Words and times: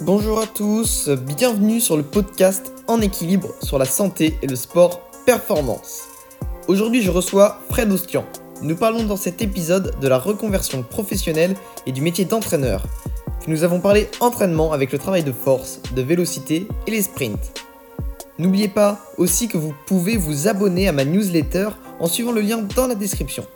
Bonjour 0.00 0.40
à 0.40 0.46
tous, 0.46 1.08
bienvenue 1.08 1.80
sur 1.80 1.96
le 1.96 2.02
podcast 2.02 2.72
En 2.88 3.00
équilibre 3.00 3.54
sur 3.62 3.78
la 3.78 3.84
santé 3.84 4.36
et 4.42 4.46
le 4.46 4.56
sport 4.56 5.00
performance. 5.24 6.02
Aujourd'hui 6.66 7.00
je 7.00 7.10
reçois 7.10 7.60
Fred 7.70 7.92
Ostian. 7.92 8.24
Nous 8.60 8.76
parlons 8.76 9.04
dans 9.04 9.16
cet 9.16 9.40
épisode 9.40 9.94
de 10.00 10.08
la 10.08 10.18
reconversion 10.18 10.82
professionnelle 10.82 11.54
et 11.86 11.92
du 11.92 12.00
métier 12.00 12.24
d'entraîneur. 12.24 12.82
Nous 13.46 13.62
avons 13.62 13.80
parlé 13.80 14.08
entraînement 14.20 14.72
avec 14.72 14.90
le 14.90 14.98
travail 14.98 15.22
de 15.22 15.32
force, 15.32 15.80
de 15.94 16.02
vélocité 16.02 16.66
et 16.86 16.90
les 16.90 17.02
sprints. 17.02 17.54
N'oubliez 18.38 18.68
pas 18.68 18.98
aussi 19.16 19.46
que 19.46 19.58
vous 19.58 19.74
pouvez 19.86 20.16
vous 20.16 20.48
abonner 20.48 20.88
à 20.88 20.92
ma 20.92 21.04
newsletter 21.04 21.68
en 22.00 22.08
suivant 22.08 22.32
le 22.32 22.40
lien 22.40 22.66
dans 22.74 22.88
la 22.88 22.96
description. 22.96 23.46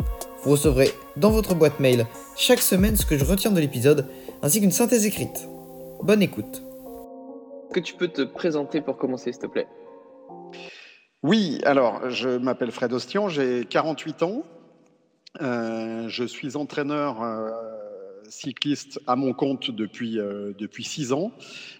Vous 0.44 0.52
recevrez 0.52 0.92
dans 1.16 1.30
votre 1.30 1.56
boîte 1.56 1.80
mail 1.80 2.06
chaque 2.36 2.62
semaine 2.62 2.96
ce 2.96 3.04
que 3.04 3.18
je 3.18 3.24
retiens 3.24 3.50
de 3.50 3.60
l'épisode 3.60 4.06
ainsi 4.40 4.60
qu'une 4.60 4.70
synthèse 4.70 5.04
écrite. 5.04 5.48
Bonne 6.02 6.22
écoute. 6.22 6.62
Est-ce 7.66 7.74
que 7.74 7.80
tu 7.80 7.94
peux 7.94 8.08
te 8.08 8.22
présenter 8.22 8.80
pour 8.80 8.96
commencer, 8.96 9.32
s'il 9.32 9.42
te 9.42 9.46
plaît? 9.46 9.66
Oui, 11.22 11.60
alors 11.64 12.08
je 12.08 12.28
m'appelle 12.28 12.70
Fred 12.70 12.92
Ostian, 12.92 13.28
j'ai 13.28 13.64
48 13.64 14.22
ans. 14.22 14.44
Euh, 15.40 16.08
je 16.08 16.24
suis 16.24 16.56
entraîneur 16.56 17.22
euh, 17.22 17.50
cycliste 18.28 19.00
à 19.06 19.16
mon 19.16 19.32
compte 19.34 19.70
depuis, 19.70 20.18
euh, 20.18 20.52
depuis 20.58 20.84
6 20.84 21.12
ans 21.12 21.32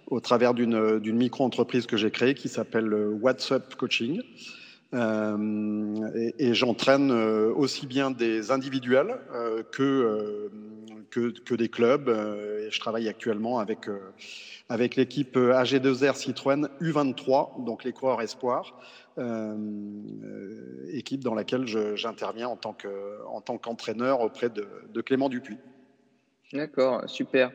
au 0.09 0.21
travers 0.21 0.53
d'une 0.53 1.01
micro-entreprise 1.01 1.87
que 1.87 1.97
j'ai 1.97 2.11
créée 2.11 2.35
qui 2.35 2.49
s'appelle 2.49 2.93
WhatsApp 2.95 3.75
Coaching. 3.77 4.23
Et, 4.93 6.35
et 6.39 6.55
j'entraîne 6.55 7.11
aussi 7.11 7.87
bien 7.87 8.11
des 8.11 8.51
individuels 8.51 9.19
que 9.73 10.51
que, 11.11 11.55
des 11.55 11.69
clubs. 11.69 12.09
Euh, 12.09 12.69
je 12.71 12.81
travaille 12.81 13.09
actuellement 13.09 13.59
avec, 13.59 13.89
euh, 13.89 13.99
avec 14.69 14.97
l'équipe 14.97 15.37
AG2R 15.37 16.17
Citroën 16.17 16.69
U23, 16.81 17.65
donc 17.65 17.85
les 17.85 17.93
coureurs 17.93 18.23
espoirs. 18.23 18.79
Euh, 19.19 19.57
équipe 20.93 21.25
dans 21.25 21.35
laquelle 21.35 21.67
j'interviens 21.97 22.47
en 22.47 22.57
tant 22.57 23.59
qu'entraîneur 23.59 24.21
auprès 24.21 24.49
de, 24.49 25.01
Clément 25.01 25.29
Dupuis. 25.29 25.59
D'accord, 26.53 27.03
super. 27.09 27.51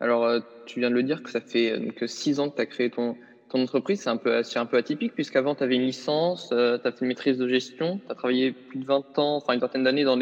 Alors, 0.00 0.42
tu 0.66 0.80
viens 0.80 0.90
de 0.90 0.96
le 0.96 1.04
dire 1.04 1.22
que 1.22 1.30
ça 1.30 1.40
fait 1.40 1.92
que 1.94 2.08
six 2.08 2.40
ans 2.40 2.50
que 2.50 2.56
tu 2.56 2.62
as 2.62 2.66
créé 2.66 2.90
ton, 2.90 3.16
entreprise. 3.62 4.02
C'est 4.02 4.10
un, 4.10 4.16
peu, 4.16 4.42
un 4.54 4.66
peu 4.66 4.76
atypique, 4.76 5.14
puisqu'avant, 5.14 5.54
tu 5.54 5.62
avais 5.62 5.76
une 5.76 5.82
licence, 5.82 6.48
tu 6.48 6.54
as 6.54 6.78
fait 6.80 7.00
une 7.00 7.08
maîtrise 7.08 7.38
de 7.38 7.48
gestion, 7.48 8.00
tu 8.04 8.12
as 8.12 8.14
travaillé 8.14 8.52
plus 8.52 8.78
de 8.78 8.86
20 8.86 9.18
ans, 9.18 9.36
enfin 9.36 9.52
une 9.54 9.60
vingtaine 9.60 9.84
d'années 9.84 10.04
dans 10.04 10.18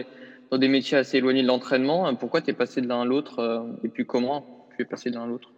dans 0.52 0.58
des 0.58 0.69
métiers 0.69 0.98
assez 0.98 1.16
éloignés 1.16 1.42
de 1.42 1.47
l'entraînement. 1.47 2.14
Pourquoi 2.14 2.42
tu 2.42 2.50
es 2.50 2.52
passé 2.52 2.83
de 2.83 2.86
l'un 2.86 3.00
à 3.00 3.05
l'autre 3.06 3.39
euh, 3.39 3.62
et 3.84 3.89
puis 3.89 4.05
comment 4.05 4.69
tu 4.77 4.83
es 4.83 4.84
passé 4.84 5.11
de 5.11 5.16
l'un 5.16 5.24
à 5.24 5.27
l'autre? 5.27 5.50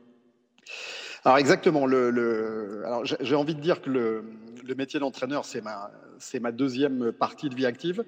Alors 1.25 1.39
exactement, 1.39 1.85
le, 1.87 2.83
alors 2.87 3.05
j'ai 3.05 3.35
envie 3.35 3.57
de 3.57 3.61
dire 3.61 3.83
que 3.83 3.91
le, 3.91 4.25
le 4.63 4.75
métier 4.77 5.01
d'entraîneur, 5.01 5.45
c'est 5.45 5.63
ma, 5.63 5.91
c'est 6.25 6.41
ma 6.41 6.53
deuxième 6.53 7.13
partie 7.13 7.49
de 7.49 7.55
vie 7.55 7.67
active. 7.67 8.05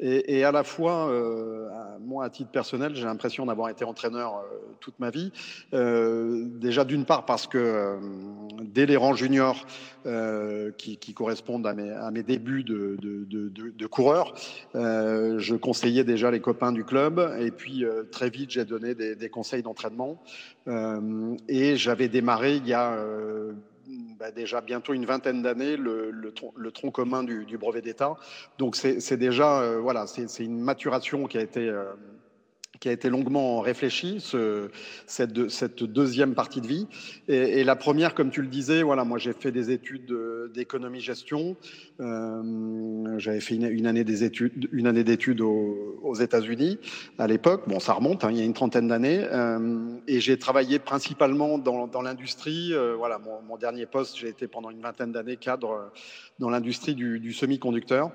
Et, 0.00 0.44
à 0.44 0.52
la 0.52 0.64
fois, 0.64 1.10
euh, 1.10 1.68
moi, 2.00 2.24
à 2.24 2.30
titre 2.30 2.50
personnel, 2.50 2.94
j'ai 2.94 3.04
l'impression 3.04 3.46
d'avoir 3.46 3.68
été 3.68 3.84
entraîneur 3.84 4.36
euh, 4.36 4.56
toute 4.80 4.98
ma 5.00 5.10
vie. 5.10 5.32
Euh, 5.74 6.44
déjà, 6.46 6.84
d'une 6.84 7.04
part, 7.04 7.26
parce 7.26 7.46
que 7.46 7.98
dès 8.62 8.86
les 8.86 8.96
rangs 8.96 9.14
juniors, 9.14 9.66
qui, 10.78 11.14
correspondent 11.14 11.66
à 11.66 11.74
mes, 12.10 12.22
débuts 12.22 12.64
de, 12.64 13.86
coureur, 13.86 14.34
je 14.74 15.54
conseillais 15.54 16.04
déjà 16.04 16.30
les 16.30 16.40
copains 16.40 16.72
du 16.72 16.84
club. 16.84 17.20
Et 17.40 17.50
puis, 17.50 17.84
très 18.10 18.30
vite, 18.30 18.50
j'ai 18.50 18.64
donné 18.64 18.94
des 18.94 19.28
conseils 19.28 19.62
d'entraînement. 19.62 20.22
et 21.48 21.76
j'avais 21.76 22.08
démarré 22.08 22.56
il 22.56 22.66
y 22.66 22.72
a 22.72 22.96
bah, 24.18 24.30
déjà 24.32 24.60
bientôt 24.60 24.94
une 24.94 25.06
vingtaine 25.06 25.42
d'années 25.42 25.76
le, 25.76 26.10
le, 26.10 26.34
le, 26.56 26.70
tronc 26.72 26.90
commun 26.90 27.22
du, 27.22 27.44
du 27.44 27.56
brevet 27.56 27.80
d'État. 27.80 28.16
Donc 28.58 28.74
c'est 28.74 29.16
déjà 29.16 29.60
euh, 29.60 29.78
voilà, 29.78 30.06
c'est 30.06 30.44
une 30.44 30.60
maturation 30.60 31.26
qui 31.26 31.38
a 31.38 31.40
été 31.40 31.68
euh, 31.68 31.84
qui 32.80 32.88
a 32.88 32.92
été 32.92 33.08
longuement 33.10 33.60
réfléchi, 33.60 34.20
ce, 34.20 34.70
cette, 35.06 35.48
cette, 35.48 35.82
deuxième 35.82 36.34
partie 36.34 36.60
de 36.60 36.66
vie. 36.66 36.86
Et, 37.28 37.60
et, 37.60 37.64
la 37.64 37.76
première, 37.76 38.14
comme 38.14 38.30
tu 38.30 38.42
le 38.42 38.48
disais, 38.48 38.82
voilà, 38.82 39.04
moi 39.04 39.18
j'ai 39.18 39.32
fait 39.32 39.52
des 39.52 39.70
études 39.70 40.12
d'économie-gestion. 40.54 41.56
Euh, 42.00 43.18
J'avais 43.18 43.40
fait 43.40 43.56
une, 43.56 43.64
une, 43.64 43.86
année 43.86 44.04
des 44.04 44.24
études, 44.24 44.68
une 44.72 44.86
année 44.86 45.04
d'études 45.04 45.40
aux, 45.40 45.98
aux 46.02 46.14
États-Unis 46.14 46.78
à 47.18 47.26
l'époque. 47.26 47.62
Bon, 47.66 47.80
ça 47.80 47.92
remonte, 47.92 48.24
hein, 48.24 48.30
il 48.30 48.38
y 48.38 48.40
a 48.40 48.44
une 48.44 48.54
trentaine 48.54 48.88
d'années. 48.88 49.24
Euh, 49.30 49.88
et 50.06 50.20
j'ai 50.20 50.38
travaillé 50.38 50.78
principalement 50.78 51.58
dans, 51.58 51.86
dans 51.86 52.02
l'industrie. 52.02 52.72
Euh, 52.72 52.94
voilà, 52.96 53.18
mon, 53.18 53.42
mon, 53.42 53.56
dernier 53.56 53.86
poste, 53.86 54.16
j'ai 54.16 54.28
été 54.28 54.46
pendant 54.46 54.70
une 54.70 54.80
vingtaine 54.80 55.12
d'années 55.12 55.36
cadre 55.36 55.90
dans 56.38 56.50
l'industrie 56.50 56.94
du, 56.94 57.18
du 57.18 57.32
semi-conducteur. 57.32 58.12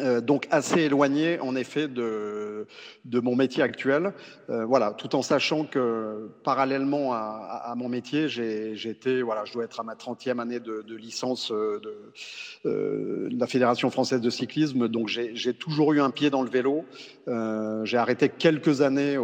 Euh, 0.00 0.22
donc 0.22 0.48
assez 0.50 0.80
éloigné 0.80 1.38
en 1.40 1.54
effet 1.54 1.86
de, 1.86 2.66
mon 3.12 3.36
métier 3.36 3.62
actuel. 3.62 4.14
Euh, 4.48 4.64
voilà, 4.64 4.92
tout 4.92 5.14
en 5.14 5.20
sachant 5.20 5.64
que 5.64 6.30
parallèlement 6.44 7.12
à, 7.12 7.74
mon 7.76 7.90
métier, 7.90 8.24
été, 8.24 9.22
voilà, 9.22 9.44
je 9.44 9.52
dois 9.52 9.64
être 9.64 9.80
à 9.80 9.82
ma 9.82 9.94
30e 9.94 10.40
année 10.40 10.60
de, 10.60 10.94
licence 10.94 11.52
euh, 11.52 11.80
de, 12.64 13.28
la 13.36 13.46
Fédération 13.46 13.90
française 13.90 14.20
de 14.20 14.30
cyclisme, 14.30 14.88
donc 14.88 15.08
j'ai 15.08 15.54
toujours 15.54 15.92
eu 15.92 16.00
un 16.00 16.10
pied 16.10 16.30
dans 16.30 16.42
le 16.42 16.50
vélo. 16.50 16.84
J'ai 17.84 17.98
arrêté 17.98 18.30
quelques 18.30 18.80
années 18.80 19.18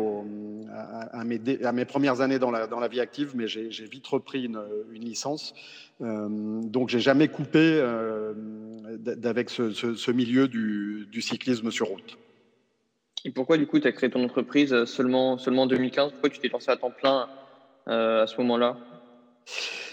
à, 1.12 1.24
mes, 1.24 1.84
premières 1.86 2.20
années 2.20 2.38
dans 2.38 2.50
la, 2.50 2.88
vie 2.88 3.00
active, 3.00 3.32
mais 3.34 3.48
j'ai 3.48 3.86
vite 3.86 4.06
repris 4.06 4.44
une 4.44 4.60
licence. 4.92 5.54
Euh, 6.00 6.28
donc 6.62 6.88
j'ai 6.88 7.00
jamais 7.00 7.28
coupé 7.28 7.58
euh, 7.58 8.32
d'avec 8.98 9.50
ce, 9.50 9.72
ce, 9.72 9.94
ce, 9.94 10.10
milieu 10.10 10.46
du, 10.46 11.08
du, 11.10 11.20
cyclisme 11.20 11.70
sur 11.70 11.88
route. 11.88 12.18
Et 13.24 13.30
pourquoi 13.30 13.58
du 13.58 13.66
coup 13.66 13.80
tu 13.80 13.88
as 13.88 13.92
créé 13.92 14.08
ton 14.08 14.22
entreprise 14.22 14.84
seulement, 14.84 15.38
seulement 15.38 15.62
en 15.62 15.66
2015 15.66 16.12
Pourquoi 16.12 16.30
tu 16.30 16.38
t'es 16.38 16.48
lancé 16.48 16.70
à 16.70 16.76
temps 16.76 16.92
plein 16.92 17.28
euh, 17.88 18.22
à 18.22 18.26
ce 18.26 18.36
moment-là? 18.40 18.76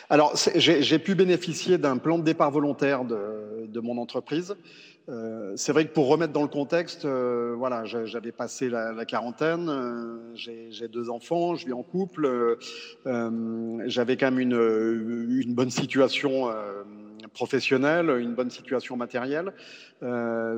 Alors, 0.09 0.35
j'ai 0.55 0.99
pu 0.99 1.15
bénéficier 1.15 1.79
d'un 1.79 1.97
plan 1.97 2.19
de 2.19 2.23
départ 2.23 2.51
volontaire 2.51 3.05
de, 3.05 3.65
de 3.65 3.79
mon 3.79 3.97
entreprise. 3.97 4.55
Euh, 5.07 5.53
c'est 5.55 5.71
vrai 5.71 5.85
que 5.85 5.93
pour 5.93 6.07
remettre 6.07 6.33
dans 6.33 6.41
le 6.41 6.47
contexte, 6.47 7.05
euh, 7.05 7.53
voilà, 7.57 7.85
j'avais 7.85 8.31
passé 8.31 8.69
la, 8.69 8.91
la 8.91 9.05
quarantaine, 9.05 9.69
euh, 9.69 10.17
j'ai 10.33 10.87
deux 10.87 11.09
enfants, 11.09 11.55
je 11.55 11.67
vis 11.67 11.73
en 11.73 11.83
couple, 11.83 12.25
euh, 13.05 13.83
j'avais 13.85 14.17
quand 14.17 14.31
même 14.31 14.39
une, 14.39 15.39
une 15.41 15.53
bonne 15.53 15.69
situation 15.69 16.49
euh, 16.49 16.83
professionnelle, 17.33 18.09
une 18.19 18.33
bonne 18.33 18.49
situation 18.49 18.97
matérielle. 18.97 19.53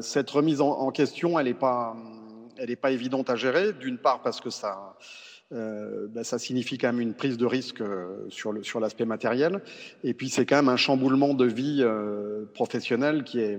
cette 0.02 0.30
remise 0.30 0.62
en, 0.62 0.70
en 0.70 0.92
question, 0.92 1.38
elle 1.38 1.48
n'est 1.48 1.54
pas, 1.54 1.96
elle 2.58 2.72
est 2.72 2.76
pas 2.78 2.92
évidente 2.92 3.30
à 3.30 3.36
gérer. 3.36 3.74
D'une 3.74 3.98
part 3.98 4.22
parce 4.22 4.40
que 4.40 4.50
ça 4.50 4.96
euh, 5.54 6.08
ben, 6.10 6.26
ça 6.26 6.40
signifie 6.40 6.78
quand 6.78 6.88
même 6.88 7.00
une 7.00 7.14
prise 7.14 7.38
de 7.38 7.46
risque 7.46 7.80
euh, 7.80 8.26
sur, 8.28 8.52
le, 8.52 8.64
sur 8.64 8.82
l'aspect 8.82 9.06
matériel. 9.06 9.62
Et 10.04 10.14
puis 10.14 10.28
c'est 10.30 10.46
quand 10.46 10.58
même 10.58 10.68
un 10.68 10.76
chamboulement 10.76 11.34
de 11.34 11.46
vie 11.46 11.80
euh, 11.82 12.44
professionnelle 12.54 13.24
qui 13.24 13.40
est, 13.40 13.58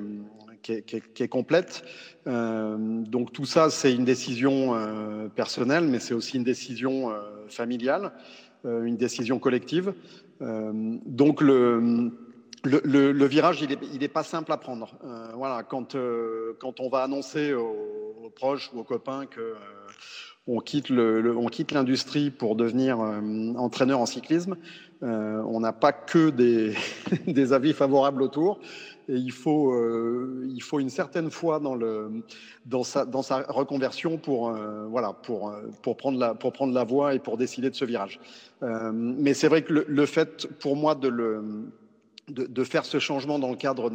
qui 0.87 1.23
est, 1.23 1.29
complète. 1.29 1.84
Euh, 2.27 2.77
donc 2.79 3.33
tout 3.33 3.47
ça, 3.47 3.71
c'est 3.71 3.95
une 3.95 4.05
décision 4.05 4.75
euh, 4.75 5.29
personnelle, 5.29 5.84
mais 5.84 5.99
c'est 5.99 6.15
aussi 6.15 6.37
une 6.37 6.45
décision 6.45 7.11
euh, 7.11 7.21
familiale, 7.49 8.12
une 8.65 8.97
décision 8.97 9.39
collective. 9.39 9.95
donc 10.41 11.41
le 11.41 12.11
virage, 13.27 13.62
il 13.62 13.69
n'est 13.99 14.05
est 14.05 14.09
pas 14.09 14.25
simple 14.25 14.53
à 14.53 14.57
prendre. 14.57 14.97
Voilà, 15.34 15.62
quand, 15.62 15.97
quand 16.59 16.81
on 16.81 16.89
va 16.89 17.05
annoncer 17.05 17.55
aux, 17.55 18.33
proches 18.34 18.71
ou 18.75 18.81
aux 18.81 18.84
copains 18.84 19.27
que 19.27 19.55
on 20.49 20.61
quitte 20.61 20.91
l'industrie 21.71 22.31
pour 22.31 22.57
devenir 22.57 22.99
entraîneur 22.99 24.01
en 24.01 24.07
cyclisme, 24.07 24.57
on 25.03 25.60
n'a 25.60 25.72
pas 25.72 25.92
que 25.92 26.31
des, 26.31 26.75
avis 27.53 27.72
favorables 27.72 28.22
autour. 28.22 28.60
Et 29.09 29.15
il 29.15 29.33
faut, 29.33 29.72
euh, 29.72 30.47
il 30.49 30.63
faut 30.63 30.81
une 30.81 30.91
certaine 30.91 31.31
foi 31.31 31.60
dans, 31.60 32.83
sa, 32.84 33.05
reconversion 33.49 34.19
pour, 34.19 34.53
voilà, 34.89 35.13
pour, 35.13 35.97
prendre 35.97 36.72
la, 36.72 36.84
voie 36.84 37.15
et 37.15 37.19
pour 37.19 37.37
décider 37.37 37.71
de 37.71 37.75
ce 37.75 37.84
virage. 37.84 38.21
mais 38.63 39.34
c'est 39.34 39.49
vrai 39.49 39.63
que 39.63 39.72
le, 39.72 40.07
fait, 40.07 40.47
pour 40.59 40.77
moi, 40.77 40.95
de 42.31 42.65
faire 42.65 42.84
ce 42.84 42.99
changement 42.99 43.39
dans 43.39 43.51
le 43.51 43.57
cadre 43.57 43.91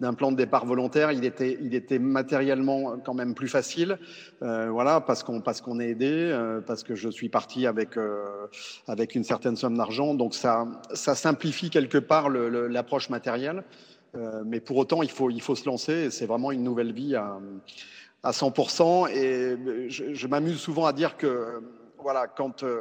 d'un 0.00 0.14
plan 0.14 0.32
de 0.32 0.36
départ 0.36 0.66
volontaire, 0.66 1.12
il 1.12 1.24
était, 1.24 1.98
matériellement 1.98 2.98
quand 3.04 3.14
même 3.14 3.34
plus 3.34 3.48
facile, 3.48 3.98
euh, 4.42 5.00
parce 5.00 5.22
qu'on 5.22 5.80
est 5.80 5.88
aidé, 5.88 6.10
euh, 6.10 6.60
parce 6.60 6.82
que 6.82 6.94
je 6.94 7.08
suis 7.08 7.28
parti 7.28 7.66
avec 7.66 7.96
euh, 7.96 8.46
une 9.14 9.24
certaine 9.24 9.56
somme 9.56 9.76
d'argent, 9.76 10.14
donc 10.14 10.34
ça 10.34 10.66
simplifie 10.94 11.70
quelque 11.70 11.98
part 11.98 12.28
l'approche 12.28 13.10
matérielle, 13.10 13.58
euh, 13.58 13.91
mais 14.44 14.60
pour 14.60 14.76
autant 14.76 15.02
il 15.02 15.10
faut 15.10 15.30
il 15.30 15.40
faut 15.40 15.56
se 15.56 15.66
lancer, 15.66 16.10
c'est 16.10 16.26
vraiment 16.26 16.52
une 16.52 16.62
nouvelle 16.62 16.92
vie 16.92 17.16
à 17.16 17.38
à 18.22 18.30
100%, 18.30 19.10
et 19.10 19.88
je, 19.88 20.14
je 20.14 20.26
m'amuse 20.28 20.58
souvent 20.58 20.86
à 20.86 20.92
dire 20.92 21.16
que 21.16 21.60
voilà 21.98 22.26
quand 22.28 22.62
euh, 22.62 22.80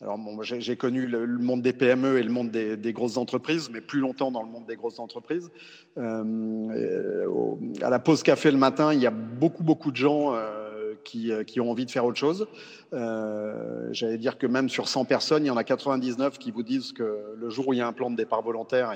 alors 0.00 0.18
j'ai 0.42 0.76
connu 0.76 1.06
le, 1.06 1.26
monde 1.26 1.62
des 1.62 1.72
PME 1.72 2.18
et 2.18 2.22
le 2.22 2.30
monde 2.30 2.50
des, 2.50 2.92
grosses 2.92 3.16
entreprises, 3.16 3.70
mais 3.72 3.80
plus 3.80 4.00
longtemps 4.00 4.30
dans 4.30 4.42
le 4.42 4.48
monde 4.48 4.66
des 4.66 4.76
grosses 4.76 4.98
entreprises. 4.98 5.50
Euh, 5.96 7.54
à 7.80 7.88
la 7.88 7.98
pause 7.98 8.22
café 8.22 8.50
le 8.50 8.58
matin, 8.58 8.92
il 8.92 9.00
y 9.00 9.06
a 9.06 9.10
beaucoup, 9.10 9.62
beaucoup 9.62 9.90
de 9.90 9.96
gens 9.96 10.34
euh, 10.34 10.63
qui, 11.04 11.30
qui, 11.46 11.60
ont 11.60 11.70
envie 11.70 11.86
de 11.86 11.90
faire 11.90 12.04
autre 12.04 12.18
chose. 12.18 12.46
Euh, 12.92 13.88
J'allais 13.92 14.18
dire 14.18 14.38
que 14.38 14.46
même 14.46 14.68
sur 14.68 14.88
100 14.88 15.04
personnes, 15.04 15.44
il 15.44 15.48
y 15.48 15.50
en 15.50 15.56
a 15.56 15.64
99 15.64 16.38
qui 16.38 16.50
vous 16.50 16.62
disent 16.62 16.92
que 16.92 17.18
le 17.36 17.50
jour 17.50 17.68
où 17.68 17.72
il 17.72 17.78
y 17.78 17.82
a 17.82 17.86
un 17.86 17.92
plan 17.92 18.10
de 18.10 18.16
départ 18.16 18.42
volontaire, 18.42 18.94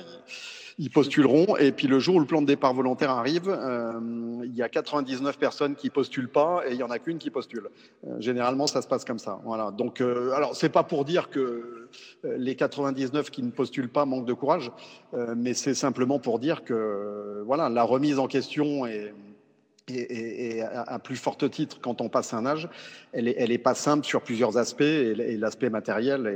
ils 0.79 0.89
postuleront. 0.89 1.57
Et 1.57 1.71
puis 1.71 1.87
le 1.87 1.99
jour 1.99 2.15
où 2.15 2.19
le 2.19 2.25
plan 2.25 2.41
de 2.41 2.47
départ 2.47 2.73
volontaire 2.73 3.11
arrive, 3.11 3.49
euh, 3.49 3.99
il 4.43 4.55
y 4.55 4.63
a 4.63 4.69
99 4.69 5.37
personnes 5.37 5.75
qui 5.75 5.89
postulent 5.89 6.29
pas 6.29 6.63
et 6.67 6.73
il 6.73 6.77
y 6.79 6.83
en 6.83 6.89
a 6.89 6.99
qu'une 6.99 7.17
qui 7.17 7.29
postule. 7.29 7.69
Euh, 8.07 8.19
généralement, 8.19 8.65
ça 8.65 8.81
se 8.81 8.87
passe 8.87 9.03
comme 9.03 9.19
ça. 9.19 9.39
Voilà. 9.43 9.71
Donc, 9.71 9.99
euh, 9.99 10.31
alors 10.31 10.55
c'est 10.55 10.69
pas 10.69 10.83
pour 10.83 11.03
dire 11.03 11.29
que 11.29 11.89
les 12.23 12.55
99 12.55 13.29
qui 13.29 13.43
ne 13.43 13.51
postulent 13.51 13.89
pas 13.89 14.05
manquent 14.05 14.25
de 14.27 14.33
courage, 14.33 14.71
mais 15.35 15.55
c'est 15.55 15.73
simplement 15.73 16.19
pour 16.19 16.37
dire 16.37 16.63
que 16.63 17.41
voilà, 17.45 17.67
la 17.67 17.83
remise 17.83 18.19
en 18.19 18.27
question 18.27 18.85
est 18.85 19.11
et, 19.89 20.61
à 20.61 20.99
plus 20.99 21.15
fort 21.15 21.37
titre 21.37 21.79
quand 21.81 22.01
on 22.01 22.09
passe 22.09 22.33
un 22.33 22.45
âge, 22.45 22.69
elle 23.13 23.25
n'est 23.25 23.35
est 23.37 23.57
pas 23.57 23.75
simple 23.75 24.05
sur 24.05 24.21
plusieurs 24.21 24.57
aspects 24.57 24.81
et, 24.81 25.37
l'aspect 25.37 25.69
matériel 25.69 26.27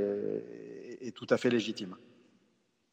est, 1.01 1.11
tout 1.11 1.27
à 1.29 1.37
fait 1.37 1.49
légitime. 1.49 1.95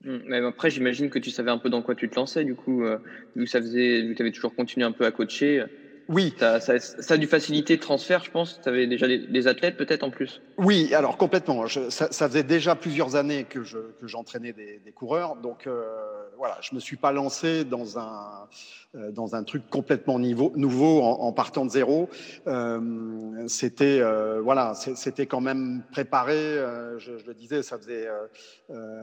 Mmh. 0.04 0.32
Après, 0.48 0.70
j'imagine 0.70 1.10
que 1.10 1.18
tu 1.18 1.30
savais 1.30 1.50
un 1.50 1.58
peu 1.58 1.68
dans 1.68 1.82
quoi 1.82 1.94
tu 1.94 2.08
te 2.08 2.16
lançais, 2.16 2.44
du 2.44 2.54
coup, 2.54 2.84
euh, 2.84 2.98
ça 3.46 3.60
faisait, 3.60 4.14
tu 4.16 4.22
avais 4.22 4.32
toujours 4.32 4.54
continué 4.54 4.84
un 4.84 4.92
peu 4.92 5.04
à 5.04 5.10
coacher. 5.10 5.64
Oui. 6.10 6.34
Ça, 6.38 6.58
ça, 6.60 7.14
a 7.14 7.16
dû 7.16 7.28
faciliter 7.28 7.74
le 7.74 7.80
transfert, 7.80 8.24
je 8.24 8.32
pense. 8.32 8.60
Tu 8.60 8.68
avais 8.68 8.88
déjà 8.88 9.06
des, 9.06 9.46
athlètes 9.46 9.76
peut-être 9.76 10.02
en 10.02 10.10
plus. 10.10 10.42
Oui, 10.58 10.92
alors 10.92 11.16
complètement. 11.16 11.66
ça, 11.68 12.28
faisait 12.28 12.42
déjà 12.42 12.74
plusieurs 12.74 13.14
années 13.14 13.44
que 13.44 13.60
j'entraînais 14.02 14.52
des, 14.52 14.80
des, 14.84 14.92
coureurs. 14.92 15.36
Donc 15.36 15.68
euh, 15.68 15.84
voilà, 16.36 16.58
je 16.62 16.74
me 16.74 16.80
suis 16.80 16.96
pas 16.96 17.12
lancé 17.12 17.64
dans 17.64 17.96
un, 17.98 18.48
euh, 18.96 19.12
dans 19.12 19.36
un 19.36 19.44
truc 19.44 19.70
complètement 19.70 20.18
niveau, 20.18 20.52
nouveau 20.56 21.00
en, 21.00 21.32
partant 21.32 21.64
de 21.64 21.70
zéro. 21.70 22.08
Euh, 22.48 23.46
c'était 23.46 24.02
voilà, 24.42 24.74
c'était 24.74 25.26
quand 25.26 25.40
même 25.40 25.84
préparé. 25.92 26.56
Je, 26.98 27.18
je, 27.18 27.26
le 27.26 27.34
disais, 27.34 27.62
ça 27.62 27.78
faisait 27.78 28.08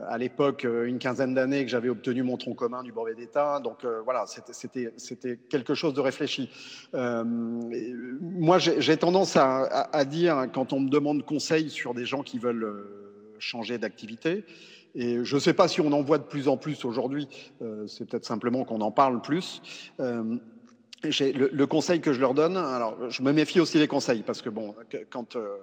à 0.08 0.18
l'époque 0.18 0.64
une 0.64 0.98
quinzaine 0.98 1.34
d'années 1.34 1.64
que 1.64 1.70
j'avais 1.70 1.88
obtenu 1.88 2.22
mon 2.22 2.36
tronc 2.36 2.54
commun 2.54 2.82
du 2.82 2.92
brevet 2.92 3.14
d'État. 3.14 3.60
Donc 3.60 3.86
voilà, 4.04 4.26
c'était 4.26 4.92
c'était 4.98 5.38
quelque 5.48 5.72
chose 5.72 5.94
de 5.94 6.00
réfléchi. 6.00 6.50
Moi, 6.98 8.58
j'ai 8.58 8.96
tendance 8.96 9.36
à, 9.36 10.04
dire 10.04 10.46
quand 10.52 10.72
on 10.72 10.80
me 10.80 10.88
demande 10.88 11.24
conseil 11.24 11.70
sur 11.70 11.94
des 11.94 12.04
gens 12.04 12.22
qui 12.22 12.38
veulent 12.38 12.86
changer 13.38 13.78
d'activité. 13.78 14.44
Et 14.94 15.24
je 15.24 15.34
ne 15.34 15.40
sais 15.40 15.54
pas 15.54 15.68
si 15.68 15.80
on 15.80 15.92
en 15.92 16.02
voit 16.02 16.18
de 16.18 16.24
plus 16.24 16.48
en 16.48 16.56
plus 16.56 16.84
aujourd'hui, 16.84 17.28
euh, 17.62 17.86
c'est 17.86 18.08
peut-être 18.08 18.24
simplement 18.24 18.64
qu'on 18.64 18.80
en 18.80 18.90
parle 18.90 19.20
plus. 19.20 19.62
Euh, 20.00 20.36
le, 21.04 21.64
conseil 21.66 22.00
que 22.00 22.12
je 22.12 22.20
leur 22.20 22.34
donne, 22.34 22.56
alors 22.56 23.08
je 23.08 23.22
me 23.22 23.32
méfie 23.32 23.60
aussi 23.60 23.78
des 23.78 23.86
conseils 23.86 24.22
parce 24.22 24.42
que 24.42 24.50
bon, 24.50 24.74
quand, 25.10 25.36
euh, 25.36 25.56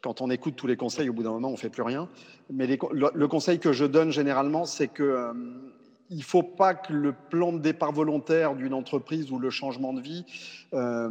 quand 0.00 0.22
on 0.22 0.30
écoute 0.30 0.56
tous 0.56 0.66
les 0.66 0.76
conseils, 0.76 1.10
au 1.10 1.12
bout 1.12 1.22
d'un 1.22 1.32
moment, 1.32 1.50
on 1.50 1.58
fait 1.58 1.68
plus 1.68 1.82
rien. 1.82 2.08
Mais 2.50 2.66
le, 2.66 3.28
conseil 3.28 3.58
que 3.58 3.72
je 3.72 3.84
donne 3.84 4.10
généralement, 4.10 4.64
c'est 4.64 4.88
que 4.88 5.32
il 6.10 6.22
faut 6.22 6.42
pas 6.42 6.74
que 6.74 6.92
le 6.92 7.12
plan 7.12 7.52
de 7.52 7.58
départ 7.58 7.92
volontaire 7.92 8.54
d'une 8.54 8.74
entreprise 8.74 9.30
ou 9.30 9.38
le 9.38 9.50
changement 9.50 9.92
de 9.92 10.00
vie, 10.00 10.24
euh, 10.74 11.08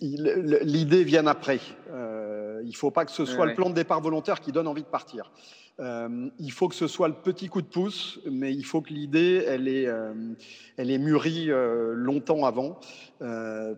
l'idée 0.00 1.04
vienne 1.04 1.28
après. 1.28 1.60
Euh, 1.90 2.62
il 2.64 2.76
faut 2.76 2.90
pas 2.90 3.04
que 3.04 3.12
ce 3.12 3.24
soit 3.24 3.46
le 3.46 3.54
plan 3.54 3.70
de 3.70 3.74
départ 3.74 4.00
volontaire 4.00 4.40
qui 4.40 4.52
donne 4.52 4.68
envie 4.68 4.82
de 4.82 4.88
partir. 4.88 5.32
Euh, 5.80 6.28
il 6.40 6.50
faut 6.50 6.66
que 6.66 6.74
ce 6.74 6.88
soit 6.88 7.06
le 7.06 7.14
petit 7.14 7.48
coup 7.48 7.62
de 7.62 7.66
pouce, 7.66 8.18
mais 8.28 8.52
il 8.52 8.64
faut 8.64 8.80
que 8.80 8.92
l'idée, 8.92 9.44
elle 9.46 9.68
est, 9.68 9.88
elle 10.76 10.90
est 10.90 10.98
mûrie 10.98 11.50
longtemps 11.94 12.44
avant, 12.44 12.78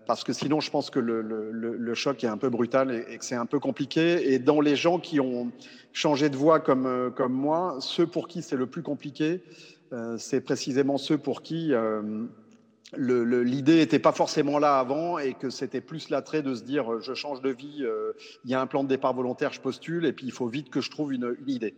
parce 0.06 0.24
que 0.24 0.32
sinon, 0.32 0.60
je 0.60 0.70
pense 0.70 0.90
que 0.90 0.98
le, 0.98 1.20
le, 1.22 1.50
le, 1.52 1.94
choc 1.94 2.24
est 2.24 2.28
un 2.28 2.38
peu 2.38 2.48
brutal 2.48 2.90
et, 2.90 3.14
et 3.14 3.18
que 3.18 3.24
c'est 3.24 3.34
un 3.34 3.46
peu 3.46 3.58
compliqué. 3.58 4.32
Et 4.32 4.38
dans 4.38 4.60
les 4.60 4.76
gens 4.76 4.98
qui 4.98 5.20
ont 5.20 5.50
changé 5.92 6.30
de 6.30 6.36
voie 6.36 6.60
comme, 6.60 7.12
comme 7.14 7.32
moi, 7.32 7.76
ceux 7.80 8.06
pour 8.06 8.28
qui 8.28 8.42
c'est 8.42 8.56
le 8.56 8.66
plus 8.66 8.82
compliqué, 8.82 9.42
c'est 10.18 10.40
précisément 10.40 10.98
ceux 10.98 11.18
pour 11.18 11.42
qui 11.42 11.74
l'idée 12.96 13.76
n'était 13.76 13.98
pas 13.98 14.12
forcément 14.12 14.58
là 14.58 14.78
avant 14.78 15.18
et 15.18 15.34
que 15.34 15.50
c'était 15.50 15.80
plus 15.80 16.10
l'attrait 16.10 16.42
de 16.42 16.54
se 16.54 16.62
dire 16.62 16.92
euh, 16.92 17.00
je 17.00 17.14
change 17.14 17.40
de 17.40 17.50
vie, 17.50 17.82
euh, 17.82 18.12
il 18.44 18.50
y 18.50 18.54
a 18.54 18.60
un 18.60 18.66
plan 18.66 18.82
de 18.82 18.88
départ 18.88 19.14
volontaire, 19.14 19.52
je 19.52 19.60
postule 19.60 20.06
et 20.06 20.12
puis 20.12 20.26
il 20.26 20.32
faut 20.32 20.48
vite 20.48 20.70
que 20.70 20.80
je 20.80 20.90
trouve 20.90 21.12
une, 21.12 21.36
idée. 21.46 21.74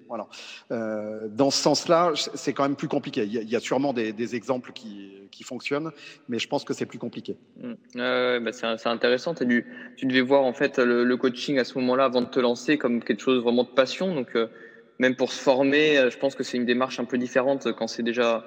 Euh, 0.71 1.29
dans 1.29 1.51
ce 1.51 1.63
sens-là, 1.63 2.13
c'est 2.15 2.53
quand 2.53 2.63
même 2.63 2.77
plus 2.77 2.89
compliqué. 2.89 3.25
Il 3.25 3.49
y 3.49 3.57
a, 3.57 3.61
sûrement 3.61 3.93
des, 3.93 4.35
exemples 4.35 4.73
qui, 4.73 5.29
fonctionnent, 5.45 5.91
mais 6.29 6.39
je 6.39 6.47
pense 6.47 6.65
que 6.65 6.73
c'est 6.73 6.87
plus 6.87 7.01
compliqué. 7.01 7.37
Mmh. 7.61 8.39
bah 8.45 8.53
c'est 8.53 8.87
intéressant. 8.87 9.35
Tu 9.35 10.07
devais 10.07 10.21
voir 10.21 10.45
en 10.45 10.53
fait 10.53 10.79
le, 10.79 11.03
le 11.03 11.17
coaching 11.17 11.59
à 11.59 11.65
ce 11.65 11.77
moment-là 11.79 12.05
avant 12.05 12.21
de 12.21 12.27
te 12.27 12.39
lancer 12.39 12.79
comme 12.79 13.03
quelque 13.03 13.21
chose 13.21 13.43
vraiment 13.43 13.65
de 13.65 13.71
passion. 13.71 14.15
Donc 14.15 14.37
euh, 14.37 14.47
même 15.03 15.17
pour 15.17 15.33
se 15.33 15.41
former, 15.41 16.09
je 16.11 16.17
pense 16.17 16.37
que 16.37 16.45
c'est 16.45 16.57
une 16.57 16.65
démarche 16.65 17.01
un 17.01 17.05
peu 17.05 17.19
différente 17.19 17.73
quand 17.73 17.89
c'est 17.89 18.05
déjà 18.05 18.45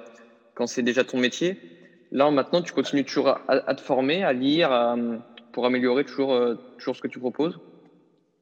quand 0.53 0.67
c'est 0.67 0.83
déjà 0.83 1.03
ton 1.03 1.17
métier. 1.17 1.59
Là, 2.11 2.31
maintenant, 2.31 2.61
tu 2.61 2.71
continues 2.71 3.03
toujours 3.03 3.37
à, 3.47 3.75
te 3.75 3.81
former, 3.81 4.23
à 4.23 4.31
lire, 4.31 4.69
pour 5.51 5.65
améliorer 5.65 6.05
toujours, 6.05 6.33
euh, 6.33 6.55
toujours 6.77 6.95
ce 6.95 7.01
que 7.01 7.09
tu 7.09 7.19
proposes? 7.19 7.59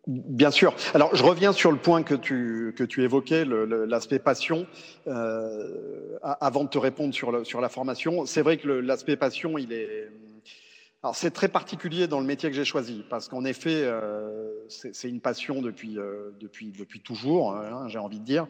Bien 0.05 0.51
sûr. 0.51 0.75
Alors, 0.93 1.15
je 1.15 1.23
reviens 1.23 1.53
sur 1.53 1.71
le 1.71 1.77
point 1.77 2.03
que 2.03 2.13
tu, 2.13 2.75
que 2.77 2.83
tu 2.83 3.03
évoquais, 3.03 3.45
l'aspect 3.45 4.19
passion, 4.19 4.67
euh, 5.07 6.17
avant 6.21 6.65
de 6.65 6.69
te 6.69 6.77
répondre 6.77 7.15
sur, 7.15 7.43
sur 7.47 7.61
la 7.61 7.69
formation. 7.69 8.27
C'est 8.27 8.43
vrai 8.43 8.57
que 8.57 8.67
l'aspect 8.67 9.15
passion, 9.15 9.57
il 9.57 9.73
est, 9.73 10.09
alors 11.03 11.15
c'est 11.15 11.31
très 11.31 11.49
particulier 11.49 12.07
dans 12.07 12.21
le 12.21 12.25
métier 12.25 12.49
que 12.49 12.55
j'ai 12.55 12.63
choisi 12.63 13.03
parce 13.09 13.27
qu'en 13.27 13.43
effet 13.43 13.83
euh, 13.83 14.49
c'est 14.69 15.09
une 15.09 15.19
passion 15.19 15.61
depuis 15.61 15.99
euh, 15.99 16.31
depuis 16.39 16.71
depuis 16.71 17.01
toujours, 17.01 17.55
hein, 17.55 17.87
j'ai 17.89 17.99
envie 17.99 18.19
de 18.19 18.25
dire. 18.25 18.47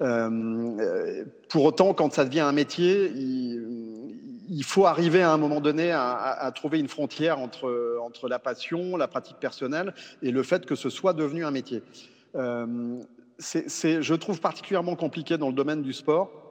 Euh, 0.00 1.24
pour 1.48 1.64
autant, 1.64 1.94
quand 1.94 2.12
ça 2.12 2.24
devient 2.24 2.40
un 2.40 2.52
métier, 2.52 3.10
il, 3.14 4.14
il 4.48 4.64
faut 4.64 4.86
arriver 4.86 5.22
à 5.22 5.32
un 5.32 5.36
moment 5.36 5.60
donné 5.60 5.90
à, 5.90 6.12
à, 6.12 6.52
trouver 6.52 6.78
une 6.78 6.88
frontière 6.88 7.40
entre 7.40 7.98
entre 8.00 8.28
la 8.28 8.38
passion, 8.38 8.96
la 8.96 9.08
pratique 9.08 9.38
personnelle 9.38 9.92
et 10.22 10.30
le 10.30 10.42
fait 10.44 10.64
que 10.64 10.76
ce 10.76 10.90
soit 10.90 11.12
devenu 11.12 11.44
un 11.44 11.50
métier. 11.50 11.82
Euh, 12.36 13.00
c'est, 13.38 14.02
je 14.02 14.14
trouve 14.14 14.40
particulièrement 14.40 14.96
compliqué 14.96 15.36
dans 15.36 15.48
le 15.48 15.54
domaine 15.54 15.82
du 15.82 15.92
sport 15.92 16.30
euh, 16.30 16.45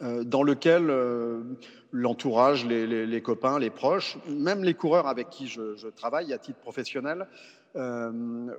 dans 0.00 0.42
lequel 0.42 0.90
euh, 0.90 1.40
l'entourage, 1.92 2.66
les, 2.66 2.86
les, 2.86 3.06
les, 3.06 3.22
copains, 3.22 3.58
les 3.58 3.70
proches, 3.70 4.18
même 4.28 4.62
les 4.62 4.74
coureurs 4.74 5.06
avec 5.06 5.30
qui 5.30 5.46
je, 5.46 5.74
je 5.76 5.88
travaille 5.88 6.32
à 6.32 6.38
titre 6.38 6.58
professionnel, 6.58 7.26
euh, 7.76 8.10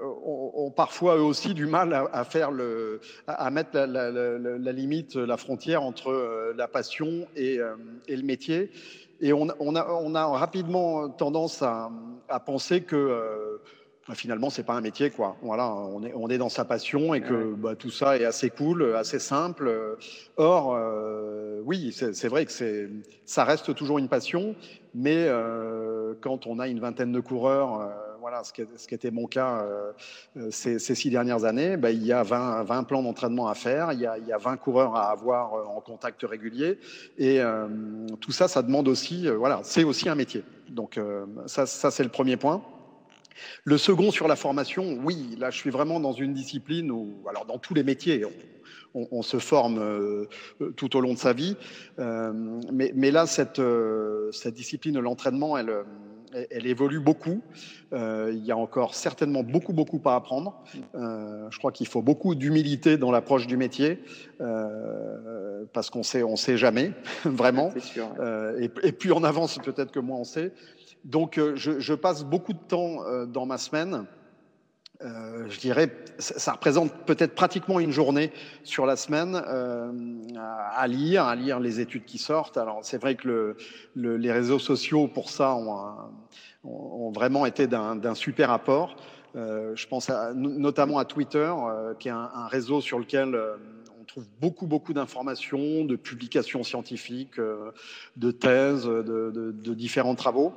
ont, 0.01 0.51
ont, 0.55 0.71
parfois 0.71 1.17
eux 1.17 1.23
aussi 1.23 1.53
du 1.53 1.65
mal 1.65 1.93
à, 1.93 2.07
à 2.11 2.23
faire 2.23 2.51
le, 2.51 2.99
à, 3.27 3.49
mettre 3.49 3.71
la, 3.73 3.85
la, 3.85 4.11
la, 4.11 4.71
limite, 4.71 5.15
la 5.15 5.37
frontière 5.37 5.83
entre 5.83 6.09
euh, 6.09 6.53
la 6.55 6.67
passion 6.67 7.27
et, 7.35 7.59
et 8.07 8.15
le 8.15 8.23
métier. 8.23 8.71
Et 9.19 9.33
on, 9.33 9.47
on, 9.59 9.75
a, 9.75 9.87
on, 9.89 10.13
a, 10.13 10.25
rapidement 10.27 11.09
tendance 11.09 11.61
à, 11.63 11.89
à 12.29 12.39
penser 12.39 12.81
que 12.81 13.11
bah, 13.17 13.76
finalement, 14.15 14.49
c'est 14.49 14.63
pas 14.63 14.73
un 14.73 14.81
métier, 14.81 15.09
quoi. 15.09 15.35
Voilà, 15.41 15.69
on 15.73 16.03
est, 16.03 16.13
on 16.15 16.29
est 16.29 16.37
dans 16.37 16.49
sa 16.49 16.65
passion 16.65 17.13
et 17.13 17.21
que 17.21 17.53
bah, 17.55 17.75
tout 17.75 17.91
ça 17.91 18.17
est 18.17 18.25
assez 18.25 18.49
cool, 18.49 18.95
assez 18.95 19.19
simple. 19.19 19.97
Or, 20.37 20.75
euh, 20.75 21.61
oui, 21.65 21.91
c'est 21.91 22.27
vrai 22.29 22.45
que 22.45 22.51
c'est, 22.51 22.89
ça 23.25 23.43
reste 23.43 23.75
toujours 23.75 23.97
une 23.99 24.07
passion, 24.07 24.55
mais 24.95 25.25
euh, 25.27 26.13
quand 26.21 26.47
on 26.47 26.59
a 26.59 26.67
une 26.67 26.79
vingtaine 26.79 27.11
de 27.11 27.19
coureurs, 27.19 27.81
euh, 27.81 27.87
voilà, 28.21 28.43
ce 28.43 28.53
qui, 28.53 28.63
ce 28.77 28.87
qui, 28.87 28.95
était 28.95 29.11
mon 29.11 29.27
cas 29.27 29.65
euh, 29.65 29.91
ces, 30.49 30.79
ces, 30.79 30.95
six 30.95 31.09
dernières 31.09 31.43
années, 31.43 31.75
bah, 31.75 31.91
il 31.91 32.05
y 32.05 32.13
a 32.13 32.23
20, 32.23 32.63
20 32.63 32.83
plans 32.83 33.03
d'entraînement 33.03 33.47
à 33.47 33.53
faire, 33.53 33.91
il 33.91 33.99
y, 33.99 34.05
a, 34.05 34.17
il 34.17 34.25
y, 34.25 34.31
a, 34.31 34.37
20 34.37 34.55
coureurs 34.57 34.95
à 34.95 35.11
avoir 35.11 35.53
en 35.69 35.81
contact 35.81 36.23
régulier, 36.23 36.79
et 37.17 37.41
euh, 37.41 37.67
tout 38.21 38.31
ça, 38.31 38.47
ça 38.47 38.63
demande 38.63 38.87
aussi, 38.87 39.27
voilà, 39.27 39.59
c'est 39.63 39.83
aussi 39.83 40.07
un 40.07 40.15
métier. 40.15 40.43
Donc 40.69 40.99
ça, 41.45 41.65
ça 41.65 41.91
c'est 41.91 42.03
le 42.03 42.09
premier 42.09 42.37
point. 42.37 42.61
Le 43.63 43.77
second 43.77 44.11
sur 44.11 44.27
la 44.27 44.35
formation, 44.35 44.97
oui, 45.03 45.35
là 45.39 45.49
je 45.49 45.57
suis 45.57 45.69
vraiment 45.69 45.99
dans 45.99 46.13
une 46.13 46.33
discipline 46.33 46.91
où, 46.91 47.15
alors 47.29 47.45
dans 47.45 47.57
tous 47.57 47.73
les 47.73 47.83
métiers, 47.83 48.23
on, 48.93 49.07
on, 49.11 49.21
se 49.21 49.37
forme 49.37 49.79
euh, 49.79 50.25
tout 50.75 50.95
au 50.95 51.01
long 51.01 51.13
de 51.13 51.19
sa 51.19 51.33
vie, 51.33 51.55
euh, 51.99 52.31
mais, 52.71 52.91
mais, 52.95 53.11
là 53.11 53.25
cette, 53.27 53.59
euh, 53.59 54.31
cette 54.31 54.55
discipline 54.55 54.95
de 54.95 54.99
l'entraînement, 54.99 55.57
elle, 55.57 55.71
elle, 56.51 56.67
évolue 56.67 56.99
beaucoup. 56.99 57.41
Euh, 57.93 58.31
il 58.33 58.45
y 58.45 58.51
a 58.51 58.57
encore 58.57 58.95
certainement 58.95 59.43
beaucoup, 59.43 59.73
beaucoup 59.73 60.01
à 60.05 60.15
apprendre. 60.15 60.61
Euh, 60.95 61.47
je 61.49 61.57
crois 61.57 61.71
qu'il 61.71 61.87
faut 61.87 62.01
beaucoup 62.01 62.35
d'humilité 62.35 62.97
dans 62.97 63.11
l'approche 63.11 63.47
du 63.47 63.57
métier, 63.57 64.03
euh, 64.41 65.65
parce 65.73 65.89
qu'on 65.89 66.03
sait, 66.03 66.23
on 66.23 66.35
sait 66.35 66.57
jamais, 66.57 66.91
vraiment. 67.25 67.71
Sûr, 67.79 68.07
ouais. 68.19 68.65
et, 68.83 68.87
et, 68.87 68.91
plus 68.91 69.11
on 69.11 69.23
avance, 69.23 69.57
peut-être 69.59 69.91
que 69.91 69.99
moins 69.99 70.19
on 70.19 70.23
sait. 70.23 70.51
Donc, 71.03 71.37
euh, 71.37 71.55
je, 71.55 71.93
passe 71.93 72.23
beaucoup 72.23 72.53
de 72.53 72.59
temps 72.59 73.03
euh, 73.05 73.25
dans 73.25 73.45
ma 73.45 73.57
semaine 73.57 74.05
euh, 75.03 75.47
je 75.47 75.59
dirais, 75.59 75.91
ça 76.17 76.53
représente 76.53 76.91
peut-être 77.05 77.35
pratiquement 77.35 77.79
une 77.79 77.91
journée 77.91 78.31
sur 78.63 78.87
la 78.87 78.95
semaine 78.95 79.35
à 79.35 80.87
lire, 80.87 81.25
à 81.25 81.35
lire 81.35 81.59
les 81.59 81.79
études 81.79 82.05
qui 82.05 82.17
sortent. 82.17 82.57
Alors 82.57 82.79
c'est 82.81 82.97
vrai 82.97 83.13
que 83.13 83.27
le, 83.27 83.57
le, 83.95 84.17
les 84.17 84.31
réseaux 84.31 84.57
sociaux 84.57 85.07
pour 85.07 85.29
ça 85.29 85.53
ont, 85.53 87.11
vraiment 87.11 87.45
été 87.45 87.67
d'un 87.67 88.15
super 88.15 88.49
apport. 88.49 88.95
Je 89.35 89.85
pense 89.85 90.09
notamment 90.33 90.97
à 90.97 91.05
Twitter, 91.05 91.53
qui 91.99 92.07
est 92.07 92.11
un, 92.11 92.47
réseau 92.47 92.81
sur 92.81 92.97
lequel 92.97 93.39
on 94.01 94.03
trouve 94.03 94.25
beaucoup, 94.41 94.65
beaucoup 94.65 94.93
d'informations, 94.93 95.85
de 95.85 95.95
publications 95.95 96.63
scientifiques, 96.63 97.39
de 97.39 98.31
thèses, 98.31 98.85
de 98.85 99.73
différents 99.75 100.15
travaux. 100.15 100.55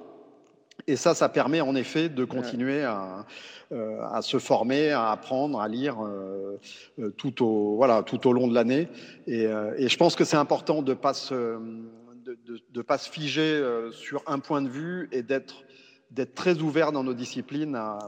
Et 0.87 0.97
ça, 0.97 1.15
ça 1.15 1.29
permet 1.29 1.61
en 1.61 1.75
effet 1.75 2.09
de 2.09 2.25
continuer 2.25 2.85
à, 2.85 3.27
euh, 3.73 4.01
à 4.13 4.23
se 4.23 4.39
former, 4.39 4.91
à 4.91 5.11
apprendre, 5.11 5.61
à 5.61 5.69
lire 5.69 6.05
euh, 6.05 6.59
euh, 6.99 7.11
tout, 7.11 7.45
au, 7.45 7.77
voilà, 7.77 8.03
tout 8.03 8.27
au 8.27 8.33
long 8.33 8.49
de 8.49 8.55
l'année. 8.55 8.89
Et, 9.27 9.45
et, 9.77 9.89
je 9.89 9.97
pense 9.97 10.17
que 10.17 10.25
c'est 10.25 10.37
important 10.37 10.83
de 10.83 10.91
ne 10.91 10.97
pas, 10.97 11.15
se, 11.15 11.35
de, 11.35 12.39
de, 12.47 12.61
de 12.69 12.83
pas 12.83 12.99
se 12.99 13.09
figer 13.09 13.63
sur 13.93 14.23
un 14.27 14.39
point 14.39 14.63
de 14.63 14.69
vue 14.69 15.09
et 15.13 15.23
d'être 15.23 15.63
d'être 16.11 16.35
très 16.35 16.59
ouvert 16.59 16.91
dans 16.91 17.05
nos 17.05 17.15
disciplines 17.15 17.77
à, 17.77 17.99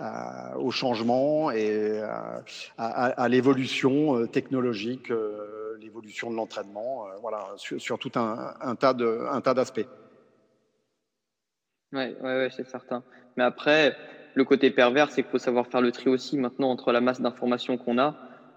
à, 0.00 0.58
au 0.58 0.72
changement 0.72 1.52
et 1.52 2.00
à, 2.00 2.42
à 2.76 3.28
l'évolution 3.28 4.26
technologique, 4.26 5.12
l'évolution 5.80 6.32
de 6.32 6.34
l'entraînement, 6.34 7.04
voilà, 7.20 7.46
sur, 7.54 7.80
sur, 7.80 8.00
tout 8.00 8.10
un, 8.16 8.54
un 8.60 8.74
tas 8.74 8.94
d'aspects. 9.54 9.86
Oui, 11.92 12.14
ouais, 12.20 12.36
ouais, 12.36 12.48
c'est 12.54 12.66
certain. 12.66 13.02
Mais 13.36 13.44
après, 13.44 13.96
le 14.34 14.44
côté 14.44 14.70
pervers, 14.70 15.10
c'est 15.10 15.22
qu'il 15.22 15.30
faut 15.30 15.38
savoir 15.38 15.66
faire 15.66 15.80
le 15.80 15.92
tri 15.92 16.08
aussi 16.08 16.36
maintenant 16.38 16.70
entre 16.70 16.92
la 16.92 17.00
masse 17.00 17.20
d'informations 17.20 17.76
qu'on 17.76 17.98
a, 17.98 18.16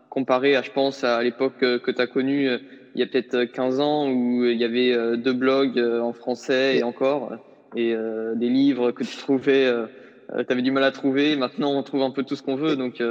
comparé 0.09 0.55
à, 0.55 0.61
je 0.61 0.71
pense, 0.71 1.03
à 1.03 1.21
l'époque 1.23 1.57
que 1.59 1.91
tu 1.91 2.01
as 2.01 2.07
connue 2.07 2.47
euh, 2.47 2.59
il 2.95 2.99
y 2.99 3.03
a 3.03 3.07
peut-être 3.07 3.45
15 3.45 3.79
ans 3.79 4.07
où 4.07 4.45
il 4.45 4.57
y 4.57 4.63
avait 4.63 4.93
euh, 4.93 5.17
deux 5.17 5.33
blogs 5.33 5.79
euh, 5.79 5.99
en 5.99 6.13
français 6.13 6.77
et 6.77 6.83
encore, 6.83 7.33
et 7.75 7.95
des 8.35 8.49
livres 8.49 8.91
que 8.91 9.03
tu 9.03 9.17
trouvais, 9.17 9.67
tu 10.29 10.45
avais 10.47 10.61
du 10.61 10.69
mal 10.69 10.83
à 10.83 10.91
trouver. 10.91 11.35
Maintenant, 11.35 11.73
on 11.73 11.81
trouve 11.81 12.03
un 12.03 12.11
peu 12.11 12.21
tout 12.21 12.35
ce 12.35 12.43
qu'on 12.43 12.55
veut. 12.55 12.75
Donc, 12.75 13.01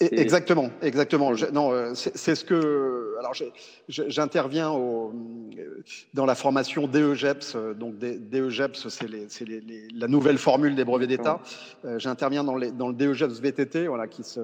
Exactement, 0.00 0.70
exactement. 0.82 1.34
Je, 1.34 1.46
non, 1.46 1.72
euh, 1.72 1.92
c'est 1.94 2.34
ce 2.34 2.44
que. 2.44 3.05
Alors, 3.18 3.34
j'interviens 3.88 4.72
dans 6.14 6.26
la 6.26 6.34
formation 6.34 6.86
DEGEPS. 6.86 7.56
Donc, 7.78 7.98
DEGEPS, 7.98 8.88
c'est 8.88 9.08
la 9.94 10.08
nouvelle 10.08 10.38
formule 10.38 10.74
des 10.74 10.84
brevets 10.84 11.08
d'État. 11.08 11.40
Euh, 11.84 11.98
j'interviens 11.98 12.44
dans, 12.44 12.58
dans, 12.58 12.88
le 12.88 12.94
DEGEPS 12.94 13.40
VTT, 13.40 13.86
voilà, 13.86 14.06
qui 14.06 14.24
se, 14.24 14.40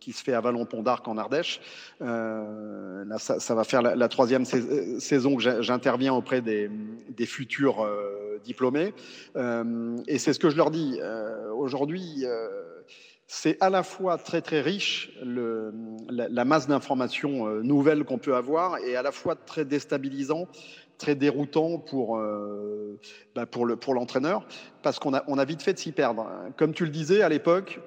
qui 0.00 0.12
se 0.12 0.22
fait 0.22 0.34
à 0.34 0.40
Vallon-Pont 0.40 0.82
d'Arc 0.82 1.06
en 1.08 1.18
Ardèche. 1.18 1.60
Euh, 2.02 3.04
là, 3.04 3.18
ça, 3.18 3.40
ça, 3.40 3.54
va 3.54 3.64
faire 3.64 3.82
la, 3.82 3.94
la 3.94 4.08
troisième 4.08 4.44
saison 4.44 5.36
que 5.36 5.62
j'interviens 5.62 6.14
auprès 6.14 6.40
des, 6.40 6.70
des 7.10 7.26
futurs 7.26 7.84
euh, 7.84 8.40
diplômés. 8.44 8.94
Euh, 9.36 9.96
et 10.06 10.18
c'est 10.18 10.32
ce 10.32 10.38
que 10.38 10.50
je 10.50 10.56
leur 10.56 10.70
dis. 10.70 11.00
Aujourd'hui, 11.56 12.24
c'est 13.26 13.56
à 13.60 13.70
la 13.70 13.82
fois 13.82 14.18
très 14.18 14.42
très 14.42 14.60
riche 14.60 15.10
la, 15.22 16.44
masse 16.44 16.66
d'informations 16.66 17.46
euh, 17.46 17.62
nouvelles 17.62 18.04
qu'on 18.04 18.18
peut 18.18 18.36
avoir 18.36 18.78
et 18.78 18.96
à 18.96 19.02
la 19.02 19.12
fois 19.12 19.34
très 19.34 19.64
déstabilisant, 19.64 20.46
très 20.98 21.14
déroutant 21.14 21.78
pour, 21.78 22.18
euh, 22.18 22.98
bah 23.34 23.46
pour, 23.46 23.64
le, 23.66 23.76
pour 23.76 23.94
l'entraîneur 23.94 24.46
parce 24.82 24.98
qu'on 24.98 25.14
a, 25.14 25.24
on 25.26 25.38
a 25.38 25.44
vite 25.44 25.62
fait 25.62 25.72
de 25.72 25.78
s'y 25.78 25.92
perdre. 25.92 26.26
Comme 26.56 26.74
tu 26.74 26.84
le 26.84 26.90
disais 26.90 27.22
à 27.22 27.28
l'époque, 27.28 27.80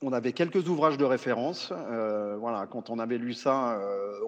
on 0.00 0.12
avait 0.12 0.32
quelques 0.32 0.68
ouvrages 0.68 0.96
de 0.96 1.04
référence. 1.04 1.72
Euh, 1.72 2.36
voilà, 2.36 2.66
quand 2.66 2.90
on 2.90 2.98
avait 2.98 3.18
lu 3.18 3.34
ça, 3.34 3.80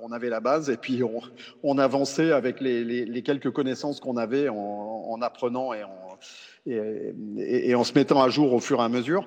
on 0.03 0.13
avait 0.13 0.29
la 0.29 0.41
base 0.41 0.71
et 0.71 0.77
puis 0.77 1.03
on, 1.03 1.21
on 1.63 1.79
avançait 1.79 2.33
avec 2.33 2.61
les, 2.61 2.85
les, 2.85 3.05
les 3.05 3.23
quelques 3.23 3.51
connaissances 3.51 3.99
qu'on 3.99 4.17
avait 4.17 4.49
en, 4.49 4.57
en, 4.57 5.23
apprenant 5.23 5.73
et 5.73 5.83
en, 5.83 6.19
et, 6.67 7.71
et, 7.71 7.75
en 7.75 7.85
se 7.85 7.93
mettant 7.95 8.23
à 8.23 8.29
jour 8.29 8.53
au 8.53 8.61
fur 8.61 8.81
et 8.81 8.85
à 8.85 8.89
mesure. 8.89 9.27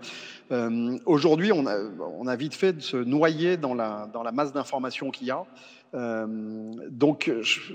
Euh, 0.52 0.98
Aujourd'hui, 1.06 1.52
on 1.52 1.68
a, 1.68 1.78
on 2.18 2.28
a 2.28 2.36
vite 2.36 2.56
fait 2.56 2.74
de 2.74 2.82
se 2.82 2.98
noyer 2.98 3.58
dans 3.58 3.74
la, 3.74 4.10
dans 4.14 4.24
la 4.24 4.32
masse 4.32 4.54
d'informations 4.54 5.12
qu'il 5.12 5.28
y 5.28 5.32
a. 5.32 5.46
Euh, 5.94 6.26
donc, 6.90 7.32
je, 7.42 7.74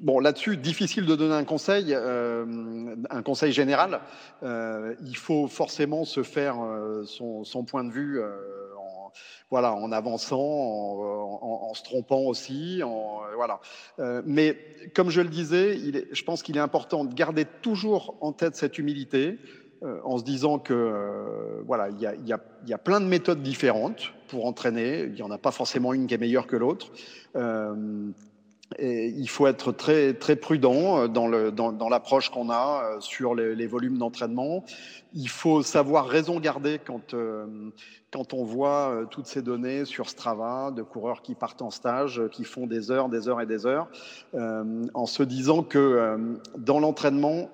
bon, 0.00 0.20
là-dessus, 0.20 0.56
difficile 0.56 1.06
de 1.06 1.16
donner 1.16 1.34
un 1.34 1.44
conseil, 1.44 1.86
euh, 1.90 2.94
un 3.10 3.22
conseil 3.22 3.52
général. 3.52 4.00
Euh, 4.42 4.94
il 5.04 5.16
faut 5.16 5.48
forcément 5.48 6.04
se 6.04 6.22
faire 6.22 6.56
euh, 6.62 7.04
son, 7.04 7.44
son, 7.44 7.64
point 7.64 7.84
de 7.84 7.92
vue 7.92 8.20
euh, 8.20 8.30
voilà, 9.54 9.72
en 9.72 9.92
avançant, 9.92 10.36
en, 10.40 11.72
se 11.74 11.84
trompant 11.84 12.22
aussi. 12.22 12.82
voilà. 13.36 13.60
mais 14.26 14.58
comme 14.96 15.10
je 15.10 15.20
le 15.20 15.28
disais, 15.28 15.78
je 16.10 16.24
pense 16.24 16.42
qu'il 16.42 16.56
est 16.56 16.60
important 16.60 17.04
de 17.04 17.14
garder 17.14 17.44
toujours 17.62 18.16
en 18.20 18.32
tête 18.32 18.56
cette 18.56 18.78
humilité. 18.78 19.38
En 20.02 20.18
se 20.18 20.24
disant 20.24 20.58
que 20.58 21.62
voilà, 21.66 21.88
il 21.90 22.00
y, 22.00 22.06
a, 22.06 22.40
y 22.66 22.72
a 22.72 22.78
plein 22.78 23.00
de 23.00 23.06
méthodes 23.06 23.42
différentes 23.42 24.12
pour 24.26 24.46
entraîner. 24.46 25.04
Il 25.04 25.12
n'y 25.12 25.22
en 25.22 25.30
a 25.30 25.38
pas 25.38 25.52
forcément 25.52 25.92
une 25.94 26.08
qui 26.08 26.14
est 26.14 26.18
meilleure 26.18 26.48
que 26.48 26.56
l'autre. 26.56 26.90
Et 28.78 29.08
il 29.08 29.28
faut 29.28 29.46
être 29.46 29.72
très, 29.72 30.14
très 30.14 30.36
prudent 30.36 30.98
euh, 30.98 31.08
dans, 31.08 31.28
le, 31.28 31.50
dans, 31.50 31.88
l'approche 31.88 32.30
qu'on 32.30 32.50
a 32.50 32.82
euh, 32.84 33.00
sur 33.00 33.34
les, 33.34 33.66
volumes 33.66 33.98
d'entraînement. 33.98 34.64
Il 35.14 35.28
faut 35.28 35.62
savoir 35.62 36.06
raison 36.06 36.40
garder 36.40 36.80
quand, 36.84 37.14
euh, 37.14 37.46
quand 38.12 38.34
on 38.34 38.44
voit 38.44 39.06
toutes 39.10 39.26
ces 39.26 39.42
données 39.42 39.84
sur 39.84 40.08
Strava 40.08 40.70
de 40.70 40.82
coureurs 40.82 41.22
qui 41.22 41.34
partent 41.34 41.62
en 41.62 41.70
stage, 41.70 42.22
qui 42.32 42.44
font 42.44 42.66
des 42.66 42.90
heures, 42.90 43.08
des 43.08 43.28
heures 43.28 43.40
et 43.40 43.46
des 43.46 43.66
heures, 43.66 43.88
en 44.32 45.06
se 45.06 45.22
disant 45.22 45.62
que 45.62 46.16
dans 46.56 46.78
l'entraînement, 46.78 47.50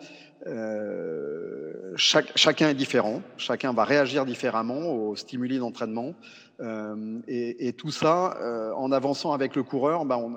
chacun 1.96 2.68
est 2.68 2.74
différent, 2.74 3.22
chacun 3.36 3.72
va 3.72 3.84
réagir 3.84 4.26
différemment 4.26 4.92
aux 4.92 5.16
stimuli 5.16 5.58
d'entraînement. 5.58 6.14
Et, 7.28 7.68
et, 7.68 7.72
tout 7.72 7.90
ça, 7.90 8.36
en 8.76 8.92
avançant 8.92 9.32
avec 9.32 9.56
le 9.56 9.62
coureur, 9.62 10.04
ben 10.04 10.16
on, 10.16 10.34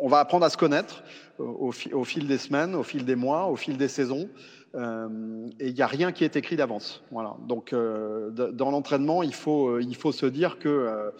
on 0.00 0.08
va 0.08 0.18
apprendre 0.20 0.44
à 0.44 0.50
se 0.50 0.56
connaître 0.56 1.02
au, 1.38 1.72
au, 1.92 2.04
fil 2.04 2.26
des 2.26 2.38
semaines, 2.38 2.74
au 2.74 2.82
fil 2.82 3.04
des 3.04 3.16
mois, 3.16 3.46
au 3.46 3.56
fil 3.56 3.76
des 3.76 3.88
saisons. 3.88 4.28
Euh, 4.74 5.48
et 5.58 5.68
il 5.68 5.74
n'y 5.74 5.82
a 5.82 5.86
rien 5.86 6.12
qui 6.12 6.24
est 6.24 6.36
écrit 6.36 6.56
d'avance. 6.56 7.02
Voilà. 7.10 7.36
Donc, 7.46 7.72
euh, 7.72 8.30
dans 8.30 8.70
l'entraînement, 8.70 9.22
il 9.22 9.34
faut, 9.34 9.68
euh, 9.68 9.82
il 9.82 9.96
faut 9.96 10.12
se 10.12 10.26
dire 10.26 10.58
que 10.58 11.12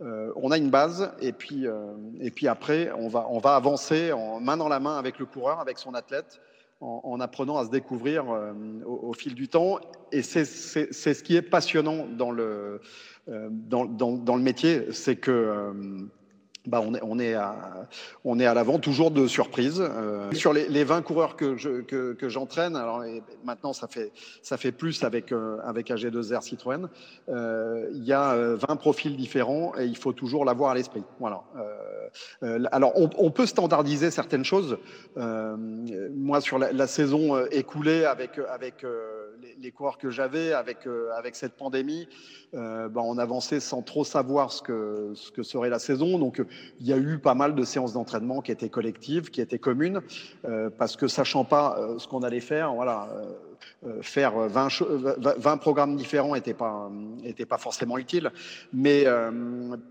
euh, 0.00 0.32
on 0.36 0.50
a 0.50 0.58
une 0.58 0.70
base, 0.70 1.12
et 1.20 1.32
puis, 1.32 1.66
euh, 1.66 1.92
et 2.20 2.30
puis 2.30 2.48
après, 2.48 2.90
on 2.98 3.08
va, 3.08 3.26
on 3.30 3.38
va 3.38 3.54
avancer 3.54 4.12
en 4.12 4.40
main 4.40 4.56
dans 4.56 4.68
la 4.68 4.80
main 4.80 4.98
avec 4.98 5.18
le 5.18 5.26
coureur, 5.26 5.60
avec 5.60 5.78
son 5.78 5.94
athlète, 5.94 6.40
en, 6.80 7.00
en 7.04 7.20
apprenant 7.20 7.58
à 7.58 7.64
se 7.64 7.70
découvrir 7.70 8.24
euh, 8.28 8.52
au, 8.84 9.10
au, 9.10 9.12
fil 9.12 9.34
du 9.34 9.48
temps. 9.48 9.78
Et 10.10 10.22
c'est 10.22 10.44
ce 10.44 11.22
qui 11.22 11.36
est 11.36 11.42
passionnant 11.42 12.06
dans 12.06 12.32
le, 12.32 12.80
dans, 13.26 13.84
dans, 13.84 14.12
dans 14.12 14.36
le 14.36 14.42
métier, 14.42 14.92
c'est 14.92 15.16
que 15.16 16.08
bah 16.66 16.80
on 16.82 16.94
est, 16.94 17.00
on 17.02 17.18
est 17.18 17.34
à, 17.34 17.86
on 18.24 18.40
est 18.40 18.46
à 18.46 18.54
l'avant, 18.54 18.78
toujours 18.78 19.10
de 19.10 19.26
surprise. 19.26 19.80
Euh, 19.80 20.32
sur 20.32 20.52
les, 20.52 20.68
les 20.68 20.84
20 20.84 21.02
coureurs 21.02 21.36
que, 21.36 21.56
je, 21.56 21.82
que, 21.82 22.14
que 22.14 22.28
j'entraîne, 22.28 22.76
alors 22.76 23.02
maintenant 23.44 23.72
ça 23.72 23.86
fait, 23.86 24.12
ça 24.42 24.56
fait 24.56 24.72
plus 24.72 25.02
avec, 25.04 25.32
euh, 25.32 25.58
avec 25.64 25.90
AG2R 25.90 26.42
Citroën, 26.42 26.88
euh, 27.28 27.88
il 27.94 28.04
y 28.04 28.12
a 28.12 28.34
20 28.34 28.36
euh, 28.36 28.74
profils 28.76 29.16
différents 29.16 29.72
et 29.78 29.84
il 29.84 29.96
faut 29.96 30.12
toujours 30.12 30.44
l'avoir 30.44 30.70
à 30.70 30.74
l'esprit. 30.74 31.02
Voilà. 31.20 31.42
Euh, 32.42 32.64
alors 32.70 32.92
on, 32.96 33.10
on, 33.18 33.30
peut 33.30 33.46
standardiser 33.46 34.10
certaines 34.10 34.44
choses. 34.44 34.78
moi, 35.16 36.40
sur 36.40 36.58
la, 36.58 36.72
la, 36.72 36.86
saison 36.86 37.44
écoulée 37.46 38.04
avec, 38.04 38.38
avec 38.52 38.84
les, 39.44 39.56
les, 39.60 39.70
coureurs 39.70 39.98
que 39.98 40.10
j'avais, 40.10 40.52
avec, 40.52 40.88
avec 41.16 41.36
cette 41.36 41.54
pandémie, 41.54 42.08
bah, 42.52 42.90
on 42.96 43.18
avançait 43.18 43.60
sans 43.60 43.82
trop 43.82 44.04
savoir 44.04 44.52
ce 44.52 44.62
que, 44.62 45.12
ce 45.14 45.30
que 45.30 45.42
serait 45.42 45.70
la 45.70 45.78
saison. 45.78 46.18
Donc 46.18 46.42
il 46.80 46.86
y 46.86 46.92
a 46.92 46.96
eu 46.96 47.18
pas 47.18 47.34
mal 47.34 47.54
de 47.54 47.64
séances 47.64 47.92
d'entraînement 47.92 48.40
qui 48.40 48.52
étaient 48.52 48.68
collectives, 48.68 49.30
qui 49.30 49.40
étaient 49.40 49.58
communes, 49.58 50.00
euh, 50.44 50.70
parce 50.70 50.96
que 50.96 51.08
sachant 51.08 51.44
pas 51.44 51.76
euh, 51.78 51.98
ce 51.98 52.08
qu'on 52.08 52.22
allait 52.22 52.40
faire, 52.40 52.72
voilà, 52.74 53.08
euh, 53.84 54.02
faire 54.02 54.38
20, 54.38 54.68
20, 55.38 55.56
programmes 55.58 55.96
différents 55.96 56.34
n'était 56.34 56.54
pas, 56.54 56.90
était 57.24 57.46
pas 57.46 57.58
forcément 57.58 57.98
utile. 57.98 58.30
Mais 58.72 59.04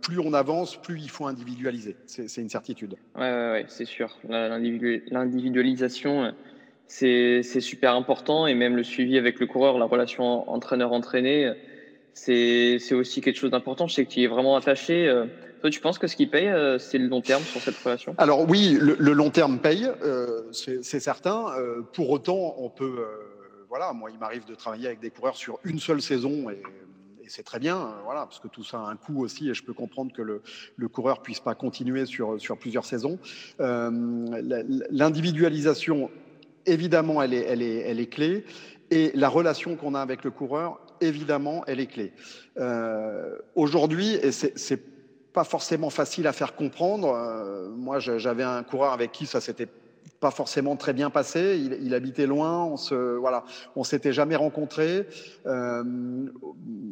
plus 0.02 0.20
on 0.20 0.34
avance, 0.34 0.76
plus 0.76 1.00
il 1.00 1.10
faut 1.10 1.26
individualiser. 1.26 1.96
C'est 2.06 2.42
une 2.42 2.50
certitude. 2.50 2.96
Oui, 3.16 3.22
ouais, 3.22 3.66
c'est 3.68 3.86
sûr. 3.86 4.18
L'individualisation, 4.30 6.34
c'est 6.88 7.62
super 7.62 7.96
important. 7.96 8.48
Et 8.48 8.54
même 8.54 8.76
le 8.76 8.84
suivi 8.84 9.18
avec 9.18 9.40
le 9.40 9.48
coureur, 9.48 9.78
la 9.78 9.86
relation 9.86 10.50
entraîneur-entraîné, 10.50 11.54
c'est 12.14 12.94
aussi 12.94 13.22
quelque 13.22 13.38
chose 13.38 13.52
d'important. 13.52 13.88
Je 13.88 13.96
sais 13.96 14.06
que 14.06 14.12
tu 14.12 14.22
es 14.22 14.28
vraiment 14.28 14.56
attaché. 14.56 15.12
Toi, 15.64 15.70
tu 15.70 15.80
penses 15.80 15.98
que 15.98 16.08
ce 16.08 16.18
qui 16.18 16.28
paye, 16.28 16.50
euh, 16.50 16.78
c'est 16.78 16.98
le 16.98 17.08
long 17.08 17.22
terme 17.22 17.42
sur 17.42 17.62
cette 17.62 17.78
relation? 17.78 18.14
Alors 18.18 18.46
oui, 18.50 18.78
le, 18.78 18.98
le, 19.00 19.14
long 19.14 19.30
terme 19.30 19.60
paye, 19.60 19.90
euh, 20.04 20.42
c'est 20.52 21.00
certain. 21.00 21.46
Euh, 21.58 21.84
pour 21.94 22.10
autant, 22.10 22.56
on 22.58 22.70
peut... 22.70 23.06
voilà, 23.70 23.94
moi, 23.94 24.12
il 24.12 24.20
m'arrive 24.20 24.44
de 24.44 24.56
travailler 24.56 24.88
avec 24.88 25.00
des 25.00 25.10
coureurs 25.10 25.38
sur 25.38 25.60
une 25.64 25.80
seule 25.80 26.02
saison 26.02 26.50
et 26.50 26.62
c'est 27.30 27.44
très 27.44 27.60
bien, 27.60 27.94
voilà, 28.04 28.26
parce 28.26 28.42
que 28.42 28.50
tout 28.50 28.66
ça 28.66 28.80
a 28.80 28.90
un 28.90 28.98
coût 28.98 29.24
aussi, 29.24 29.50
et 29.50 29.54
je 29.54 29.64
peux 29.64 29.72
comprendre 29.72 30.12
que 30.12 30.22
le, 30.22 30.42
le 30.76 30.88
coureur 30.90 31.22
puisse 31.22 31.40
pas 31.40 31.56
continuer 31.56 32.06
sur, 32.06 32.42
sur 32.42 32.58
plusieurs 32.58 32.84
saisons. 32.84 33.18
L'individualisation, 33.58 36.12
évidemment, 36.66 37.22
elle 37.22 37.34
est, 37.34 37.46
elle, 37.46 37.62
est, 37.62 37.78
elle 37.80 38.00
est 38.00 38.08
clé, 38.08 38.46
et 38.92 39.12
la 39.16 39.30
relation 39.30 39.76
qu'on 39.76 39.96
a 39.96 40.02
avec 40.02 40.24
le 40.24 40.32
coureur, 40.32 40.80
évidemment, 41.02 41.64
elle 41.68 41.80
est 41.80 41.88
clé. 41.88 42.14
Aujourd'hui, 43.56 44.14
et 44.16 44.32
c'est 44.32 44.82
pas 45.34 45.44
forcément 45.44 45.90
facile 45.90 46.28
à 46.28 46.34
faire 46.34 46.56
comprendre. 46.56 47.72
moi, 47.76 48.00
j'avais 48.00 48.44
un 48.44 48.62
coureur 48.62 48.94
avec 48.94 49.12
qui 49.12 49.26
ça 49.26 49.42
s'était 49.42 49.68
pas 50.24 50.32
forcément 50.32 50.78
très 50.78 50.94
bien 50.94 51.10
passé. 51.10 51.62
Il, 51.82 51.94
habitait 51.94 52.28
loin, 52.28 52.64
on 52.64 52.78
se 52.78 52.96
voilà, 52.96 53.44
on 53.76 53.84
s'était 53.84 54.14
jamais 54.14 54.38
rencontrés. 54.38 55.06
Euh, 55.46 55.84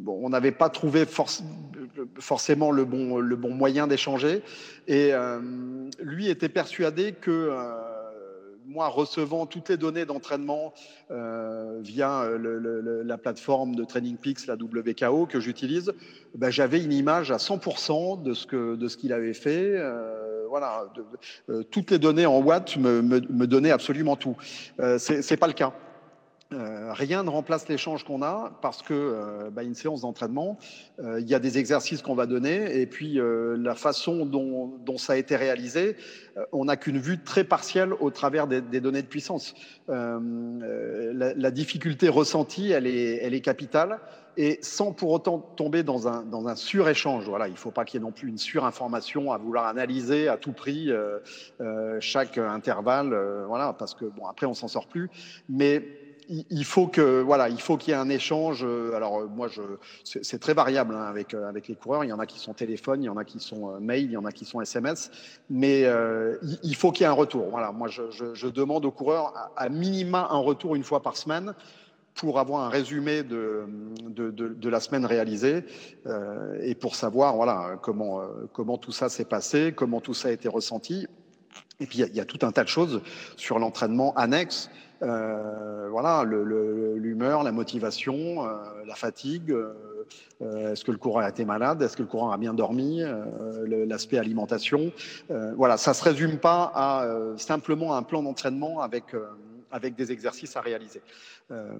on 0.06 0.28
n'avait 0.28 0.52
pas 0.52 0.68
trouvé 0.68 1.06
forcément 2.18 2.70
le 2.70 2.84
bon 2.84 3.16
le 3.18 3.36
bon 3.36 3.54
moyen 3.54 3.86
d'échanger. 3.86 4.42
Et 4.86 5.14
euh, 5.14 5.40
lui 6.02 6.28
était 6.28 6.50
persuadé 6.50 7.12
que 7.12 7.30
euh, 7.30 7.72
moi, 8.66 8.88
recevant 8.88 9.46
toutes 9.46 9.68
les 9.68 9.76
données 9.76 10.04
d'entraînement 10.04 10.72
via 11.80 12.26
la 12.38 13.18
plateforme 13.18 13.74
de 13.74 13.84
Training 13.84 14.16
Peaks, 14.16 14.46
la 14.46 14.54
WKO 14.54 15.26
que 15.26 15.40
j'utilise, 15.40 15.92
ben, 16.34 16.50
j'avais 16.50 16.82
une 16.82 16.92
image 16.92 17.30
à 17.30 17.36
100% 17.36 18.22
de 18.22 18.34
ce 18.88 18.96
qu'il 18.96 19.12
avait 19.12 19.34
fait 19.34 19.78
voilà, 20.52 20.84
euh, 21.48 21.62
toutes 21.62 21.90
les 21.90 21.98
données 21.98 22.26
en 22.26 22.38
watts 22.38 22.76
me, 22.76 23.00
me, 23.00 23.46
donnaient 23.46 23.70
absolument 23.70 24.16
tout. 24.16 24.36
Euh, 24.80 24.98
c'est 24.98 25.38
pas 25.38 25.46
le 25.46 25.54
cas. 25.54 25.72
Euh, 26.52 26.92
rien 26.92 27.22
ne 27.22 27.30
remplace 27.30 27.68
l'échange 27.68 28.04
qu'on 28.04 28.22
a 28.22 28.58
parce 28.62 28.82
que 28.82 29.48
bah, 29.50 29.62
une 29.62 29.74
séance 29.74 30.02
d'entraînement, 30.02 30.58
il 31.02 31.28
y 31.28 31.34
a 31.34 31.38
des 31.38 31.58
exercices 31.58 32.02
qu'on 32.02 32.14
va 32.14 32.26
donner 32.26 32.80
et 32.80 32.86
puis 32.86 33.18
la 33.20 33.74
façon 33.74 34.26
dont, 34.26 34.98
ça 34.98 35.14
a 35.14 35.16
été 35.16 35.36
réalisé, 35.36 35.96
on 36.52 36.66
n'a 36.66 36.76
qu'une 36.76 36.98
vue 36.98 37.22
très 37.22 37.44
partielle 37.44 37.92
au 38.00 38.10
travers 38.10 38.46
des, 38.46 38.80
données 38.80 39.02
de 39.02 39.06
puissance. 39.06 39.54
La, 39.88 41.50
difficulté 41.50 42.08
ressentie, 42.08 42.70
elle 42.70 42.86
est, 42.86 43.40
capitale 43.40 43.98
et 44.36 44.58
sans 44.62 44.92
pour 44.92 45.10
autant 45.10 45.38
tomber 45.38 45.82
dans 45.82 46.08
un, 46.08 46.22
dans 46.22 46.48
un 46.48 46.56
suréchange. 46.56 47.28
Voilà, 47.28 47.48
il 47.48 47.52
ne 47.52 47.58
faut 47.58 47.70
pas 47.70 47.84
qu'il 47.84 48.00
y 48.00 48.02
ait 48.02 48.06
non 48.06 48.12
plus 48.12 48.28
une 48.28 48.38
surinformation 48.38 49.32
à 49.32 49.38
vouloir 49.38 49.66
analyser 49.66 50.28
à 50.28 50.36
tout 50.36 50.52
prix 50.52 50.90
euh, 50.90 51.18
euh, 51.60 51.98
chaque 52.00 52.38
intervalle, 52.38 53.12
euh, 53.12 53.44
voilà, 53.46 53.72
parce 53.72 53.94
que 53.94 54.04
bon 54.04 54.26
après 54.26 54.46
on 54.46 54.54
s'en 54.54 54.68
sort 54.68 54.86
plus. 54.86 55.10
Mais 55.48 55.82
il 56.50 56.64
faut 56.64 56.86
que 56.86 57.20
voilà, 57.20 57.48
il 57.48 57.60
faut 57.60 57.76
qu'il 57.76 57.92
y 57.92 57.94
ait 57.94 58.00
un 58.00 58.08
échange. 58.08 58.64
Alors 58.94 59.28
moi, 59.28 59.48
je, 59.48 59.62
c'est 60.04 60.38
très 60.38 60.54
variable 60.54 60.94
hein, 60.94 61.04
avec 61.04 61.34
avec 61.34 61.68
les 61.68 61.74
coureurs. 61.74 62.04
Il 62.04 62.08
y 62.08 62.12
en 62.12 62.18
a 62.18 62.26
qui 62.26 62.38
sont 62.38 62.54
téléphone, 62.54 63.02
il 63.02 63.06
y 63.06 63.10
en 63.10 63.16
a 63.16 63.24
qui 63.24 63.40
sont 63.40 63.78
mail, 63.80 64.04
il 64.04 64.12
y 64.12 64.16
en 64.16 64.24
a 64.24 64.32
qui 64.32 64.44
sont 64.44 64.60
SMS. 64.60 65.10
Mais 65.50 65.86
il 66.62 66.76
faut 66.76 66.92
qu'il 66.92 67.04
y 67.04 67.04
ait 67.04 67.10
un 67.10 67.12
retour. 67.12 67.48
Voilà, 67.50 67.72
moi 67.72 67.88
je, 67.88 68.48
demande 68.48 68.84
aux 68.84 68.90
coureurs 68.90 69.32
à, 69.56 69.68
minima 69.68 70.28
un 70.30 70.38
retour 70.38 70.74
une 70.74 70.84
fois 70.84 71.02
par 71.02 71.16
semaine 71.16 71.54
pour 72.14 72.38
avoir 72.38 72.64
un 72.64 72.68
résumé 72.68 73.22
de, 73.22 73.66
de, 74.10 74.68
la 74.68 74.80
semaine 74.80 75.06
réalisée 75.06 75.64
euh, 76.06 76.58
et 76.60 76.74
pour 76.74 76.94
savoir 76.94 77.36
voilà, 77.36 77.78
comment, 77.80 78.20
euh, 78.20 78.26
comment 78.52 78.78
tout 78.78 78.92
ça 78.92 79.08
s'est 79.08 79.24
passé, 79.24 79.72
comment 79.74 80.00
tout 80.00 80.14
ça 80.14 80.28
a 80.28 80.30
été 80.30 80.48
ressenti. 80.48 81.06
Et 81.80 81.86
puis, 81.86 81.98
il 82.00 82.14
y, 82.14 82.16
y, 82.16 82.20
a 82.20 82.24
tout 82.24 82.44
un 82.46 82.52
tas 82.52 82.64
de 82.64 82.68
choses 82.68 83.02
sur 83.36 83.58
l'entraînement 83.58 84.14
annexe. 84.14 84.70
Euh, 85.02 85.88
voilà, 85.90 86.24
l'humeur, 86.24 87.42
la 87.42 87.52
motivation, 87.52 88.46
euh, 88.46 88.48
la 88.86 88.94
fatigue. 88.94 89.50
Euh, 89.50 90.72
Est-ce 90.72 90.84
que 90.84 90.92
le 90.92 90.98
coureur 90.98 91.24
a 91.24 91.28
été 91.28 91.44
malade 91.44 91.82
Est-ce 91.82 91.96
que 91.96 92.02
le 92.02 92.08
coureur 92.08 92.32
a 92.32 92.38
bien 92.38 92.54
dormi 92.54 93.02
L'aspect 93.66 94.18
alimentation. 94.18 94.92
voilà, 95.56 95.76
ça 95.76 95.94
se 95.94 96.02
résume 96.02 96.38
pas 96.38 96.72
à 96.74 97.06
simplement 97.36 97.94
un 97.94 98.02
plan 98.02 98.22
d'entraînement 98.22 98.80
avec 98.80 99.14
avec 99.72 99.96
des 99.96 100.12
exercices 100.12 100.56
à 100.56 100.60
réaliser. 100.60 101.00
Euh, 101.50 101.72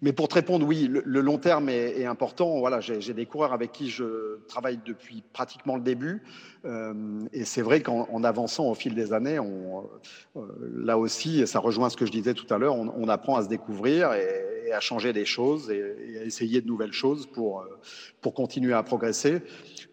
mais 0.00 0.12
pour 0.12 0.28
te 0.28 0.34
répondre, 0.34 0.66
oui, 0.66 0.88
le, 0.88 1.20
long 1.20 1.38
terme 1.38 1.68
est, 1.68 2.06
important. 2.06 2.58
Voilà, 2.60 2.80
j'ai 2.80 3.12
des 3.12 3.26
coureurs 3.26 3.52
avec 3.52 3.72
qui 3.72 3.90
je 3.90 4.38
travaille 4.46 4.78
depuis 4.84 5.22
pratiquement 5.32 5.76
le 5.76 5.82
début, 5.82 6.22
euh, 6.64 6.94
et 7.32 7.44
c'est 7.44 7.62
vrai 7.62 7.82
qu'en 7.82 8.24
avançant 8.24 8.70
au 8.70 8.74
fil 8.74 8.94
des 8.94 9.12
années, 9.12 9.38
euh, 9.38 10.40
là 10.76 10.96
aussi, 10.96 11.46
ça 11.46 11.58
rejoint 11.58 11.90
ce 11.90 11.96
que 11.96 12.06
je 12.06 12.12
disais 12.12 12.34
tout 12.34 12.52
à 12.52 12.58
l'heure, 12.58 12.76
on, 12.76 13.08
apprend 13.08 13.36
à 13.36 13.42
se 13.42 13.48
découvrir 13.48 14.12
et, 14.12 14.68
et 14.68 14.72
à 14.72 14.78
changer 14.78 15.12
des 15.12 15.24
choses 15.24 15.68
et, 15.70 15.82
et, 16.08 16.18
à 16.18 16.24
essayer 16.24 16.60
de 16.60 16.68
nouvelles 16.68 16.92
choses 16.92 17.26
pour 17.26 17.64
pour 18.20 18.34
continuer 18.34 18.72
à 18.72 18.82
progresser, 18.82 19.42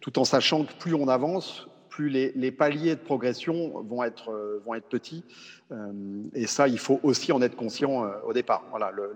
tout 0.01 0.19
en 0.19 0.25
sachant 0.25 0.65
que 0.65 0.73
plus 0.73 0.93
on 0.93 1.07
avance, 1.07 1.67
plus 1.97 2.09
les, 2.09 2.51
paliers 2.51 2.93
de 2.93 2.99
progression 2.99 3.81
vont 3.81 4.03
être, 4.03 4.29
euh, 4.29 4.61
vont 4.67 4.75
être 4.75 4.87
petits. 4.87 5.23
Euh, 5.71 5.91
et 6.35 6.45
ça, 6.45 6.67
il 6.67 6.77
faut 6.77 6.99
aussi 7.01 7.31
en 7.31 7.41
être 7.41 7.55
conscient 7.55 8.05
euh, 8.05 8.11
au 8.23 8.33
départ. 8.33 8.65
Voilà, 8.69 8.91
le, 8.91 9.15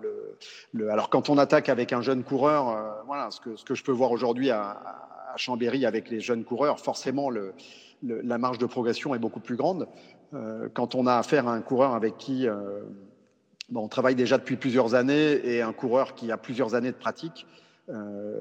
le, 0.73 0.89
alors 0.89 1.11
quand 1.11 1.29
on 1.29 1.37
attaque 1.37 1.69
avec 1.69 1.93
un 1.93 2.01
jeune 2.01 2.23
coureur, 2.23 3.03
voilà, 3.05 3.29
ce 3.29 3.39
que, 3.39 3.55
ce 3.55 3.63
que 3.63 3.75
je 3.75 3.83
peux 3.83 3.91
voir 3.91 4.11
aujourd'hui 4.11 4.49
à, 4.49 4.81
Chambéry 5.37 5.85
avec 5.85 6.09
les 6.09 6.19
jeunes 6.19 6.43
coureurs, 6.43 6.79
forcément, 6.79 7.29
le, 7.29 7.53
la 8.01 8.37
marge 8.39 8.57
de 8.57 8.65
progression 8.65 9.13
est 9.15 9.19
beaucoup 9.19 9.39
plus 9.39 9.55
grande. 9.55 9.87
quand 10.73 10.93
on 10.93 11.07
a 11.07 11.15
affaire 11.15 11.47
à 11.47 11.53
un 11.53 11.61
coureur 11.61 11.95
avec 11.95 12.17
qui 12.17 12.47
on 13.73 13.87
travaille 13.87 14.15
déjà 14.15 14.37
depuis 14.37 14.57
plusieurs 14.57 14.93
années 14.93 15.39
et 15.47 15.61
un 15.61 15.71
coureur 15.71 16.15
qui 16.15 16.33
a 16.33 16.37
plusieurs 16.37 16.75
années 16.75 16.91
de 16.91 16.97
pratique, 16.97 17.45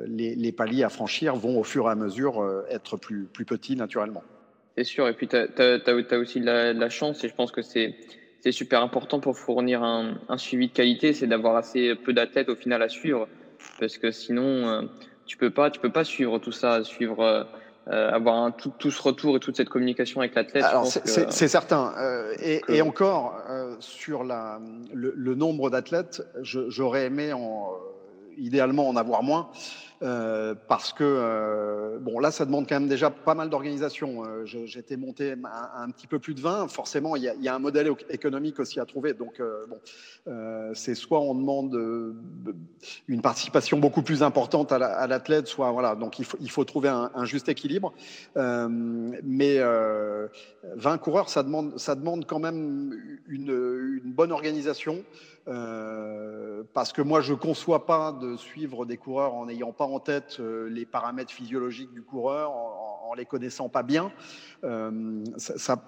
les, 0.07 0.35
les, 0.35 0.53
paliers 0.53 0.85
à 0.85 0.89
franchir 0.89 1.35
vont 1.35 1.59
au 1.59 1.65
fur 1.65 1.89
et 1.89 1.91
à 1.91 1.95
mesure 1.95 2.43
euh, 2.43 2.65
être 2.71 2.97
plus, 2.97 3.25
plus 3.25 3.45
petits 3.45 3.77
naturellement. 3.77 4.23
C'est 4.77 4.85
sûr, 4.85 5.09
et 5.09 5.15
puis 5.15 5.29
tu 5.29 5.37
as, 5.37 5.49
as, 5.59 5.89
as, 5.89 6.19
aussi 6.19 6.41
la, 6.41 6.73
la, 6.73 6.89
chance, 6.89 7.25
et 7.25 7.29
je 7.29 7.35
pense 7.35 7.51
que 7.51 7.63
c'est 7.63 7.95
super 8.51 8.83
important 8.83 9.21
pour 9.21 9.37
fournir 9.37 9.83
un, 9.83 10.19
un 10.29 10.39
suivi 10.39 10.69
de 10.69 10.73
qualité, 10.73 11.13
c'est 11.13 11.27
d'avoir 11.27 11.57
assez 11.57 11.95
peu 11.95 12.13
d'athlètes 12.13 12.49
au 12.49 12.57
final 12.57 12.83
à 12.83 12.89
suivre, 12.89 13.29
parce 13.79 13.99
que 13.99 14.11
sinon, 14.11 14.43
euh, 14.43 14.83
tu 15.27 15.37
peux 15.37 15.51
pas, 15.51 15.71
tu 15.71 15.81
peux 15.81 15.93
pas 15.93 16.05
suivre 16.05 16.39
tout 16.39 16.53
ça, 16.53 16.85
suivre. 16.85 17.49
Euh, 17.89 18.11
avoir 18.13 18.37
un, 18.37 18.51
tout, 18.53 18.73
tout, 18.79 18.91
ce 18.91 19.03
retour 19.03 19.37
et 19.37 19.41
toute 19.41 19.57
cette 19.57 19.71
communication 19.71 20.21
avec 20.21 20.35
l'athlète. 20.35 20.63
Alors 20.63 20.87
c'est 20.87 21.49
certain. 21.49 21.95
Euh, 21.99 22.35
et, 22.39 22.61
que... 22.61 22.73
et, 22.73 22.83
encore, 22.83 23.43
euh, 23.49 23.75
sur 23.81 24.23
la, 24.23 24.61
le, 24.93 25.13
le 25.17 25.35
nombre 25.35 25.71
d'athlètes, 25.71 26.23
j'aurais 26.43 27.07
aimé 27.07 27.33
en, 27.33 27.71
idéalement 28.37 28.89
en 28.89 28.97
avoir 28.97 29.23
moins. 29.23 29.51
Euh, 30.03 30.55
parce 30.67 30.95
que 30.95 31.05
euh, 31.05 31.99
bon 31.99 32.21
là 32.21 32.31
ça 32.31 32.47
demande 32.47 32.67
quand 32.67 32.77
même 32.81 32.89
déjà 32.89 33.11
pas 33.11 33.35
mal 33.35 33.51
d'organisation. 33.51 34.25
Euh, 34.25 34.47
J'étais 34.47 34.97
monté 34.97 35.35
un, 35.77 35.91
petit 35.91 36.07
peu 36.07 36.19
plus 36.19 36.33
de 36.33 36.41
20. 36.41 36.69
Forcément 36.69 37.17
il 37.17 37.25
y 37.25 37.49
a, 37.49 37.55
un 37.55 37.59
modèle 37.59 37.93
économique 38.09 38.61
aussi 38.61 38.81
à 38.81 38.87
trouver. 38.87 39.13
Donc 39.13 39.43
bon 39.69 39.79
c'est 40.75 40.95
soit 40.95 41.21
on 41.21 41.35
demande 41.35 41.79
une 43.09 43.21
participation 43.21 43.79
beaucoup 43.79 44.03
plus 44.03 44.23
importante 44.23 44.73
à 44.73 45.07
l'athlète, 45.07 45.45
la, 45.45 45.51
soit 45.51 45.71
voilà 45.71 45.95
donc 45.95 46.19
il 46.19 46.51
faut, 46.51 46.65
trouver 46.65 46.89
un, 46.89 47.25
juste 47.25 47.51
équilibre. 47.51 47.93
mais 48.37 49.59
20 50.77 50.99
coureurs 50.99 51.29
ça 51.29 51.43
demande 51.43 51.79
ça 51.79 51.95
demande 51.95 52.25
quand 52.25 52.39
même 52.39 52.95
une 53.29 54.01
bonne 54.05 54.33
organisation. 54.33 55.05
Euh, 55.49 56.63
parce 56.75 56.93
que 56.93 57.03
moi, 57.03 57.21
je 57.21 57.33
ne 57.33 57.39
conçois 57.39 57.87
pas 57.87 58.13
de 58.13 58.37
suivre 58.37 58.85
des 58.85 58.97
coureurs 58.97 59.35
en 59.35 59.47
n'ayant 59.47 59.73
pas 59.73 59.85
en 59.85 59.99
tête 59.99 60.37
euh, 60.41 60.69
les 60.69 60.85
paramètres 60.85 61.33
physiologiques 61.33 61.93
du 61.93 62.03
coureur, 62.03 62.51
en, 62.51 63.09
en 63.11 63.15
les 63.15 63.25
connaissant 63.25 63.69
pas 63.69 63.83
bien. 63.83 64.13
Euh, 64.65 65.25
ça, 65.37 65.59
ça, 65.59 65.85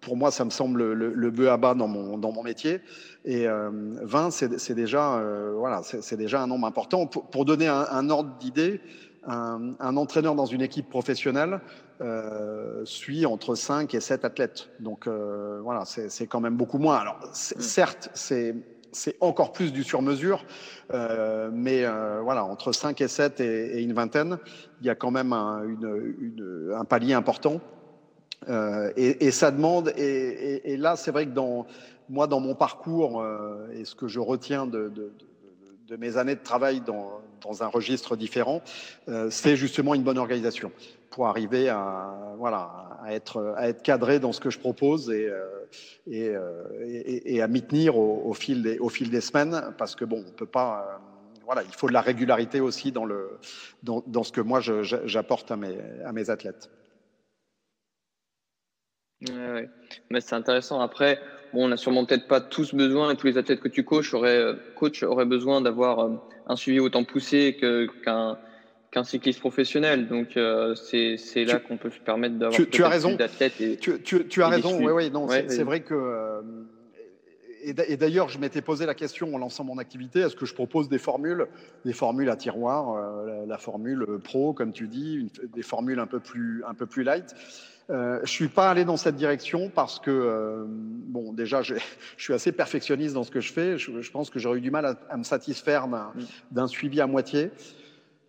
pour 0.00 0.16
moi, 0.16 0.30
ça 0.30 0.44
me 0.44 0.50
semble 0.50 0.92
le, 0.92 1.12
le 1.12 1.30
bœuf 1.30 1.48
à 1.48 1.56
bas 1.56 1.74
dans 1.74 1.88
mon, 1.88 2.18
dans 2.18 2.32
mon 2.32 2.42
métier. 2.42 2.80
Et 3.24 3.46
20, 3.46 4.30
c'est 4.30 4.74
déjà, 4.74 5.22
voilà, 5.54 5.82
c'est 5.82 6.16
déjà 6.16 6.42
un 6.42 6.46
nombre 6.46 6.66
important. 6.66 7.06
Pour, 7.06 7.26
pour 7.26 7.44
donner 7.44 7.68
un, 7.68 7.86
un 7.90 8.08
ordre 8.08 8.34
d'idée, 8.38 8.80
un, 9.26 9.74
un, 9.78 9.96
entraîneur 9.98 10.34
dans 10.34 10.46
une 10.46 10.62
équipe 10.62 10.88
professionnelle 10.88 11.60
euh, 12.00 12.82
suit 12.86 13.26
entre 13.26 13.54
5 13.54 13.94
et 13.94 14.00
7 14.00 14.24
athlètes. 14.24 14.70
Donc 14.80 15.06
euh, 15.06 15.60
voilà, 15.62 15.84
c'est 15.84 16.26
quand 16.26 16.40
même 16.40 16.56
beaucoup 16.56 16.78
moins. 16.78 16.96
Alors 16.96 17.16
mmh. 17.16 17.60
certes, 17.60 18.10
c'est 18.14 18.54
c'est 18.92 19.16
encore 19.20 19.52
plus 19.52 19.72
du 19.72 19.84
sur-mesure, 19.84 20.44
euh, 20.92 21.50
mais 21.52 21.84
euh, 21.84 22.20
voilà, 22.22 22.44
entre 22.44 22.72
5 22.72 23.00
et 23.00 23.08
7 23.08 23.40
et, 23.40 23.82
une 23.82 23.92
vingtaine, 23.92 24.38
il 24.80 24.86
y 24.86 24.90
a 24.90 24.94
quand 24.94 25.10
même 25.10 25.32
un, 25.32 26.84
palier 26.88 27.14
important. 27.14 27.60
Euh, 28.48 28.90
et, 28.96 29.30
ça 29.30 29.50
demande, 29.50 29.92
et, 29.96 30.76
là, 30.76 30.96
c'est 30.96 31.10
vrai 31.10 31.26
que 31.26 31.32
dans, 31.32 31.66
moi, 32.08 32.26
dans 32.26 32.40
mon 32.40 32.54
parcours, 32.54 33.24
et 33.74 33.84
ce 33.84 33.94
que 33.94 34.08
je 34.08 34.20
retiens 34.20 34.66
de, 34.66 35.12
mes 35.98 36.16
années 36.16 36.36
de 36.36 36.42
travail 36.42 36.80
dans, 36.80 37.20
un 37.60 37.66
registre 37.66 38.16
différent, 38.16 38.62
c'est 39.30 39.56
justement 39.56 39.94
une 39.94 40.02
bonne 40.02 40.18
organisation 40.18 40.72
pour 41.10 41.26
arriver 41.26 41.68
à, 41.68 42.34
voilà, 42.38 42.98
à, 43.02 43.12
être, 43.12 43.54
à 43.56 43.68
être 43.68 43.82
cadré 43.82 44.20
dans 44.20 44.32
ce 44.32 44.40
que 44.40 44.50
je 44.50 44.58
propose 44.58 45.10
et, 45.10 45.28
euh, 45.28 45.44
euh, 46.08 46.64
et, 46.84 47.34
et, 47.34 47.42
à 47.42 47.48
m'y 47.48 47.62
tenir 47.62 47.96
au, 47.96 48.32
fil 48.32 48.62
des, 48.62 48.78
au 48.78 48.88
fil 48.88 49.10
des 49.10 49.20
semaines, 49.20 49.74
parce 49.76 49.94
que 49.94 50.04
bon, 50.04 50.24
on 50.26 50.32
peut 50.32 50.46
pas 50.46 51.00
voilà, 51.44 51.64
il 51.64 51.74
faut 51.74 51.88
de 51.88 51.92
la 51.92 52.00
régularité 52.00 52.60
aussi 52.60 52.92
dans, 52.92 53.04
le, 53.04 53.40
dans, 53.82 54.04
dans 54.06 54.22
ce 54.22 54.30
que 54.30 54.40
moi 54.40 54.60
j'apporte 54.60 55.50
à 55.50 55.56
mes, 55.56 55.76
à 56.04 56.12
mes 56.12 56.30
athlètes. 56.30 56.70
Ouais, 59.28 59.68
Mais 60.10 60.20
c'est 60.20 60.36
intéressant. 60.36 60.80
Après, 60.80 61.18
bon, 61.52 61.64
on 61.64 61.68
n'a 61.68 61.76
sûrement 61.76 62.06
peut-être 62.06 62.28
pas 62.28 62.40
tous 62.40 62.72
besoin, 62.72 63.10
et 63.10 63.16
tous 63.16 63.26
les 63.26 63.36
athlètes 63.36 63.58
que 63.58 63.68
tu 63.68 63.84
coaches 63.84 64.14
auraient, 64.14 64.38
euh, 64.38 64.54
coach 64.76 65.02
auraient 65.02 65.26
besoin 65.26 65.60
d'avoir 65.60 65.98
euh, 65.98 66.10
un 66.46 66.54
suivi 66.54 66.78
autant 66.78 67.02
poussé 67.02 67.56
qu'un 68.04 68.38
qu'un 68.90 69.04
cycliste 69.04 69.40
professionnel. 69.40 70.08
Donc, 70.08 70.36
euh, 70.36 70.74
c'est 70.74 71.44
là 71.44 71.58
qu'on 71.58 71.76
peut 71.76 71.90
se 71.90 72.00
permettre 72.00 72.36
d'avoir 72.36 72.56
tu, 72.56 72.68
tu 72.68 72.82
as 72.82 72.88
raison. 72.88 73.16
Et, 73.60 73.76
tu, 73.76 74.00
tu, 74.02 74.26
tu 74.26 74.42
as 74.42 74.48
raison, 74.48 74.78
oui, 74.78 74.92
oui. 74.92 75.10
Non, 75.10 75.28
c'est 75.28 75.62
vrai 75.62 75.80
que. 75.80 76.42
et 77.62 77.96
d'ailleurs, 77.96 78.28
je 78.28 78.38
m'étais 78.38 78.62
posé 78.62 78.86
la 78.86 78.94
question 78.94 79.34
en 79.34 79.38
lançant 79.38 79.64
mon 79.64 79.78
activité 79.78 80.20
est-ce 80.20 80.36
que 80.36 80.46
je 80.46 80.54
propose 80.54 80.88
des 80.88 80.98
formules, 80.98 81.46
des 81.84 81.92
formules 81.92 82.30
à 82.30 82.36
tiroir, 82.36 83.46
la, 83.46 83.58
formule 83.58 84.06
pro, 84.24 84.52
comme 84.52 84.72
tu 84.72 84.88
dis, 84.88 85.14
une, 85.14 85.30
des 85.54 85.62
formules 85.62 86.00
un 86.00 86.06
peu 86.06 86.20
plus, 86.20 86.64
un 86.66 86.74
peu 86.74 86.86
plus 86.86 87.02
light 87.02 87.34
euh, 87.90 88.20
je 88.22 88.30
suis 88.30 88.48
pas 88.48 88.70
allé 88.70 88.84
dans 88.84 88.96
cette 88.96 89.16
direction 89.16 89.68
parce 89.68 89.98
que, 89.98 90.10
euh, 90.10 90.64
bon, 90.66 91.32
déjà, 91.32 91.62
je, 91.62 91.74
je, 92.16 92.22
suis 92.22 92.32
assez 92.32 92.52
perfectionniste 92.52 93.14
dans 93.14 93.24
ce 93.24 93.30
que 93.30 93.40
je 93.40 93.52
fais. 93.52 93.78
Je, 93.78 94.00
je 94.00 94.10
pense 94.10 94.30
que 94.30 94.38
j'aurais 94.38 94.58
eu 94.58 94.60
du 94.60 94.70
mal 94.70 94.86
à, 94.86 94.96
à 95.08 95.16
me 95.16 95.24
satisfaire 95.24 95.88
d'un 96.52 96.68
suivi 96.68 97.00
à 97.00 97.06
moitié. 97.06 97.50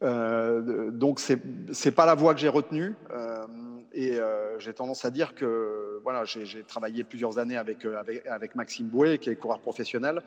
Euh, 0.03 0.91
donc, 0.91 1.19
c'est 1.19 1.91
pas 1.91 2.05
la 2.05 2.15
voie 2.15 2.33
que 2.33 2.39
j'ai 2.39 2.49
retenue. 2.49 2.95
Euh, 3.11 3.45
et 3.93 4.17
euh, 4.17 4.57
j'ai 4.57 4.73
tendance 4.73 5.03
à 5.03 5.11
dire 5.11 5.35
que 5.35 5.99
voilà, 6.03 6.23
j'ai 6.23 6.63
travaillé 6.63 7.03
plusieurs 7.03 7.39
années 7.39 7.57
avec, 7.57 7.83
avec, 7.85 8.25
avec, 8.25 8.55
Maxime 8.55 8.87
Bouet, 8.87 9.17
qui 9.17 9.29
est 9.29 9.35
coureur 9.35 9.59
professionnel. 9.59 10.21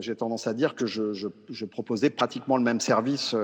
j'ai 0.00 0.16
tendance 0.16 0.48
à 0.48 0.52
dire 0.52 0.74
que 0.74 0.86
je, 0.86 1.12
je, 1.12 1.28
je, 1.48 1.64
proposais 1.64 2.10
pratiquement 2.10 2.56
le 2.56 2.64
même 2.64 2.80
service 2.80 3.36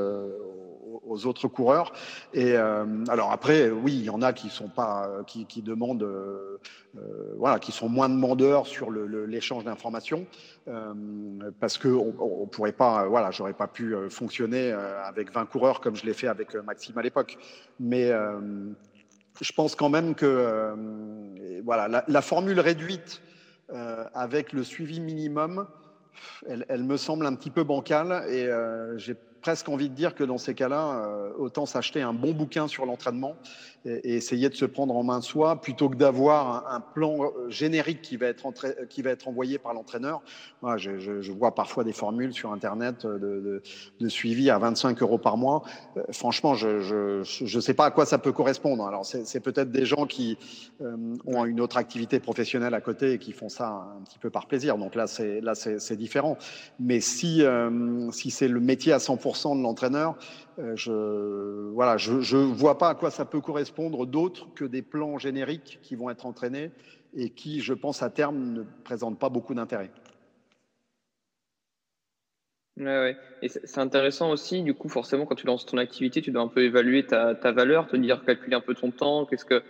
aux 1.10 1.26
autres 1.26 1.48
coureurs. 1.48 1.92
Et 2.32 2.52
euh, 2.56 2.86
alors 3.08 3.32
après, 3.32 3.68
oui, 3.68 3.92
il 3.94 4.04
y 4.04 4.10
en 4.10 4.22
a 4.22 4.32
qui 4.32 4.48
sont 4.48 4.68
pas, 4.68 5.10
qui, 5.26 5.62
demandent, 5.62 6.02
euh, 6.02 6.58
euh 6.96 7.34
voilà, 7.36 7.58
qui 7.58 7.72
sont 7.72 7.88
moins 7.88 8.08
demandeurs 8.08 8.66
sur 8.66 8.90
l'échange 8.90 9.64
d'informations, 9.64 10.26
parce 11.58 11.78
que 11.78 11.88
on, 11.88 12.14
on, 12.18 12.46
pourrait 12.46 12.72
pas, 12.72 13.06
voilà, 13.06 13.30
j'aurais 13.30 13.52
pas 13.52 13.66
pu 13.66 13.94
fonctionner 14.08 14.72
avec 14.72 15.32
20 15.32 15.46
coureurs 15.46 15.80
comme 15.80 15.96
je 15.96 16.06
l'ai 16.06 16.14
fait 16.14 16.28
avec 16.28 16.54
Maxime 16.54 16.96
à 16.98 17.02
l'époque. 17.02 17.38
Mais 17.80 18.10
je 19.40 19.52
pense 19.52 19.74
quand 19.74 19.88
même 19.88 20.14
que, 20.14 20.74
voilà, 21.64 22.04
la, 22.06 22.22
formule 22.22 22.60
réduite 22.60 23.20
avec 24.14 24.52
le 24.52 24.62
suivi 24.62 25.00
minimum. 25.00 25.66
Elle, 26.46 26.64
elle, 26.68 26.84
me 26.84 26.96
semble 26.96 27.26
un 27.26 27.34
petit 27.34 27.50
peu 27.50 27.64
bancale 27.64 28.24
et 28.28 28.46
euh, 28.46 28.96
j'ai 28.98 29.16
presque 29.40 29.68
envie 29.68 29.88
de 29.88 29.94
dire 29.94 30.14
que 30.14 30.24
dans 30.24 30.38
ces 30.38 30.54
cas-là, 30.54 31.04
euh, 31.06 31.32
autant 31.38 31.66
s'acheter 31.66 32.02
un 32.02 32.12
bon 32.12 32.32
bouquin 32.32 32.68
sur 32.68 32.86
l'entraînement 32.86 33.36
et, 33.84 34.14
essayer 34.14 34.48
de 34.48 34.54
se 34.54 34.64
prendre 34.64 34.94
en 34.96 35.02
main 35.02 35.20
soi 35.20 35.60
plutôt 35.60 35.88
que 35.88 35.96
d'avoir 35.96 36.70
un, 36.70 36.80
plan 36.80 37.22
euh, 37.22 37.48
générique 37.48 38.02
qui 38.02 38.16
va 38.16 38.26
être, 38.26 38.42
qui 38.88 39.02
va 39.02 39.10
être 39.10 39.28
envoyé 39.28 39.58
par 39.58 39.74
l'entraîneur. 39.74 40.22
Moi, 40.62 40.76
je, 40.76 41.30
vois 41.32 41.54
parfois 41.54 41.84
des 41.84 41.92
formules 41.92 42.32
sur 42.32 42.52
Internet 42.52 43.06
de, 43.06 43.62
de, 44.00 44.08
suivi 44.08 44.50
à 44.50 44.58
25 44.58 45.00
euros 45.02 45.18
par 45.18 45.36
mois. 45.36 45.62
Euh, 45.96 46.02
franchement, 46.10 46.54
je 46.54 47.20
ne 47.20 47.60
sais 47.60 47.74
pas 47.74 47.86
à 47.86 47.90
quoi 47.90 48.06
ça 48.06 48.18
peut 48.18 48.32
correspondre. 48.32 48.86
Alors, 48.86 49.06
c'est 49.06 49.40
peut-être 49.40 49.70
des 49.70 49.86
gens 49.86 50.06
qui 50.06 50.36
euh, 50.80 50.96
ont 51.26 51.44
une 51.44 51.60
autre 51.60 51.76
activité 51.76 52.20
professionnelle 52.20 52.74
à 52.74 52.80
côté 52.80 53.12
et 53.12 53.18
qui 53.18 53.32
font 53.32 53.48
ça 53.48 53.86
un 53.98 54.02
petit 54.04 54.18
peu 54.18 54.30
par 54.30 54.46
plaisir. 54.46 54.76
Donc 54.76 54.94
là, 54.94 55.06
c'est 55.06 55.96
différent. 55.96 56.36
Mais 56.78 57.00
si, 57.00 57.42
si 58.12 58.30
c'est 58.30 58.48
le 58.48 58.60
métier 58.60 58.92
à 58.92 58.98
100% 58.98 59.56
de 59.56 59.62
l'entraîneur, 59.62 60.16
euh, 60.60 60.72
je 60.76 61.70
voilà, 61.72 61.96
je, 61.96 62.20
je 62.20 62.36
vois 62.36 62.78
pas 62.78 62.90
à 62.90 62.94
quoi 62.94 63.10
ça 63.10 63.24
peut 63.24 63.40
correspondre 63.40 63.69
d'autre 64.06 64.48
que 64.54 64.64
des 64.64 64.82
plans 64.82 65.18
génériques 65.18 65.78
qui 65.82 65.96
vont 65.96 66.10
être 66.10 66.26
entraînés 66.26 66.72
et 67.14 67.30
qui, 67.30 67.60
je 67.60 67.74
pense, 67.74 68.02
à 68.02 68.10
terme, 68.10 68.52
ne 68.52 68.62
présentent 68.84 69.18
pas 69.18 69.28
beaucoup 69.28 69.54
d'intérêt. 69.54 69.90
Ouais, 72.76 72.84
ouais. 72.84 73.18
Et 73.42 73.48
c'est 73.48 73.78
intéressant 73.78 74.30
aussi, 74.30 74.62
du 74.62 74.74
coup, 74.74 74.88
forcément, 74.88 75.26
quand 75.26 75.34
tu 75.34 75.46
lances 75.46 75.66
ton 75.66 75.78
activité, 75.78 76.20
tu 76.22 76.30
dois 76.30 76.42
un 76.42 76.48
peu 76.48 76.62
évaluer 76.62 77.06
ta, 77.06 77.34
valeur, 77.52 77.86
te 77.86 77.96
dire, 77.96 78.22
calculer 78.24 78.56
un 78.56 78.60
peu 78.60 78.74
ton 78.74 78.90
temps, 78.90 79.26
qu'est-ce 79.26 79.44
que, 79.44 79.62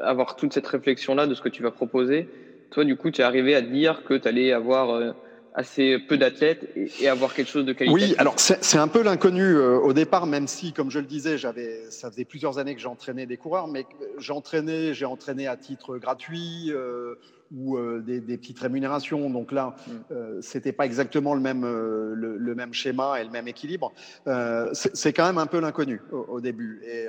avoir 0.00 0.36
toute 0.36 0.52
cette 0.52 0.66
réflexion-là 0.66 1.26
de 1.26 1.34
ce 1.34 1.40
que 1.40 1.48
tu 1.48 1.62
vas 1.62 1.70
proposer. 1.70 2.30
Toi, 2.70 2.84
du 2.84 2.96
coup, 2.96 3.10
tu 3.10 3.20
es 3.20 3.24
arrivé 3.24 3.54
à 3.54 3.62
dire 3.62 4.02
que 4.04 4.14
tu 4.14 4.28
allais 4.28 4.52
avoir 4.52 4.90
euh, 4.90 5.12
assez 5.54 5.98
peu 5.98 6.16
d'athlètes 6.16 6.70
et, 6.76 7.08
avoir 7.08 7.34
quelque 7.34 7.50
chose 7.50 7.64
de 7.64 7.72
qualitatif. 7.72 8.10
Oui, 8.10 8.14
alors 8.18 8.34
c'est 8.38 8.78
un 8.78 8.88
peu 8.88 9.02
l'inconnu 9.02 9.42
euh, 9.42 9.78
au 9.78 9.92
départ, 9.92 10.26
même 10.26 10.46
si, 10.46 10.72
comme 10.72 10.90
je 10.90 10.98
le 10.98 11.04
disais, 11.04 11.36
j'avais, 11.36 11.90
ça 11.90 12.10
faisait 12.10 12.24
plusieurs 12.24 12.58
années 12.58 12.74
que 12.74 12.80
j'entraînais 12.80 13.26
des 13.26 13.36
coureurs, 13.36 13.68
mais 13.68 13.86
j'entraînais, 14.18 14.94
j'ai 14.94 15.04
entraîné 15.04 15.46
à 15.46 15.56
titre 15.56 15.98
gratuit 15.98 16.70
euh, 16.70 17.16
ou 17.54 17.76
euh, 17.76 18.00
des, 18.00 18.20
des, 18.20 18.38
petites 18.38 18.58
rémunérations. 18.60 19.28
Donc 19.28 19.52
là, 19.52 19.76
mm. 19.86 19.90
euh, 20.12 20.38
c'était 20.40 20.72
pas 20.72 20.86
exactement 20.86 21.34
le 21.34 21.40
même, 21.40 21.62
le, 21.62 22.38
le, 22.38 22.54
même 22.54 22.72
schéma 22.72 23.20
et 23.20 23.24
le 23.24 23.30
même 23.30 23.48
équilibre. 23.48 23.92
c'est 24.72 25.12
quand 25.12 25.26
même 25.26 25.38
un 25.38 25.46
peu 25.46 25.60
l'inconnu 25.60 26.00
au, 26.12 26.18
au, 26.28 26.40
début. 26.40 26.82
Et, 26.86 27.06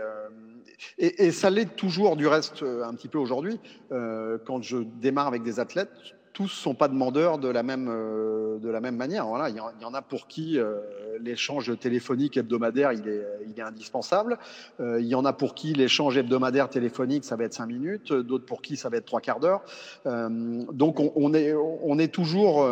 et, 0.98 1.28
et 1.28 1.32
ça 1.32 1.50
l'est 1.50 1.76
toujours 1.78 2.18
du 2.18 2.28
reste 2.28 2.64
un 2.64 2.94
petit 2.94 3.08
peu 3.08 3.20
aujourd'hui. 3.20 3.58
quand 3.90 4.62
je 4.62 4.78
démarre 5.00 5.28
avec 5.28 5.44
des 5.44 5.62
athlètes, 5.62 6.16
tous 6.34 6.48
sont 6.48 6.74
pas 6.74 6.88
demandeurs 6.88 7.38
de 7.38 7.48
la 7.48 7.62
même 7.62 7.88
euh, 7.90 8.58
de 8.58 8.70
la 8.70 8.82
même 8.82 8.96
manière. 8.96 9.28
Voilà, 9.28 9.50
il 9.50 9.56
y, 9.56 9.86
en, 9.86 9.94
a 9.94 10.02
pour 10.02 10.28
qui 10.28 10.58
euh, 10.58 10.80
l'échange 11.20 11.78
téléphonique 11.80 12.38
hebdomadaire 12.38 12.92
il 12.92 13.08
est 13.08 13.24
il 13.48 13.60
est 13.60 13.64
indispensable. 13.64 14.40
Euh, 14.80 15.00
il 15.00 15.06
y 15.06 15.16
en 15.16 15.26
a 15.26 15.34
pour 15.34 15.54
qui 15.54 15.74
l'échange 15.74 16.18
hebdomadaire 16.18 16.70
téléphonique 16.70 17.24
ça 17.24 17.36
va 17.36 17.44
être 17.44 17.54
cinq 17.54 17.68
minutes, 17.68 18.12
d'autres 18.12 18.46
pour 18.46 18.64
qui 18.64 18.78
ça 18.78 18.90
va 18.90 18.98
être 18.98 19.06
trois 19.06 19.22
quarts 19.22 19.40
d'heure. 19.40 19.62
donc 20.06 21.00
on, 21.00 21.14
on, 21.16 21.34
est 21.34 21.54
on 21.54 22.00
est 22.00 22.12
toujours, 22.12 22.68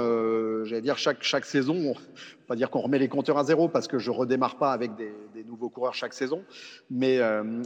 j'allais 0.65 0.82
dire 0.82 0.97
chaque 0.97 1.21
chaque 1.21 1.45
saison. 1.45 1.76
On, 1.76 1.95
pas 2.47 2.56
dire 2.56 2.69
qu'on 2.69 2.82
remet 2.82 3.00
les 3.00 3.08
compteurs 3.08 3.38
à 3.38 3.45
zéro 3.45 3.69
parce 3.69 3.88
que 3.88 3.97
je 3.97 4.12
redémarre 4.12 4.58
pas 4.58 4.74
avec 4.74 4.95
des, 4.95 5.13
des 5.34 5.43
nouveaux 5.45 5.69
coureurs 5.69 5.93
chaque 5.93 6.13
saison, 6.13 6.43
mais 6.89 7.19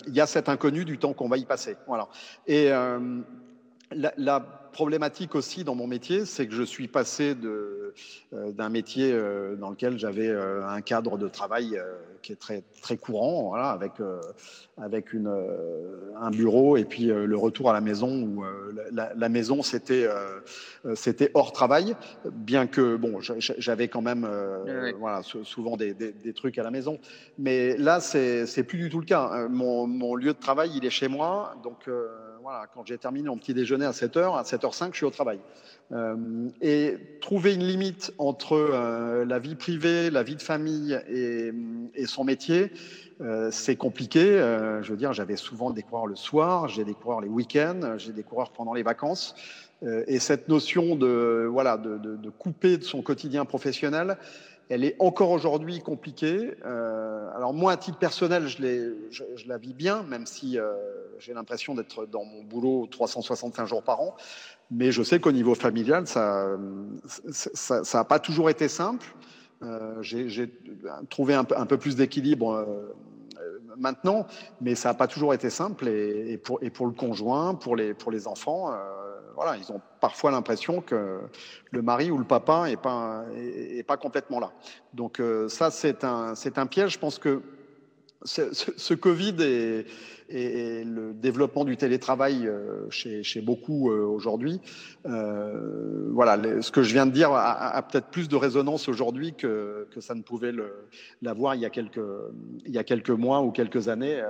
il 0.08 0.14
y 0.14 0.20
a 0.20 0.28
cet 0.28 0.50
inconnu 0.50 0.86
du 0.86 0.98
temps 0.98 1.14
qu'on 1.14 1.30
va 1.30 1.38
y 1.38 1.46
passer. 1.46 1.78
Voilà. 1.88 2.08
Et 2.46 2.70
la, 3.92 4.14
la, 4.18 4.65
problématique 4.76 5.36
aussi 5.36 5.64
dans 5.64 5.74
mon 5.74 5.88
métier, 5.88 6.26
c'est 6.26 6.48
que 6.48 6.54
je 6.54 6.62
suis 6.62 6.90
passé 6.90 7.34
euh, 7.42 7.94
d'un 8.52 8.68
métier 8.68 9.14
euh, 9.14 9.56
dans 9.56 9.70
lequel 9.70 9.98
j'avais 9.98 10.28
euh, 10.28 10.68
un 10.68 10.82
cadre 10.82 11.18
de 11.18 11.30
travail 11.30 11.80
qui 12.22 12.34
est 12.34 12.36
très, 12.36 12.62
très 12.82 12.98
courant, 12.98 13.50
voilà, 13.50 13.70
avec, 13.70 13.94
avec 14.78 15.14
une, 15.14 15.32
un 16.20 16.32
bureau 16.32 16.76
et 16.76 16.84
puis 16.84 17.06
le 17.06 17.38
retour 17.38 17.70
à 17.70 17.74
la 17.74 17.82
maison 17.82 18.10
où 18.10 18.44
la, 18.92 19.14
la, 19.16 19.30
maison 19.30 19.62
c'était, 19.62 20.10
c'était 20.96 21.30
hors 21.36 21.52
travail, 21.52 21.96
bien 22.32 22.66
que 22.66 22.96
bon, 22.96 23.20
j'avais 23.22 23.90
quand 23.90 24.02
même 24.02 24.28
voilà, 24.98 25.22
souvent 25.22 25.78
des, 25.78 25.94
des, 25.94 26.14
des, 26.14 26.34
trucs 26.34 26.58
à 26.58 26.64
la 26.64 26.72
maison. 26.72 26.98
Mais 27.38 27.78
là, 27.78 28.00
c'est, 28.00 28.64
plus 28.64 28.80
du 28.80 28.90
tout 28.90 29.02
le 29.02 29.06
cas. 29.06 29.48
Mon, 29.48 29.86
mon 29.86 30.16
lieu 30.16 30.34
de 30.34 30.40
travail, 30.40 30.72
il 30.74 30.84
est 30.84 30.90
chez 30.90 31.08
moi, 31.08 31.54
donc 31.64 31.88
voilà, 32.46 32.68
quand 32.72 32.86
j'ai 32.86 33.00
terminé 33.00 33.28
mon 33.28 33.38
petit 33.38 33.56
déjeuner 33.56 33.88
à 33.88 33.92
7h, 33.92 34.38
à 34.38 34.44
7h05, 34.44 34.90
je 34.92 34.98
suis 34.98 35.06
au 35.08 35.10
travail. 35.10 35.40
Euh, 35.92 36.48
et 36.62 36.96
trouver 37.20 37.56
une 37.56 37.64
limite 37.64 38.14
entre 38.20 38.54
euh, 38.54 39.26
la 39.26 39.40
vie 39.40 39.56
privée, 39.56 40.12
la 40.12 40.22
vie 40.22 40.36
de 40.36 40.44
famille 40.44 40.94
et, 41.10 42.06
son 42.06 42.24
métier, 42.24 42.72
euh, 43.20 43.50
c'est 43.50 43.76
compliqué. 43.76 44.22
Je 44.84 44.88
veux 44.92 44.96
dire, 44.96 45.12
j'avais 45.12 45.38
souvent 45.38 45.72
des 45.72 45.82
coureurs 45.82 46.06
le 46.06 46.16
soir, 46.16 46.68
j'ai 46.68 46.84
des 46.84 46.94
coureurs 46.94 47.22
les 47.22 47.30
week-ends, 47.30 47.96
j'ai 47.98 48.12
des 48.12 48.22
coureurs 48.22 48.52
pendant 48.52 48.76
les 48.76 48.84
vacances. 48.84 49.34
Et 50.06 50.20
cette 50.20 50.48
notion 50.48 50.96
de, 50.96 51.48
voilà, 51.52 51.78
de 51.78 52.30
couper 52.30 52.78
de 52.78 52.84
son 52.84 53.02
quotidien 53.02 53.46
professionnel, 53.46 54.18
elle 54.70 54.84
est 54.84 54.96
encore 55.00 55.32
aujourd'hui 55.32 55.80
compliquée. 55.80 56.56
Euh, 56.66 57.30
alors 57.36 57.54
moi, 57.54 57.74
à 57.74 57.78
titre 57.78 57.98
personnel, 57.98 58.48
je, 58.48 59.48
la 59.48 59.58
vis 59.58 59.74
bien, 59.74 60.04
même 60.04 60.26
si 60.26 60.58
euh, 60.58 60.74
j'ai 61.20 61.34
l'impression 61.34 61.76
d'être 61.76 62.06
dans 62.06 62.26
mon 62.26 62.44
boulot 62.44 62.88
365 62.90 63.66
jours 63.68 63.84
par 63.84 64.02
an. 64.02 64.16
Mais 64.72 64.92
je 64.92 65.04
sais 65.04 65.20
qu'au 65.20 65.32
niveau 65.32 65.54
familial, 65.54 66.08
ça 66.08 66.58
n'a 67.94 68.04
pas 68.04 68.20
toujours 68.20 68.50
été 68.50 68.68
simple. 68.68 69.06
Euh, 69.64 70.02
j'ai 70.02 70.52
trouvé 71.10 71.36
un, 71.36 71.44
peu 71.44 71.78
plus 71.78 71.96
d'équilibre 71.96 72.66
maintenant, 73.78 74.26
mais 74.62 74.74
ça 74.74 74.90
n'a 74.90 74.96
pas 74.96 75.08
toujours 75.08 75.36
été 75.36 75.52
simple. 75.52 75.88
Et, 75.88 76.38
pour, 76.40 76.60
le 76.60 76.94
conjoint, 76.94 77.54
pour 77.54 77.76
les, 77.76 78.28
enfants, 78.28 78.74
voilà, 79.36 79.58
ils 79.58 79.72
ont 79.72 79.82
parfois 80.00 80.32
l'impression 80.32 80.82
que 80.82 81.20
le 81.72 81.82
mari 81.82 82.10
ou 82.10 82.18
le 82.18 82.24
papa 82.24 82.70
est 82.70 82.82
pas 82.82 83.26
est, 83.36 83.84
pas 83.84 83.98
complètement 83.98 84.40
là. 84.40 84.52
Donc 84.94 85.20
euh, 85.20 85.50
ça 85.50 85.72
c'est 85.72 86.04
un 86.04 86.66
piège. 86.68 86.94
Je 86.94 87.00
pense 87.00 87.20
que 87.20 87.42
ce, 88.24 88.94
Covid 88.94 89.36
et, 89.40 90.84
le 90.84 91.14
développement 91.14 91.64
du 91.64 91.78
télétravail 91.78 92.48
euh, 92.48 92.90
chez, 92.90 93.42
beaucoup 93.42 93.92
euh, 93.92 94.04
aujourd'hui, 94.04 94.60
voilà, 95.04 96.62
ce 96.62 96.72
que 96.72 96.82
je 96.82 96.94
viens 96.94 97.06
de 97.06 97.12
dire 97.12 97.32
a, 97.34 97.82
peut-être 97.84 98.08
plus 98.08 98.30
de 98.30 98.36
résonance 98.36 98.88
aujourd'hui 98.88 99.34
que, 99.34 99.88
ça 100.00 100.16
ne 100.16 100.22
pouvait 100.22 100.54
l'avoir 101.22 101.56
il, 101.56 101.62
y 101.62 101.66
a 101.66 101.70
quelques, 101.70 103.10
mois 103.10 103.42
ou 103.42 103.52
quelques 103.52 103.90
années 103.90 104.24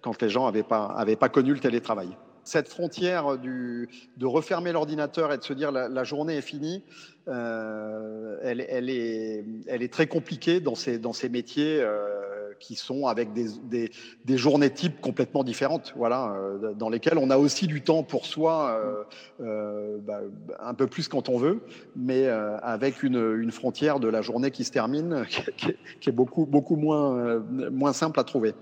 quand 0.00 0.20
les 0.22 0.28
gens 0.28 0.46
n'avaient 0.46 0.64
avaient 0.70 1.16
pas 1.16 1.28
connu 1.28 1.52
le 1.52 1.60
télétravail 1.60 2.16
cette 2.44 2.68
frontière 2.68 3.38
de 3.38 4.26
refermer 4.26 4.72
l'ordinateur 4.72 5.32
et 5.32 5.38
de 5.38 5.42
se 5.42 5.52
dire 5.52 5.70
la, 5.72 6.04
journée 6.04 6.36
est 6.36 6.42
finie, 6.42 6.82
euh, 7.28 8.36
elle, 8.42 8.60
est, 8.90 9.92
très 9.92 10.06
compliquée 10.06 10.60
dans 10.60 10.74
ces, 10.74 11.28
métiers 11.28 11.80
euh, 11.80 12.52
qui 12.58 12.74
sont 12.74 13.06
avec 13.06 13.28
des, 13.32 14.36
journées 14.36 14.70
types 14.70 15.00
complètement 15.00 15.44
différentes, 15.44 15.92
voilà, 15.96 16.34
euh, 16.34 16.72
dans 16.74 16.88
lesquelles 16.88 17.18
on 17.18 17.30
a 17.30 17.38
aussi 17.38 17.66
du 17.68 17.82
temps 17.82 18.02
pour 18.02 18.26
soi, 18.26 19.06
bah, 19.38 20.20
un 20.60 20.74
peu 20.74 20.88
plus 20.88 21.08
quand 21.08 21.28
on 21.28 21.38
veut, 21.38 21.60
mais 21.94 22.26
avec 22.28 23.02
une, 23.02 23.52
frontière 23.52 24.00
de 24.00 24.08
la 24.08 24.22
journée 24.22 24.50
qui 24.50 24.64
se 24.64 24.72
termine 24.72 25.24
qui, 26.00 26.08
est, 26.08 26.12
beaucoup, 26.12 26.76
moins 26.76 27.92
simple 27.92 28.18
à 28.18 28.24
trouver. 28.24 28.54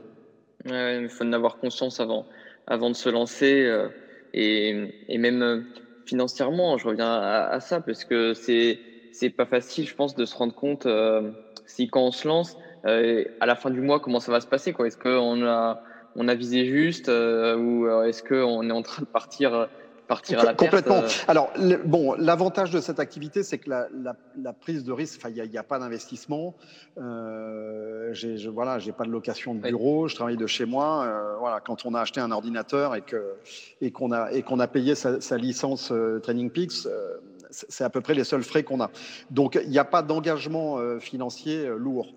il 0.66 1.08
faut 1.08 1.24
en 1.24 1.32
avoir 1.32 1.56
conscience 1.56 1.98
avant 2.00 2.26
avant 2.70 2.90
de 2.90 2.96
se 2.96 3.08
lancer 3.10 3.64
euh, 3.66 3.90
et, 4.32 4.74
et, 5.08 5.18
même 5.18 5.42
euh, 5.42 5.62
financièrement, 6.06 6.78
je 6.78 6.88
reviens 6.88 7.12
à, 7.20 7.60
ça 7.60 7.80
parce 7.82 8.04
que 8.04 8.32
c'est 8.34 8.80
c'est 9.12 9.30
pas 9.30 9.46
facile, 9.46 9.88
je 9.88 9.94
pense, 9.94 10.14
de 10.14 10.24
se 10.24 10.36
rendre 10.36 10.54
compte 10.54 10.86
euh, 10.86 11.32
si 11.66 11.88
quand 11.88 12.02
on 12.06 12.12
se 12.12 12.26
lance, 12.28 12.56
à 12.84 13.46
la 13.46 13.56
fin 13.56 13.70
du 13.70 13.80
mois, 13.82 14.00
comment 14.00 14.20
ça 14.20 14.32
va 14.32 14.40
se 14.40 14.46
passer 14.46 14.72
quoi. 14.72 14.86
Est-ce 14.86 14.96
qu'on 14.96 15.44
a 15.46 15.80
on 16.14 16.28
a 16.28 16.34
visé 16.34 16.64
juste 16.66 17.08
ou 17.08 17.88
est-ce 18.04 18.22
qu'on 18.22 18.68
est 18.70 18.72
en 18.72 18.82
train 18.82 19.02
de 19.02 19.08
partir 19.08 19.68
partir 20.10 20.40
à 20.40 20.44
la 20.44 20.54
Complètement. 20.54 21.02
Alors, 21.28 21.52
bon, 21.84 22.14
l'avantage 22.14 22.72
de 22.72 22.80
cette 22.80 22.98
activité, 22.98 23.44
c'est 23.44 23.58
que 23.58 23.70
la, 23.70 23.86
la, 23.94 24.16
la, 24.42 24.52
prise 24.52 24.82
de 24.82 24.90
risque, 24.90 25.22
il 25.28 25.48
n'y 25.48 25.56
a, 25.56 25.60
a, 25.60 25.62
pas 25.62 25.78
d'investissement. 25.78 26.56
Euh, 26.98 28.12
je, 28.12 28.48
voilà, 28.48 28.80
j'ai 28.80 28.90
pas 28.90 29.04
de 29.04 29.10
location 29.10 29.54
de 29.54 29.60
bureau, 29.60 30.08
je 30.08 30.16
travaille 30.16 30.36
de 30.36 30.48
chez 30.48 30.64
moi. 30.64 31.04
Euh, 31.04 31.36
voilà, 31.38 31.60
quand 31.60 31.86
on 31.86 31.94
a 31.94 32.00
acheté 32.00 32.20
un 32.20 32.32
ordinateur 32.32 32.96
et 32.96 33.02
que 33.02 33.34
et 33.80 33.92
qu'on 33.92 34.10
a 34.10 34.32
et 34.32 34.42
qu'on 34.42 34.58
a 34.58 34.66
payé 34.66 34.96
sa, 34.96 35.20
sa 35.20 35.36
licence 35.36 35.92
euh, 35.92 36.18
Training 36.18 36.50
Peaks, 36.50 36.86
euh, 36.86 37.18
c'est 37.50 37.84
à 37.84 37.90
peu 37.90 38.00
près 38.00 38.14
les 38.14 38.24
seuls 38.24 38.42
frais 38.42 38.64
qu'on 38.64 38.80
a. 38.80 38.90
Donc, 39.30 39.56
il 39.62 39.70
n'y 39.70 39.78
a 39.78 39.84
pas 39.84 40.02
d'engagement 40.02 40.78
euh, 40.78 40.98
financier 40.98 41.68
lourd. 41.78 42.08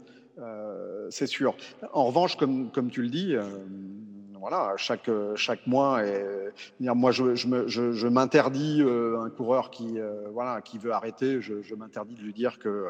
c'est 1.10 1.28
sûr. 1.28 1.56
En 1.94 2.06
revanche, 2.06 2.38
comme, 2.38 2.72
comme 2.72 2.90
tu 2.90 3.04
le 3.04 3.10
dis, 3.10 3.36
voilà, 4.44 4.74
chaque, 4.76 5.10
chaque 5.36 5.66
mois. 5.68 6.06
Et, 6.06 6.52
moi, 6.82 7.12
je, 7.12 7.34
je, 7.34 7.94
je, 7.94 8.08
m'interdis 8.08 8.82
euh, 8.82 9.22
un 9.22 9.30
coureur 9.30 9.70
qui, 9.70 9.98
euh, 9.98 10.28
voilà, 10.34 10.62
qui 10.62 10.78
veut 10.78 10.92
arrêter, 10.92 11.40
je, 11.40 11.76
m'interdis 11.76 12.16
de 12.16 12.22
lui 12.22 12.34
dire 12.34 12.60
que, 12.60 12.88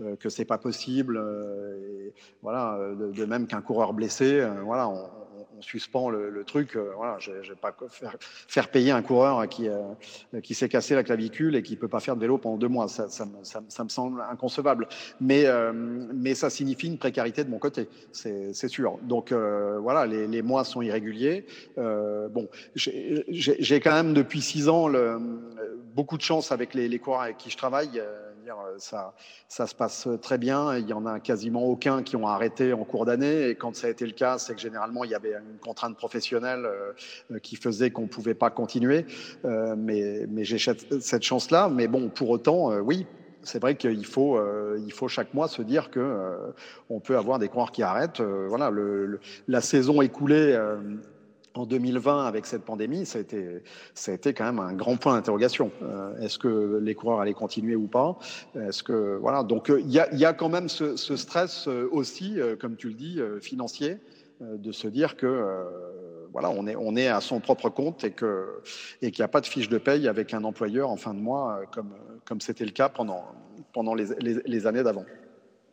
euh, 0.00 0.16
que 0.16 0.30
c'est 0.30 0.46
pas 0.46 0.56
possible. 0.56 1.22
et, 2.06 2.14
voilà, 2.40 2.78
de, 2.98 3.12
de 3.12 3.24
même 3.26 3.46
qu'un 3.46 3.60
coureur 3.60 3.92
blessé, 3.92 4.42
voilà, 4.64 4.88
on, 4.88 5.10
on 5.56 5.62
suspend 5.62 6.10
le, 6.10 6.44
truc. 6.44 6.76
Euh, 6.76 6.92
voilà, 6.96 7.18
je 7.18 7.32
vais 7.32 7.54
pas 7.60 7.74
faire, 8.46 8.70
payer 8.70 8.90
un 8.90 9.02
coureur 9.02 9.48
qui, 9.48 9.68
euh, 9.68 9.82
qui 10.42 10.54
s'est 10.54 10.68
cassé 10.68 10.94
la 10.94 11.02
clavicule 11.02 11.56
et 11.56 11.62
qui 11.62 11.76
peut 11.76 11.88
pas 11.88 12.00
faire 12.00 12.16
de 12.16 12.20
vélo 12.20 12.38
pendant 12.38 12.56
deux 12.56 12.68
mois. 12.68 12.88
Ça, 12.88 13.08
ça, 13.08 13.24
me 13.26 13.88
semble 13.88 14.22
inconcevable. 14.30 14.88
Mais, 15.20 15.46
euh, 15.46 15.72
mais 15.72 16.34
ça 16.34 16.50
signifie 16.50 16.86
une 16.86 16.98
précarité 16.98 17.44
de 17.44 17.50
mon 17.50 17.58
côté, 17.58 17.88
c'est 18.12 18.68
sûr. 18.68 18.98
Donc 19.02 19.32
voilà, 19.32 20.06
les, 20.06 20.42
mois 20.42 20.64
sont 20.64 20.82
irréguliers. 20.82 21.46
bon, 21.76 22.48
j'ai 22.74 23.80
quand 23.80 23.92
même 23.92 24.14
depuis 24.14 24.40
six 24.40 24.68
ans 24.68 24.88
beaucoup 25.94 26.16
de 26.16 26.22
chance 26.22 26.52
avec 26.52 26.74
les, 26.74 26.88
les 26.88 26.98
coureurs 26.98 27.22
avec 27.22 27.38
qui 27.38 27.50
je 27.50 27.56
travaille. 27.56 28.00
Euh, 28.56 28.74
ça, 28.78 29.14
ça 29.48 29.66
se 29.66 29.74
passe 29.74 30.08
très 30.22 30.38
bien. 30.38 30.76
Il 30.76 30.88
y 30.88 30.92
en 30.92 31.06
a 31.06 31.20
quasiment 31.20 31.64
aucun 31.64 32.02
qui 32.02 32.16
ont 32.16 32.26
arrêté 32.26 32.72
en 32.72 32.84
cours 32.84 33.04
d'année. 33.04 33.48
Et 33.48 33.54
quand 33.54 33.74
ça 33.74 33.86
a 33.86 33.90
été 33.90 34.06
le 34.06 34.12
cas, 34.12 34.38
c'est 34.38 34.54
que 34.54 34.60
généralement 34.60 35.04
il 35.04 35.10
y 35.10 35.14
avait 35.14 35.32
une 35.32 35.58
contrainte 35.58 35.96
professionnelle 35.96 36.66
euh, 36.66 37.38
qui 37.38 37.56
faisait 37.56 37.90
qu'on 37.90 38.02
ne 38.02 38.08
pouvait 38.08 38.34
pas 38.34 38.50
continuer. 38.50 39.06
Euh, 39.44 39.74
mais, 39.76 40.26
mais 40.28 40.44
j'ai 40.44 40.58
cette 40.58 41.22
chance-là. 41.22 41.68
Mais 41.68 41.88
bon, 41.88 42.08
pour 42.08 42.30
autant, 42.30 42.78
oui, 42.78 43.06
c'est 43.42 43.60
vrai 43.60 43.76
qu'il 43.76 44.04
faut, 44.06 44.40
il 44.76 44.92
faut 44.92 45.08
chaque 45.08 45.32
mois 45.34 45.48
se 45.48 45.62
dire 45.62 45.90
que 45.90 46.36
on 46.90 47.00
peut 47.00 47.16
avoir 47.16 47.38
des 47.38 47.48
coureurs 47.48 47.72
qui 47.72 47.82
arrêtent. 47.82 48.20
voilà, 48.20 48.70
le, 48.70 49.20
la 49.46 49.60
saison 49.60 50.02
écoulée 50.02 50.58
en 51.58 51.66
2020 51.66 52.24
avec 52.24 52.46
cette 52.46 52.64
pandémie, 52.64 53.04
ça 53.04 53.18
a 53.18 53.22
été, 53.22 53.62
ça 53.94 54.12
a 54.12 54.14
été 54.14 54.32
quand 54.32 54.44
même 54.44 54.60
un 54.60 54.72
grand 54.72 54.96
point 54.96 55.14
d'interrogation. 55.14 55.70
Euh, 55.82 56.18
est-ce 56.20 56.38
que 56.38 56.80
les 56.82 56.94
coureurs 56.94 57.20
allaient 57.20 57.34
continuer 57.34 57.76
ou 57.76 57.86
pas? 57.86 58.18
Est-ce 58.54 58.82
que 58.82 59.16
voilà 59.20 59.42
Donc 59.42 59.70
euh, 59.70 59.80
il 59.80 59.90
y, 59.90 59.98
a, 59.98 60.12
y, 60.14 60.24
a, 60.24 60.32
quand 60.32 60.48
même 60.48 60.68
ce, 60.68 60.96
stress 60.96 61.66
euh, 61.66 61.88
aussi, 61.90 62.38
comme 62.60 62.76
tu 62.76 62.88
le 62.88 62.94
dis, 62.94 63.20
financier, 63.40 63.98
de 64.40 64.72
se 64.72 64.86
dire 64.86 65.16
que 65.16 65.44
voilà, 66.32 66.50
on 66.50 66.66
est, 66.66 66.76
on 66.76 66.94
est 66.94 67.08
à 67.08 67.20
son 67.20 67.40
propre 67.40 67.70
compte 67.70 68.04
et 68.04 68.12
que 68.12 68.60
et 69.02 69.10
qu'il 69.10 69.22
n'y 69.22 69.24
a 69.24 69.28
pas 69.28 69.40
de 69.40 69.46
fiche 69.46 69.68
de 69.68 69.78
paye 69.78 70.06
avec 70.06 70.34
un 70.34 70.44
employeur 70.44 70.90
en 70.90 70.96
fin 70.96 71.14
de 71.14 71.18
mois, 71.18 71.60
comme 71.72 71.94
comme 72.24 72.40
c'était 72.40 72.64
le 72.64 72.70
cas 72.70 72.88
pendant 72.88 73.24
pendant 73.72 73.94
les 73.94 74.66
années 74.66 74.82
d'avant. 74.82 75.04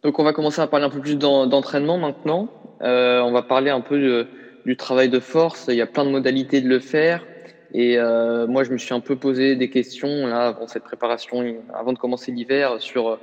Donc 0.04 0.18
on 0.18 0.24
va 0.24 0.34
commencer 0.34 0.62
à 0.62 0.68
parler 0.68 0.86
un 0.86 0.90
peu 0.90 1.00
plus 1.00 1.18
d'entraînement 1.18 1.98
maintenant. 1.98 2.48
on 2.80 3.32
va 3.32 3.44
parler 3.44 3.70
un 3.70 3.82
peu 3.82 4.00
de 4.00 4.28
du 4.66 4.76
travail 4.78 5.10
de 5.10 5.20
force. 5.20 5.66
Il 5.68 5.76
y 5.76 5.82
a 5.82 5.88
plein 5.88 6.06
de 6.06 6.10
modalités 6.10 6.62
de 6.62 6.68
le 6.68 6.80
faire. 6.80 7.26
Et 7.74 7.98
euh, 7.98 8.48
moi, 8.48 8.64
je 8.64 8.72
me 8.72 8.78
suis 8.78 8.94
un 8.94 9.00
peu 9.00 9.16
posé 9.16 9.56
des 9.56 9.70
questions 9.70 10.28
là 10.28 10.48
avant 10.48 10.68
cette 10.68 10.84
préparation, 10.84 11.58
avant 11.74 11.94
de 11.94 11.98
commencer 11.98 12.32
l'hiver, 12.32 12.78
sur 12.80 13.20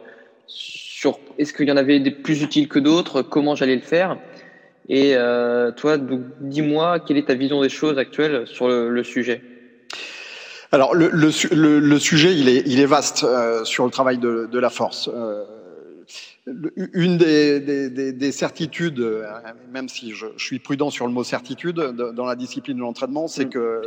sur 0.46 1.18
est-ce 1.38 1.52
qu'il 1.52 1.68
y 1.68 1.72
en 1.72 1.76
avait 1.76 1.98
des 2.00 2.10
plus 2.10 2.42
utiles 2.42 2.68
que 2.68 2.78
d'autres, 2.78 3.22
comment 3.22 3.54
j'allais 3.54 3.74
le 3.74 3.82
faire? 3.82 4.18
Et 4.88 5.12
euh, 5.16 5.72
toi, 5.72 5.96
dis-moi 6.40 7.00
quelle 7.00 7.16
est 7.16 7.26
ta 7.26 7.34
vision 7.34 7.62
des 7.62 7.68
choses 7.68 7.98
actuelles 7.98 8.46
sur 8.46 8.68
le, 8.68 9.02
sujet? 9.02 9.42
Alors 10.70 10.94
le, 10.94 11.08
le, 11.08 11.78
le, 11.78 11.98
sujet, 11.98 12.34
il 12.34 12.48
est, 12.48 12.62
il 12.66 12.80
est 12.80 12.86
vaste 12.86 13.24
euh, 13.24 13.64
sur 13.64 13.84
le 13.84 13.90
travail 13.90 14.18
de, 14.18 14.48
de 14.50 14.58
la 14.58 14.70
force. 14.70 15.08
Euh, 15.12 15.44
une 16.46 17.18
des, 17.18 17.60
des, 17.60 18.12
des, 18.12 18.32
certitudes, 18.32 18.98
euh, 18.98 19.24
même 19.72 19.88
si 19.88 20.10
je, 20.10 20.26
je, 20.36 20.44
suis 20.44 20.58
prudent 20.58 20.90
sur 20.90 21.06
le 21.06 21.12
mot 21.12 21.22
certitude 21.22 21.76
dans 21.76 22.26
la 22.26 22.34
discipline 22.34 22.76
de 22.76 22.82
l'entraînement, 22.82 23.28
c'est 23.28 23.44
mm, 23.44 23.50
que 23.50 23.82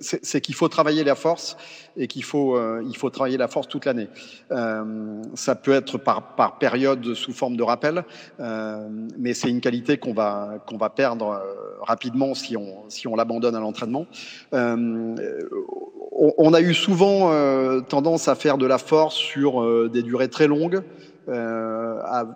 c'est 0.00 0.40
qu'il 0.40 0.56
faut 0.56 0.66
travailler 0.66 1.04
la 1.04 1.14
force 1.14 1.56
et 1.96 2.08
qu'il 2.08 2.24
faut 2.24 2.56
euh, 2.56 2.82
il 2.84 2.96
faut 2.96 3.10
travailler 3.10 3.36
la 3.36 3.46
force 3.46 3.68
toute 3.68 3.84
l'année. 3.84 4.08
Euh, 4.50 5.22
ça 5.34 5.54
peut 5.54 5.72
être 5.72 5.98
par, 5.98 6.34
par 6.34 6.58
période 6.58 7.14
sous 7.14 7.32
forme 7.32 7.56
de 7.56 7.62
rappel, 7.62 8.04
euh, 8.40 8.88
mais 9.16 9.32
c'est 9.32 9.48
une 9.48 9.60
qualité 9.60 9.98
qu'on 9.98 10.12
va 10.12 10.64
qu'on 10.66 10.78
va 10.78 10.90
perdre 10.90 11.40
rapidement 11.82 12.34
si 12.34 12.56
on 12.56 12.88
si 12.88 13.06
on 13.06 13.14
l'abandonne 13.14 13.54
à 13.54 13.60
l'entraînement. 13.60 14.06
On, 14.52 16.52
a 16.52 16.60
eu 16.60 16.74
souvent 16.74 17.30
tendance 17.82 18.28
à 18.28 18.34
faire 18.34 18.58
de 18.58 18.66
la 18.66 18.78
force 18.78 19.14
sur 19.14 19.88
des 19.88 20.02
durées 20.02 20.28
très 20.28 20.48
longues. 20.48 20.82
Euh, 21.28 22.00
à, 22.02 22.26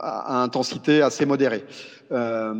à, 0.00 0.42
intensité 0.42 1.00
assez 1.00 1.24
modérée. 1.24 1.64
Euh, 2.10 2.52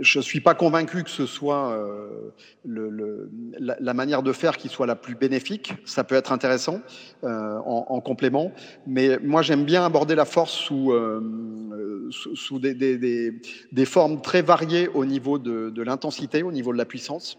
je 0.00 0.18
ne 0.18 0.22
suis 0.22 0.40
pas 0.40 0.54
convaincu 0.54 1.04
que 1.04 1.10
ce 1.10 1.26
soit 1.26 1.70
euh, 1.72 2.32
le, 2.64 2.88
le, 2.88 3.30
la, 3.58 3.76
la, 3.78 3.94
manière 3.94 4.22
de 4.22 4.32
faire 4.32 4.56
qui 4.56 4.68
soit 4.68 4.86
la 4.86 4.96
plus 4.96 5.14
bénéfique. 5.14 5.74
Ça 5.84 6.02
peut 6.02 6.14
être 6.14 6.32
intéressant 6.32 6.80
en, 7.22 7.86
en, 7.88 8.00
complément, 8.00 8.52
mais 8.86 9.18
moi 9.22 9.42
j'aime 9.42 9.64
bien 9.64 9.84
aborder 9.84 10.14
la 10.14 10.24
force 10.24 10.52
sous, 10.52 10.92
sous, 12.10 12.34
sous 12.34 12.58
des, 12.58 12.74
des, 12.74 12.96
des, 12.96 13.34
des, 13.70 13.84
formes 13.84 14.22
très 14.22 14.40
variées 14.40 14.88
au 14.88 15.04
niveau 15.04 15.38
de, 15.38 15.68
de 15.70 15.82
l'intensité, 15.82 16.42
au 16.42 16.52
niveau 16.52 16.72
de 16.72 16.78
la 16.78 16.86
puissance. 16.86 17.38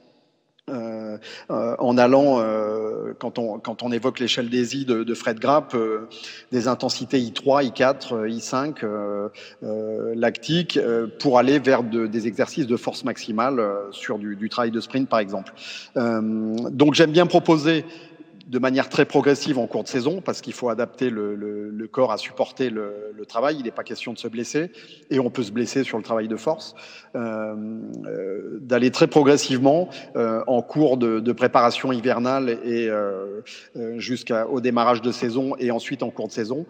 Euh, 0.69 1.17
euh, 1.49 1.75
en 1.79 1.97
allant, 1.97 2.39
euh, 2.39 3.13
quand, 3.19 3.39
on, 3.39 3.59
quand 3.59 3.83
on 3.83 3.91
évoque 3.91 4.19
l'échelle 4.19 4.49
des 4.49 4.77
I 4.77 4.85
de, 4.85 5.13
Fred 5.13 5.39
Grapp, 5.39 5.73
euh, 5.75 6.07
des 6.51 6.67
intensités 6.67 7.19
I3, 7.19 7.71
I4, 7.71 8.27
I5, 8.27 9.29
lactique, 10.15 10.79
pour 11.19 11.37
aller 11.37 11.59
vers 11.59 11.83
de, 11.83 12.07
des 12.07 12.27
exercices 12.27 12.67
de 12.67 12.77
force 12.77 13.03
maximale 13.03 13.61
sur 13.91 14.19
du, 14.19 14.35
du, 14.35 14.49
travail 14.49 14.71
de 14.71 14.79
sprint, 14.79 15.09
par 15.09 15.19
exemple. 15.19 15.53
donc 15.95 16.93
j'aime 16.93 17.11
bien 17.11 17.25
proposer 17.25 17.85
de 18.49 18.57
manière 18.57 18.89
très 18.89 19.05
progressive 19.05 19.59
en 19.59 19.67
cours 19.67 19.83
de 19.83 19.87
saison, 19.87 20.21
parce 20.21 20.41
qu'il 20.41 20.53
faut 20.53 20.69
adapter 20.69 21.11
le, 21.11 21.35
le, 21.35 21.87
corps 21.87 22.11
à 22.11 22.17
supporter 22.17 22.69
le, 22.69 23.13
le 23.15 23.25
travail. 23.25 23.57
Il 23.59 23.63
n'est 23.63 23.71
pas 23.71 23.83
question 23.83 24.11
de 24.11 24.17
se 24.17 24.27
blesser, 24.27 24.71
et 25.11 25.19
on 25.19 25.29
peut 25.29 25.43
se 25.43 25.51
blesser 25.51 25.83
sur 25.83 25.97
le 25.97 26.03
travail 26.03 26.27
de 26.27 26.35
force. 26.35 26.73
Euh, 27.15 27.55
euh, 28.05 28.57
D'aller 28.61 28.91
très 28.91 29.07
progressivement 29.07 29.89
euh, 30.15 30.43
en 30.47 30.61
cours 30.61 30.97
de, 30.97 31.19
de, 31.19 31.31
préparation 31.31 31.91
hivernale 31.91 32.59
et 32.63 32.89
euh, 32.89 33.41
euh, 33.75 33.99
jusqu'au 33.99 34.59
démarrage 34.61 35.01
de 35.01 35.11
saison, 35.11 35.55
et 35.59 35.69
ensuite 35.69 36.01
en 36.01 36.09
cours 36.09 36.27
de 36.27 36.33
saison, 36.33 36.65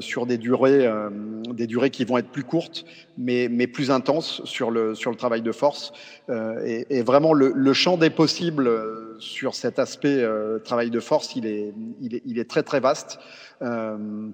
sur 0.00 0.26
des 0.26 0.38
durées, 0.38 0.88
des 1.52 1.66
durées 1.66 1.90
qui 1.90 2.04
vont 2.04 2.18
être 2.18 2.28
plus 2.28 2.44
courtes, 2.44 2.84
mais, 3.18 3.48
mais 3.50 3.66
plus 3.66 3.90
intenses 3.90 4.40
sur 4.44 4.70
le, 4.70 4.94
sur 4.94 5.10
le 5.10 5.16
travail 5.16 5.42
de 5.42 5.52
force. 5.52 5.92
Et, 6.64 6.86
et, 6.90 7.02
vraiment, 7.02 7.32
le, 7.32 7.52
le 7.54 7.72
champ 7.72 7.96
des 7.96 8.10
possibles 8.10 8.70
sur 9.18 9.54
cet 9.54 9.78
aspect 9.78 10.24
travail 10.64 10.90
de 10.90 11.00
force 11.00 11.36
il 11.36 11.46
est, 11.46 11.72
il 12.00 12.38
est, 12.38 12.48
très 12.48 12.62
très 12.62 12.80
vaste. 12.80 13.18
Euh, 13.62 14.28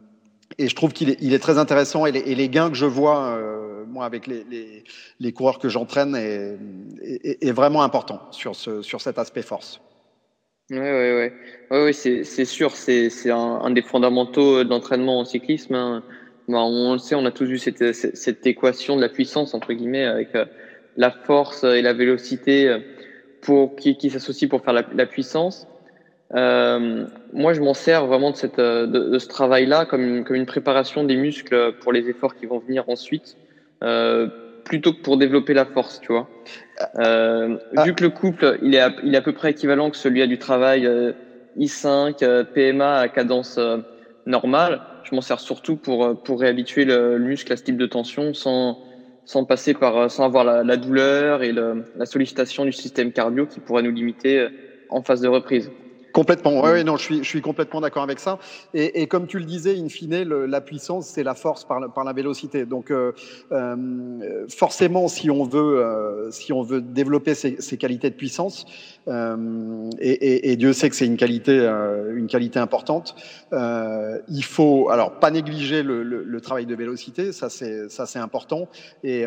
et 0.59 0.69
je 0.69 0.75
trouve 0.75 0.93
qu'il 0.93 1.11
est, 1.11 1.38
très 1.38 1.59
intéressant 1.59 2.07
et 2.07 2.12
les, 2.12 2.49
gains 2.49 2.71
que 2.71 2.77
je 2.77 2.87
vois, 2.87 3.37
euh, 3.37 3.85
moi, 3.87 4.05
avec 4.05 4.27
les, 4.27 4.45
les, 5.21 5.33
coureurs 5.33 5.59
que 5.59 5.69
j'entraîne, 5.69 6.16
est, 6.16 7.53
vraiment 7.53 7.83
important 7.83 8.21
sur, 8.33 8.57
ce, 8.57 8.83
sur 8.83 9.01
cet 9.01 9.19
aspect 9.19 9.43
force. 9.43 9.81
Oui, 10.71 10.79
oui, 10.79 11.31
oui. 11.71 11.77
Ouais, 11.77 11.93
c'est 11.93 12.45
sûr, 12.45 12.73
c'est 12.73 13.31
un, 13.31 13.37
un, 13.37 13.71
des 13.71 13.83
fondamentaux 13.83 14.64
d'entraînement 14.64 15.21
en 15.21 15.25
cyclisme. 15.25 15.75
Hein. 15.75 16.03
Bah, 16.49 16.59
on 16.59 16.95
le 16.95 16.99
sait, 16.99 17.14
on 17.14 17.25
a 17.27 17.31
tous 17.31 17.45
vu 17.45 17.59
cette, 17.59 17.93
cette, 17.93 18.47
équation 18.47 18.97
de 18.97 19.01
la 19.01 19.09
puissance, 19.09 19.55
entre 19.55 19.73
guillemets, 19.73 20.05
avec 20.05 20.35
euh, 20.35 20.47
la 20.97 21.12
force 21.12 21.62
et 21.62 21.81
la 21.83 21.93
vélocité 21.93 22.69
euh, 22.69 22.81
pour, 23.42 23.76
qui, 23.76 23.96
qui 23.96 24.11
s'associent 24.11 24.48
pour 24.48 24.62
faire 24.62 24.74
la, 24.74 24.85
la 24.94 25.07
puissance. 25.07 25.66
Euh, 26.35 27.07
moi, 27.33 27.53
je 27.55 27.61
m'en 27.61 27.74
sers 27.74 28.07
vraiment 28.07 28.31
de, 28.31 28.37
cette, 28.37 28.59
euh, 28.59 28.87
de, 28.87 29.11
de 29.11 29.18
ce 29.18 29.29
travail-là 29.29 29.85
comme 29.85 30.03
une, 30.03 30.24
comme 30.24 30.37
une 30.37 30.46
préparation 30.46 31.03
des 31.05 31.16
muscles 31.16 31.74
pour 31.81 31.92
les 31.92 32.09
efforts 32.09 32.37
qui 32.37 32.46
vont 32.46 32.59
venir 32.59 32.88
ensuite, 32.88 33.37
euh, 33.83 34.29
plutôt 34.64 34.92
que 34.92 35.00
pour 35.00 35.16
développer 35.16 35.55
la 35.55 35.64
force, 35.64 36.00
tu 36.00 36.12
vois. 36.12 36.29
Euh, 36.98 37.57
ah. 37.76 37.85
Vu 37.85 37.94
que 37.94 38.05
le 38.05 38.11
couple, 38.11 38.59
il 38.62 38.74
est, 38.74 38.81
à, 38.81 38.92
il 39.03 39.14
est 39.14 39.18
à 39.18 39.22
peu 39.22 39.33
près 39.33 39.50
équivalent 39.50 39.90
que 39.90 39.96
celui 39.96 40.22
à 40.22 40.26
du 40.26 40.38
travail 40.38 40.87
euh, 40.87 41.12
I5, 41.59 42.44
PMA 42.44 42.98
à 42.98 43.09
cadence 43.09 43.59
normale, 44.26 44.83
je 45.03 45.14
m'en 45.16 45.20
sers 45.20 45.40
surtout 45.40 45.74
pour, 45.76 46.22
pour 46.22 46.40
réhabituer 46.40 46.85
le, 46.85 47.18
le, 47.18 47.24
muscle 47.24 47.53
à 47.53 47.57
ce 47.57 47.64
type 47.64 47.76
de 47.76 47.87
tension 47.87 48.35
sans, 48.35 48.79
sans 49.31 49.45
passer 49.45 49.75
par, 49.75 50.11
sans 50.11 50.25
avoir 50.25 50.45
la, 50.45 50.77
douleur 50.77 51.45
et 51.45 51.53
la 51.53 52.07
sollicitation 52.07 52.64
du 52.64 52.73
système 52.73 53.12
cardio 53.12 53.47
qui 53.47 53.61
pourrait 53.61 53.83
nous 53.83 53.93
limiter 53.93 54.49
en 54.88 55.03
phase 55.03 55.21
de 55.21 55.29
reprise. 55.29 55.71
Complètement. 56.12 56.62
Oui, 56.62 56.70
ouais, 56.70 56.85
non, 56.85 56.96
je 56.96 57.03
suis, 57.03 57.18
je 57.18 57.29
suis 57.29 57.40
complètement 57.40 57.81
d'accord 57.81 58.03
avec 58.03 58.18
ça. 58.18 58.38
Et, 58.75 59.03
et, 59.03 59.07
comme 59.07 59.27
tu 59.27 59.38
le 59.38 59.44
disais, 59.44 59.79
in 59.79 59.88
fine, 59.88 60.23
le, 60.23 60.46
la 60.46 60.61
puissance, 60.61 61.07
c'est 61.07 61.23
la 61.23 61.35
force 61.35 61.64
par, 61.64 61.92
par 61.92 62.05
la 62.05 62.12
vélocité. 62.12 62.66
Donc, 62.66 62.90
euh, 62.90 63.12
euh, 63.53 64.46
forcément, 64.49 65.09
si 65.09 65.31
on 65.31 65.44
veut, 65.44 65.79
euh, 65.79 66.31
si 66.31 66.53
on 66.53 66.62
veut 66.62 66.81
développer 66.81 67.35
ces, 67.35 67.57
ces 67.61 67.77
qualités 67.77 68.11
de 68.11 68.14
puissance, 68.14 68.66
euh, 69.09 69.90
et, 69.99 70.11
et, 70.11 70.53
et, 70.53 70.57
Dieu 70.57 70.73
sait 70.73 70.90
que 70.90 70.96
c'est 70.96 71.07
une 71.07 71.16
qualité, 71.16 71.59
euh, 71.59 72.16
une 72.16 72.27
qualité 72.27 72.59
importante. 72.59 73.14
Euh, 73.53 74.18
il 74.29 74.44
faut, 74.44 74.90
alors, 74.90 75.18
pas 75.18 75.31
négliger 75.31 75.83
le, 75.83 76.03
le, 76.03 76.23
le 76.23 76.40
travail 76.40 76.66
de 76.66 76.75
vélocité, 76.75 77.33
ça 77.33 77.49
c'est, 77.49 77.88
ça 77.88 78.07
c'est 78.07 78.18
important. 78.18 78.68
Et, 79.03 79.25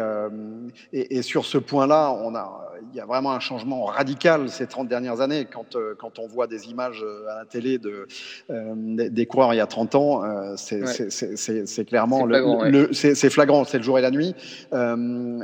et, 0.93 1.21
sur 1.21 1.45
ce 1.45 1.57
point-là, 1.57 2.11
on 2.11 2.35
a, 2.35 2.71
il 2.91 2.97
y 2.97 2.99
a 2.99 3.05
vraiment 3.05 3.31
un 3.31 3.39
changement 3.39 3.85
radical 3.85 4.49
ces 4.49 4.67
30 4.67 4.87
dernières 4.87 5.21
années 5.21 5.45
quand, 5.45 5.77
quand 5.97 6.19
on 6.19 6.27
voit 6.27 6.47
des 6.47 6.67
images 6.73 7.05
à 7.29 7.39
la 7.39 7.45
télé 7.45 7.77
de 7.77 8.07
des 8.49 9.25
coureurs 9.25 9.53
il 9.53 9.57
y 9.57 9.61
a 9.61 9.67
30 9.67 9.95
ans, 9.95 10.21
c'est, 10.57 10.81
ouais. 10.83 11.85
clairement 11.85 12.25
le, 12.25 12.89
c'est 12.93 13.29
flagrant, 13.29 13.63
c'est 13.63 13.77
le 13.77 13.83
jour 13.83 13.97
et 13.99 14.01
la 14.01 14.11
nuit. 14.11 14.35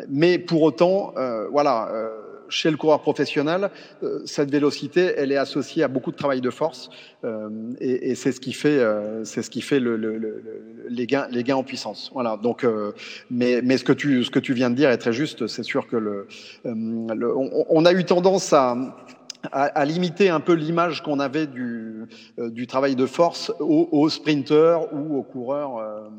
mais 0.09 0.39
pour 0.39 0.61
autant, 0.63 1.13
voilà 1.51 1.89
chez 2.49 2.71
le 2.71 2.77
coureur 2.77 3.01
professionnel, 3.01 3.69
euh, 4.03 4.21
cette 4.25 4.51
vélocité, 4.51 5.13
elle 5.15 5.31
est 5.31 5.37
associée 5.37 5.83
à 5.83 5.87
beaucoup 5.87 6.11
de 6.11 6.17
travail 6.17 6.41
de 6.41 6.49
force, 6.49 6.89
euh, 7.23 7.49
et, 7.79 8.11
et 8.11 8.15
c'est 8.15 8.31
ce 8.31 8.39
qui 8.39 8.53
fait, 8.53 8.79
euh, 8.79 9.23
c'est 9.23 9.41
ce 9.41 9.49
qui 9.49 9.61
fait 9.61 9.79
le, 9.79 9.95
le, 9.95 10.17
le, 10.17 10.43
les 10.89 11.07
gains, 11.07 11.27
les 11.31 11.43
gains 11.43 11.55
en 11.55 11.63
puissance. 11.63 12.09
Voilà. 12.13 12.37
Donc, 12.37 12.63
euh, 12.63 12.91
mais, 13.29 13.61
mais 13.63 13.77
ce 13.77 13.83
que 13.83 13.93
tu, 13.93 14.23
ce 14.23 14.31
que 14.31 14.39
tu 14.39 14.53
viens 14.53 14.69
de 14.69 14.75
dire 14.75 14.89
est 14.89 14.97
très 14.97 15.13
juste. 15.13 15.47
C'est 15.47 15.63
sûr 15.63 15.87
que 15.87 15.95
le, 15.95 16.27
euh, 16.65 16.73
on, 17.35 17.65
on, 17.69 17.85
a 17.85 17.93
eu 17.93 18.03
tendance 18.03 18.51
à 18.53 18.75
à, 19.43 19.63
à, 19.63 19.85
limiter 19.85 20.29
un 20.29 20.39
peu 20.39 20.53
l'image 20.53 21.01
qu'on 21.03 21.19
avait 21.19 21.47
du, 21.47 22.05
euh, 22.39 22.49
du 22.49 22.67
travail 22.67 22.95
de 22.95 23.05
force 23.05 23.51
aux, 23.59 23.87
aux 23.91 24.09
sprinteurs 24.09 24.93
ou 24.93 25.17
aux 25.17 25.23
coureurs 25.23 25.77
euh, 25.77 26.09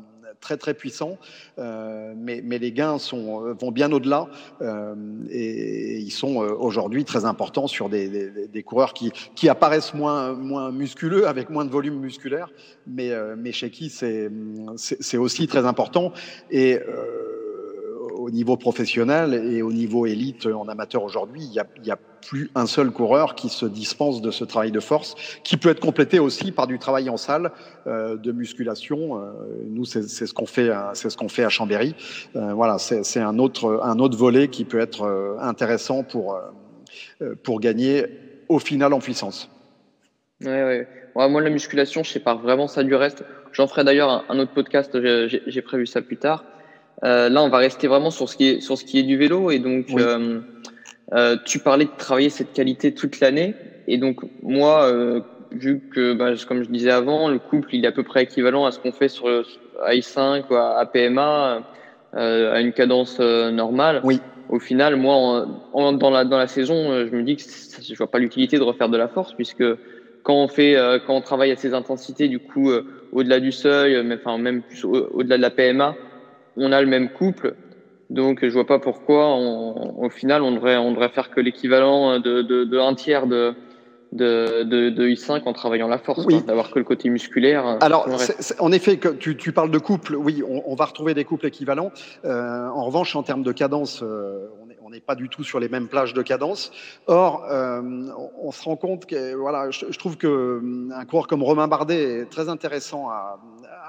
très 0.41 0.57
très 0.57 0.73
puissant, 0.73 1.17
euh, 1.59 2.13
mais, 2.17 2.41
mais, 2.43 2.57
les 2.57 2.71
gains 2.71 2.97
sont, 2.97 3.45
euh, 3.45 3.53
vont 3.53 3.71
bien 3.71 3.91
au-delà 3.91 4.27
euh, 4.61 4.95
et, 5.29 5.99
ils 5.99 6.11
sont 6.11 6.37
aujourd'hui 6.37 7.05
très 7.05 7.23
importants 7.25 7.67
sur 7.67 7.87
des, 7.87 8.09
des, 8.09 8.47
des, 8.47 8.63
coureurs 8.63 8.93
qui, 8.93 9.11
qui 9.35 9.47
apparaissent 9.47 9.93
moins, 9.93 10.33
moins 10.33 10.71
musculeux, 10.71 11.27
avec 11.27 11.49
moins 11.49 11.63
de 11.63 11.69
volume 11.69 11.99
musculaire, 11.99 12.49
mais, 12.87 13.11
mais 13.37 13.51
chez 13.51 13.69
qui 13.69 13.89
c'est 13.89 15.17
aussi 15.17 15.47
très 15.47 15.65
important. 15.65 16.11
Et 16.49 16.79
au 18.21 18.29
niveau 18.29 18.55
professionnel 18.57 19.33
et 19.33 19.61
au 19.61 19.71
niveau 19.71 20.05
élite 20.05 20.45
en 20.45 20.67
amateur 20.67 21.03
aujourd'hui, 21.03 21.41
il 21.43 21.53
y 21.53 21.59
a, 21.59 21.93
a 21.93 21.97
plus 22.21 22.51
un 22.53 22.67
seul 22.67 22.91
coureur 22.91 23.35
qui 23.35 23.49
se 23.49 23.65
dispense 23.65 24.21
de 24.21 24.31
ce 24.31 24.43
travail 24.43 24.71
de 24.71 24.79
force, 24.79 25.15
qui 25.43 25.57
peut 25.57 25.69
être 25.69 25.79
complété 25.79 26.19
aussi 26.19 26.51
par 26.51 26.67
du 26.67 26.77
travail 26.77 27.09
en 27.09 27.17
salle 27.17 27.51
euh, 27.87 28.15
de 28.17 28.31
musculation. 28.31 29.17
Euh, 29.17 29.31
nous, 29.67 29.85
c'est 29.85 30.03
ce 30.03 30.33
qu'on 30.33 30.45
fait, 30.45 30.69
c'est 30.93 31.09
ce 31.09 31.17
qu'on 31.17 31.29
fait 31.29 31.43
à 31.43 31.49
Chambéry. 31.49 31.95
Euh, 32.35 32.53
voilà, 32.53 32.77
c'est 32.77 33.19
un 33.19 33.39
autre 33.39 33.81
un 33.83 33.99
autre 33.99 34.17
volet 34.17 34.47
qui 34.49 34.65
peut 34.65 34.79
être 34.79 35.03
euh, 35.03 35.35
intéressant 35.39 36.03
pour 36.03 36.35
euh, 37.21 37.35
pour 37.43 37.59
gagner 37.59 38.05
au 38.49 38.59
final 38.59 38.93
en 38.93 38.99
puissance. 38.99 39.49
Ouais. 40.41 40.87
ouais 41.15 41.29
moi, 41.29 41.41
la 41.41 41.49
musculation, 41.49 42.03
je 42.03 42.11
sépare 42.11 42.39
vraiment 42.39 42.67
ça 42.67 42.83
du 42.83 42.95
reste. 42.95 43.23
J'en 43.51 43.67
ferai 43.67 43.83
d'ailleurs 43.83 44.09
un, 44.09 44.23
un, 44.29 44.39
autre 44.39 44.53
podcast. 44.53 44.97
J'ai 45.27 45.61
prévu 45.61 45.85
ça 45.85 46.01
plus 46.01 46.17
tard. 46.17 46.45
Euh, 47.03 47.29
là, 47.29 47.41
on 47.41 47.49
va 47.49 47.57
rester 47.57 47.87
vraiment 47.87 48.11
sur 48.11 48.29
ce 48.29 48.35
qui 48.37 48.47
est 48.47 48.61
sur 48.61 48.77
ce 48.77 48.85
qui 48.85 48.99
est 48.99 49.03
du 49.03 49.17
vélo 49.17 49.49
et 49.49 49.59
donc 49.59 49.87
oui. 49.89 50.01
euh, 50.01 50.39
euh, 51.13 51.35
tu 51.45 51.59
parlais 51.59 51.85
de 51.85 51.91
travailler 51.97 52.29
cette 52.29 52.53
qualité 52.53 52.93
toute 52.93 53.19
l'année 53.19 53.55
et 53.87 53.97
donc 53.97 54.19
moi, 54.43 54.85
euh, 54.85 55.21
vu 55.51 55.81
que 55.93 56.13
bah, 56.13 56.31
comme 56.47 56.63
je 56.63 56.69
disais 56.69 56.91
avant, 56.91 57.27
le 57.27 57.39
couple 57.39 57.75
il 57.75 57.83
est 57.85 57.87
à 57.87 57.91
peu 57.91 58.03
près 58.03 58.23
équivalent 58.23 58.65
à 58.65 58.71
ce 58.71 58.79
qu'on 58.79 58.91
fait 58.91 59.09
sur 59.09 59.27
i5 59.87 60.43
ou 60.49 60.55
à, 60.55 60.85
PMA 60.85 61.63
euh, 62.15 62.53
à 62.53 62.61
une 62.61 62.71
cadence 62.71 63.19
normale. 63.19 64.01
Oui. 64.03 64.19
Au 64.49 64.59
final, 64.59 64.97
moi, 64.97 65.15
en, 65.15 65.61
en, 65.71 65.93
dans 65.93 66.09
la 66.09 66.25
dans 66.25 66.37
la 66.37 66.47
saison, 66.47 67.05
je 67.05 67.15
me 67.15 67.23
dis 67.23 67.37
que 67.37 67.43
je 67.43 67.95
vois 67.95 68.11
pas 68.11 68.19
l'utilité 68.19 68.57
de 68.57 68.63
refaire 68.63 68.89
de 68.89 68.97
la 68.97 69.07
force 69.07 69.33
puisque 69.33 69.63
quand 70.23 70.35
on 70.35 70.47
fait 70.49 70.75
quand 71.07 71.15
on 71.15 71.21
travaille 71.21 71.51
à 71.51 71.55
ces 71.55 71.73
intensités, 71.73 72.27
du 72.27 72.39
coup, 72.39 72.69
au-delà 73.13 73.39
du 73.39 73.53
seuil, 73.53 74.03
mais 74.03 74.15
enfin 74.15 74.37
même 74.37 74.61
plus 74.61 74.83
au-delà 74.83 75.37
de 75.37 75.41
la 75.41 75.51
PMA 75.51 75.95
on 76.57 76.71
a 76.71 76.81
le 76.81 76.87
même 76.87 77.09
couple. 77.09 77.55
Donc, 78.09 78.39
je 78.43 78.49
vois 78.49 78.67
pas 78.67 78.79
pourquoi, 78.79 79.27
on, 79.27 80.03
au 80.03 80.09
final, 80.09 80.41
on 80.41 80.51
devrait, 80.51 80.77
on 80.77 80.91
devrait 80.91 81.09
faire 81.09 81.29
que 81.29 81.39
l'équivalent 81.39 82.19
de, 82.19 82.41
de, 82.41 82.65
de, 82.65 82.77
un 82.77 82.93
tiers 82.93 83.25
de, 83.25 83.55
de, 84.11 84.63
de, 84.63 84.89
de 84.89 85.07
I5 85.07 85.43
en 85.45 85.53
travaillant 85.53 85.87
la 85.87 85.97
force, 85.97 86.25
oui. 86.25 86.41
d'avoir 86.43 86.71
que 86.71 86.79
le 86.79 86.85
côté 86.85 87.09
musculaire. 87.09 87.77
Alors, 87.79 88.07
en 88.59 88.71
effet, 88.71 88.97
que 88.97 89.09
tu, 89.09 89.37
tu, 89.37 89.53
parles 89.53 89.71
de 89.71 89.77
couple, 89.77 90.15
oui, 90.15 90.43
on, 90.47 90.61
on, 90.65 90.75
va 90.75 90.85
retrouver 90.85 91.13
des 91.13 91.23
couples 91.23 91.47
équivalents. 91.47 91.91
Euh, 92.25 92.67
en 92.67 92.83
revanche, 92.83 93.15
en 93.15 93.23
termes 93.23 93.43
de 93.43 93.53
cadence, 93.53 94.03
euh, 94.03 94.47
on 94.83 94.89
n'est 94.89 94.99
pas 94.99 95.15
du 95.15 95.29
tout 95.29 95.45
sur 95.45 95.61
les 95.61 95.69
mêmes 95.69 95.87
plages 95.87 96.13
de 96.13 96.21
cadence. 96.21 96.73
Or, 97.07 97.45
euh, 97.49 97.81
on 98.41 98.51
se 98.51 98.61
rend 98.63 98.75
compte 98.75 99.05
que, 99.05 99.33
voilà, 99.35 99.71
je, 99.71 99.85
je 99.89 99.97
trouve 99.97 100.17
que 100.17 100.61
un 100.93 101.05
coureur 101.05 101.27
comme 101.27 101.43
Romain 101.43 101.69
Bardet 101.69 102.19
est 102.19 102.25
très 102.25 102.49
intéressant 102.49 103.09
à, 103.09 103.39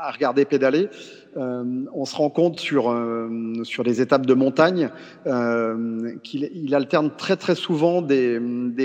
à 0.00 0.12
regarder 0.12 0.44
pédaler 0.44 0.88
euh, 1.36 1.84
on 1.94 2.04
se 2.04 2.14
rend 2.14 2.28
compte 2.28 2.60
sur, 2.60 2.90
euh, 2.90 3.54
sur 3.64 3.82
les 3.84 4.02
étapes 4.02 4.26
de 4.26 4.34
montagne 4.34 4.90
euh, 5.26 6.12
qu'il 6.22 6.50
il 6.52 6.74
alterne 6.74 7.10
très 7.16 7.36
très 7.36 7.54
souvent 7.54 8.02
des, 8.02 8.38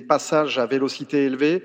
passages 0.08 0.58
à 0.58 0.66
vélocité 0.66 1.26
élevée 1.26 1.64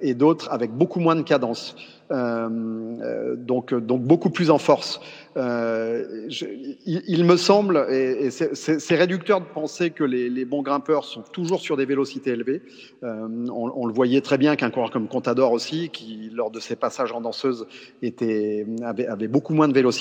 et 0.00 0.14
d'autres 0.14 0.50
avec 0.50 0.70
beaucoup 0.70 1.00
moins 1.00 1.16
de 1.16 1.22
cadence. 1.22 1.76
Donc, 2.10 3.74
donc 3.74 4.02
beaucoup 4.02 4.30
plus 4.30 4.50
en 4.50 4.56
force. 4.56 5.00
Il, 5.36 7.24
me 7.26 7.36
semble, 7.36 7.86
et, 7.90 8.30
c'est 8.30 8.94
réducteur 8.94 9.40
de 9.40 9.46
penser 9.46 9.90
que 9.90 10.04
les, 10.04 10.44
bons 10.46 10.62
grimpeurs 10.62 11.04
sont 11.04 11.22
toujours 11.32 11.60
sur 11.60 11.76
des 11.76 11.84
vélocités 11.84 12.30
élevées. 12.30 12.62
On, 13.02 13.70
on, 13.74 13.86
le 13.86 13.92
voyait 13.92 14.22
très 14.22 14.38
bien 14.38 14.56
qu'un 14.56 14.70
coureur 14.70 14.90
comme 14.90 15.08
Contador 15.08 15.52
aussi, 15.52 15.90
qui 15.90 16.30
lors 16.32 16.50
de 16.50 16.60
ses 16.60 16.76
passages 16.76 17.12
en 17.12 17.20
danseuse 17.20 17.66
était, 18.00 18.66
avait, 18.82 19.06
avait 19.06 19.28
beaucoup 19.28 19.52
moins 19.52 19.68
de 19.68 19.74
vélocité. 19.74 19.97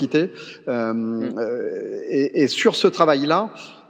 Euh, 0.68 0.94
mm. 0.94 1.40
et, 2.10 2.48
sur 2.48 2.76
ce 2.76 2.88
travail-là, 2.88 3.50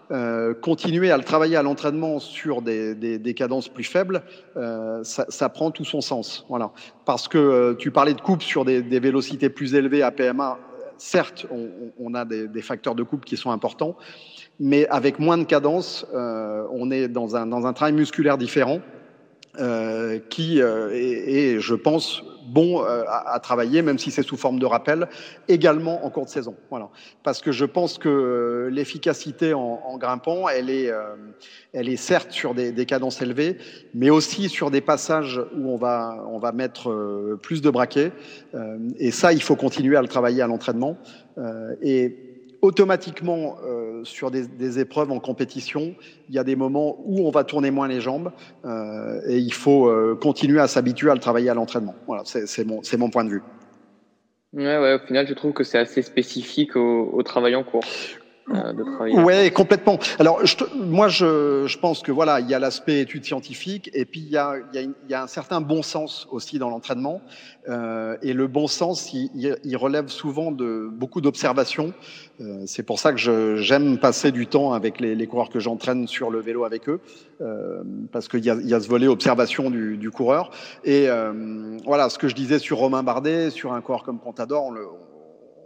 euh, 0.10 0.54
continuer 0.54 1.12
à 1.12 1.18
le 1.18 1.24
travailler 1.24 1.58
à 1.58 1.64
l'entraînement 1.64 2.20
sur 2.20 2.62
des, 2.62 3.34
cadences 3.36 3.68
plus 3.68 3.84
faibles, 3.84 4.24
euh, 4.56 5.04
ça, 5.04 5.50
prend 5.50 5.72
tout 5.72 5.86
son 5.86 6.02
sens. 6.02 6.46
Voilà. 6.50 6.72
Parce 7.06 7.28
que 7.28 7.38
euh, 7.38 7.74
tu 7.76 7.92
parlais 7.92 8.14
de 8.14 8.22
coupe 8.22 8.42
sur 8.42 8.64
des, 8.64 8.82
des, 8.82 9.00
vélocités 9.00 9.50
plus 9.50 9.76
élevées 9.76 10.04
à 10.04 10.12
PMA. 10.12 10.60
Certes, 10.98 11.46
on, 12.00 12.14
a 12.16 12.26
des, 12.26 12.62
facteurs 12.62 12.96
de 12.96 13.04
coupe 13.04 13.24
qui 13.24 13.38
sont 13.38 13.52
importants, 13.52 13.96
mais 14.60 14.88
avec 14.88 15.20
moins 15.20 15.38
de 15.38 15.44
cadence, 15.44 16.08
euh, 16.16 16.66
on 16.72 16.90
est 16.90 17.08
dans 17.08 17.36
un, 17.36 17.74
travail 17.74 17.94
musculaire 17.94 18.38
différent. 18.38 18.80
Euh, 19.60 20.20
qui 20.30 20.62
euh, 20.62 20.92
est, 20.92 21.56
est, 21.56 21.60
je 21.60 21.74
pense, 21.74 22.22
bon 22.48 22.84
euh, 22.84 23.04
à, 23.08 23.34
à, 23.34 23.40
travailler, 23.40 23.82
même 23.82 23.98
si 23.98 24.12
c'est 24.12 24.24
sous 24.24 24.38
forme 24.38 24.60
de 24.60 24.66
rappel, 24.66 25.08
également 25.48 26.06
en 26.06 26.10
cours 26.10 26.26
de 26.26 26.30
saison. 26.30 26.56
Voilà. 26.70 26.90
Parce 27.24 27.42
que 27.42 27.52
je 27.52 27.66
pense 27.66 27.98
que 27.98 28.70
l'efficacité 28.72 29.54
en, 29.54 29.82
en, 29.86 29.98
grimpant, 29.98 30.48
elle 30.50 30.70
est, 30.70 30.90
euh, 30.90 31.16
elle 31.74 31.90
est 31.90 31.98
certes 31.98 32.32
sur 32.32 32.54
des, 32.54 32.72
des, 32.72 32.86
cadences 32.86 33.22
élevées, 33.22 33.58
mais 33.94 34.10
aussi 34.10 34.50
sur 34.50 34.72
des 34.72 34.82
passages 34.82 35.42
où 35.56 35.72
on 35.72 35.78
va, 35.78 36.26
on 36.30 36.40
va 36.40 36.52
mettre 36.52 36.90
euh, 36.90 37.40
plus 37.42 37.62
de 37.62 37.70
braquets. 37.70 38.12
et 38.98 39.12
ça, 39.12 39.34
il 39.34 39.42
faut 39.42 39.56
continuer 39.56 39.98
à 39.98 40.02
le 40.02 40.08
travailler 40.08 40.42
à 40.42 40.48
l'entraînement. 40.48 40.98
et 41.82 42.27
automatiquement 42.62 43.58
euh, 43.64 44.04
sur 44.04 44.32
des, 44.32 44.48
des, 44.48 44.80
épreuves 44.80 45.12
en 45.12 45.20
compétition, 45.20 45.96
il 46.30 46.36
y 46.36 46.40
a 46.40 46.44
des 46.44 46.56
moments 46.56 46.98
où 47.06 47.28
on 47.28 47.32
va 47.32 47.44
tourner 47.44 47.72
moins 47.72 47.88
les 47.88 48.02
jambes 48.02 48.32
euh, 48.66 49.22
et 49.28 49.38
il 49.38 49.54
faut 49.54 49.88
euh, 49.88 50.18
continuer 50.20 50.60
à 50.60 50.68
s'habituer 50.68 51.10
à 51.12 51.14
le 51.14 51.20
travailler 51.20 51.50
à 51.50 51.54
l'entraînement. 51.54 51.96
Voilà, 52.08 52.24
c'est 52.26 52.66
mon, 52.66 52.82
mon 52.98 53.10
point 53.10 53.24
de 53.24 53.30
vue. 53.30 53.42
Ouais, 54.54 54.78
ouais, 54.78 54.94
au 54.96 55.06
final, 55.06 55.28
je 55.28 55.34
trouve 55.34 55.54
que 55.54 55.64
c'est 55.64 55.78
assez 55.78 56.02
spécifique 56.02 56.76
au, 56.76 57.10
au 57.14 57.24
travail 57.24 57.56
en 57.56 57.64
cours. 57.64 57.84
Euh, 58.50 58.74
de 58.74 58.84
travailler. 58.84 59.20
Ouais, 59.20 59.52
complètement. 59.52 60.00
Alors, 60.20 60.46
je, 60.46 60.56
moi, 60.76 61.10
je, 61.10 61.66
je, 61.68 61.78
pense 61.78 62.02
que 62.02 62.12
voilà, 62.12 62.40
il 62.40 62.50
y 62.50 62.54
a 62.54 62.60
l'aspect 62.60 63.02
étude 63.02 63.26
scientifique 63.26 63.90
et 63.94 64.06
puis 64.06 64.22
il 64.22 64.30
y 64.30 64.38
a, 64.38 64.56
il 64.72 64.76
y 64.76 64.80
a, 64.80 64.82
une, 64.84 64.94
il 65.06 65.12
y 65.12 65.14
a 65.14 65.22
un 65.22 65.28
certain 65.28 65.60
bon 65.60 65.82
sens 65.82 66.28
aussi 66.32 66.58
dans 66.58 66.70
l'entraînement. 66.70 67.22
Euh, 67.68 68.16
et 68.22 68.32
le 68.32 68.48
bon 68.48 68.68
sens, 68.68 69.14
il, 69.14 69.58
il 69.64 69.78
relève 69.78 70.08
souvent 70.08 70.52
de 70.52 70.88
beaucoup 70.90 71.20
d'observations. 71.20 71.94
Euh, 72.40 72.64
c'est 72.66 72.84
pour 72.84 73.00
ça 73.00 73.14
que 73.14 73.56
j'aime 73.58 73.98
passer 73.98 74.32
du 74.32 74.48
temps 74.48 74.74
avec 74.74 75.00
les, 75.00 75.16
les 75.16 75.28
coureurs 75.28 75.50
que 75.50 75.60
j'entraîne 75.60 76.08
sur 76.08 76.30
le 76.30 76.40
vélo 76.40 76.66
avec 76.66 76.88
eux, 76.88 77.00
euh, 77.42 77.84
parce 78.12 78.28
qu'il 78.28 78.46
y 78.46 78.50
a, 78.50 78.56
il 78.56 78.68
y 78.68 78.74
a 78.74 78.80
ce 78.80 78.88
volet 78.88 79.08
observation 79.08 79.70
du, 79.70 79.98
du 79.98 80.12
coureur. 80.12 80.52
Et 80.84 81.10
euh, 81.10 81.78
voilà, 81.86 82.10
ce 82.10 82.18
que 82.18 82.28
je 82.28 82.36
disais 82.36 82.60
sur 82.60 82.78
Romain 82.78 83.04
Bardet, 83.04 83.50
sur 83.50 83.74
un 83.74 83.82
coureur 83.82 84.04
comme 84.04 84.20
Contador, 84.20 84.66
on 84.66 84.72
le, 84.72 84.86
on 84.86 85.17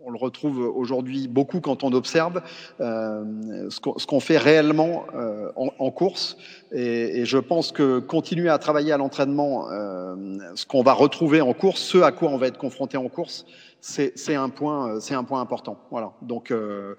le 0.10 0.18
retrouve 0.18 0.60
aujourd'hui 0.60 1.28
beaucoup 1.28 1.62
quand 1.62 1.84
on 1.84 1.94
observe 1.94 2.42
euh, 2.80 3.24
ce 3.70 3.80
qu'on 3.80 3.94
qu 3.94 4.20
fait 4.22 4.38
réellement 4.38 5.06
euh, 5.16 5.52
en, 5.56 5.70
en, 5.78 5.92
course. 5.92 6.38
Et, 6.72 7.22
et, 7.22 7.26
je 7.26 7.38
pense 7.38 7.72
que 7.72 8.00
continuer 8.00 8.50
à 8.50 8.58
travailler 8.58 8.92
à 8.92 8.98
l'entraînement, 8.98 9.70
euh, 9.72 10.16
ce 10.56 10.66
qu'on 10.66 10.84
va 10.84 10.94
retrouver 10.94 11.42
en 11.42 11.54
course, 11.54 11.82
ce 11.82 12.00
à 12.00 12.12
quoi 12.12 12.30
on 12.30 12.38
va 12.38 12.48
être 12.48 12.58
confronté 12.58 12.98
en 12.98 13.10
course, 13.10 13.46
c'est 13.82 14.36
un 14.36 14.50
point, 14.50 15.00
c'est 15.00 15.16
un 15.16 15.24
point 15.24 15.42
important. 15.42 15.78
Voilà. 15.90 16.14
Donc, 16.22 16.52
euh, 16.52 16.96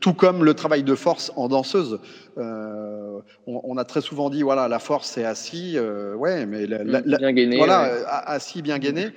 tout 0.00 0.12
comme 0.12 0.44
le 0.44 0.54
travail 0.54 0.82
de 0.82 0.94
force 0.94 1.32
en 1.34 1.48
danseuse, 1.48 1.98
euh, 2.36 3.20
on, 3.46 3.60
on, 3.64 3.76
a 3.78 3.84
très 3.84 4.02
souvent 4.02 4.28
dit 4.28 4.42
voilà, 4.42 4.68
la 4.68 4.78
force 4.78 5.08
c'est 5.08 5.24
assis, 5.24 5.74
euh, 5.76 6.14
ouais, 6.14 6.44
mais 6.44 6.66
la, 6.66 6.84
la, 6.84 7.00
bien 7.00 7.32
gainé, 7.32 7.56
voilà, 7.56 7.84
ouais. 7.84 8.02
assis 8.06 8.60
bien 8.60 8.78
gainé 8.78 9.12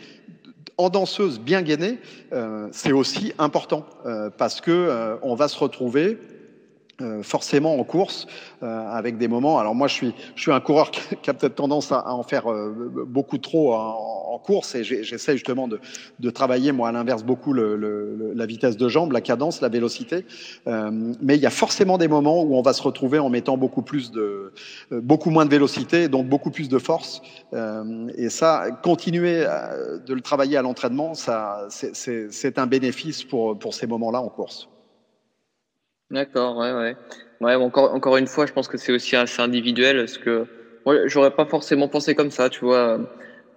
en 0.79 0.89
danseuse 0.89 1.39
bien 1.39 1.61
gainée, 1.61 1.99
euh, 2.31 2.69
c'est 2.71 2.93
aussi 2.93 3.33
important 3.37 3.85
euh, 4.05 4.29
parce 4.35 4.61
que 4.61 4.71
euh, 4.71 5.17
on 5.21 5.35
va 5.35 5.49
se 5.49 5.59
retrouver 5.59 6.17
euh, 7.01 7.23
forcément 7.23 7.79
en 7.79 7.83
course 7.85 8.27
euh, 8.61 8.89
avec 8.89 9.17
des 9.17 9.29
moments. 9.29 9.57
Alors 9.57 9.73
moi, 9.73 9.87
je 9.87 9.93
suis, 9.93 10.13
je 10.35 10.41
suis 10.41 10.51
un 10.51 10.59
coureur 10.59 10.91
qui, 11.21 11.29
a 11.29 11.33
peut-être 11.33 11.55
tendance 11.55 11.93
à, 11.93 11.99
à, 11.99 12.11
en 12.11 12.23
faire 12.23 12.51
euh, 12.51 13.05
beaucoup 13.07 13.37
trop 13.37 13.73
en, 13.73 14.33
en 14.33 14.37
course 14.37 14.75
et 14.75 14.83
j'essaie 14.83 15.33
justement 15.33 15.69
de, 15.69 15.79
de, 16.19 16.29
travailler 16.29 16.71
moi 16.73 16.89
à 16.89 16.91
l'inverse 16.91 17.23
beaucoup 17.23 17.53
le, 17.53 17.77
le, 17.77 18.33
la 18.35 18.45
vitesse 18.45 18.75
de 18.75 18.89
jambe, 18.89 19.13
la 19.13 19.21
cadence, 19.21 19.61
la 19.61 19.69
vélocité. 19.69 20.25
mais 20.65 21.35
il 21.35 21.41
y 21.41 21.45
a 21.45 21.49
forcément 21.49 21.97
des 21.97 22.07
moments 22.07 22.43
où 22.43 22.55
on 22.55 22.61
va 22.61 22.73
se 22.73 22.81
retrouver 22.81 23.19
en 23.19 23.29
mettant 23.29 23.57
beaucoup 23.57 23.81
plus 23.81 24.11
de, 24.11 24.53
beaucoup 24.91 25.29
moins 25.31 25.45
de 25.45 25.49
vélocité, 25.51 26.07
donc 26.07 26.27
beaucoup 26.27 26.51
plus 26.51 26.69
de 26.69 26.77
force. 26.77 27.21
et 28.17 28.29
ça, 28.29 28.67
continuer 28.83 29.45
de 30.05 30.13
le 30.13 30.21
travailler 30.21 30.57
à 30.57 30.61
l'entraînement, 30.61 31.15
ça, 31.15 31.67
c'est 31.69 32.59
un 32.59 32.67
bénéfice 32.67 33.23
pour 33.23 33.57
pour 33.57 33.73
ces 33.73 33.87
moments-là 33.87 34.21
en 34.21 34.29
course. 34.29 34.69
D'accord, 36.11 36.57
ouais, 36.57 36.71
ouais. 36.73 36.97
Ouais, 37.39 37.53
encore, 37.55 37.93
encore 37.93 38.17
une 38.17 38.25
fois, 38.27 38.45
je 38.47 38.51
pense 38.51 38.67
que 38.67 38.77
c'est 38.77 38.91
aussi 38.91 39.15
assez 39.15 39.41
individuel, 39.41 39.97
parce 39.97 40.17
que 40.17 40.47
moi, 40.85 40.95
j'aurais 41.07 41.31
pas 41.31 41.45
forcément 41.45 41.87
pensé 41.87 42.15
comme 42.15 42.31
ça, 42.31 42.49
tu 42.49 42.65
vois, 42.65 42.97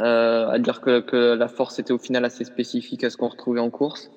euh, 0.03 0.49
à 0.49 0.59
dire 0.59 0.81
que, 0.83 1.01
que 1.01 1.35
la 1.35 1.49
force 1.49 1.79
était 1.79 1.93
au 1.93 1.99
final 1.99 2.25
assez 2.27 2.45
spécifique 2.45 3.05
à 3.05 3.11
ce 3.11 3.17
qu'on 3.17 3.29
retrouvait 3.29 3.61
en 3.61 3.71
course. 3.71 4.11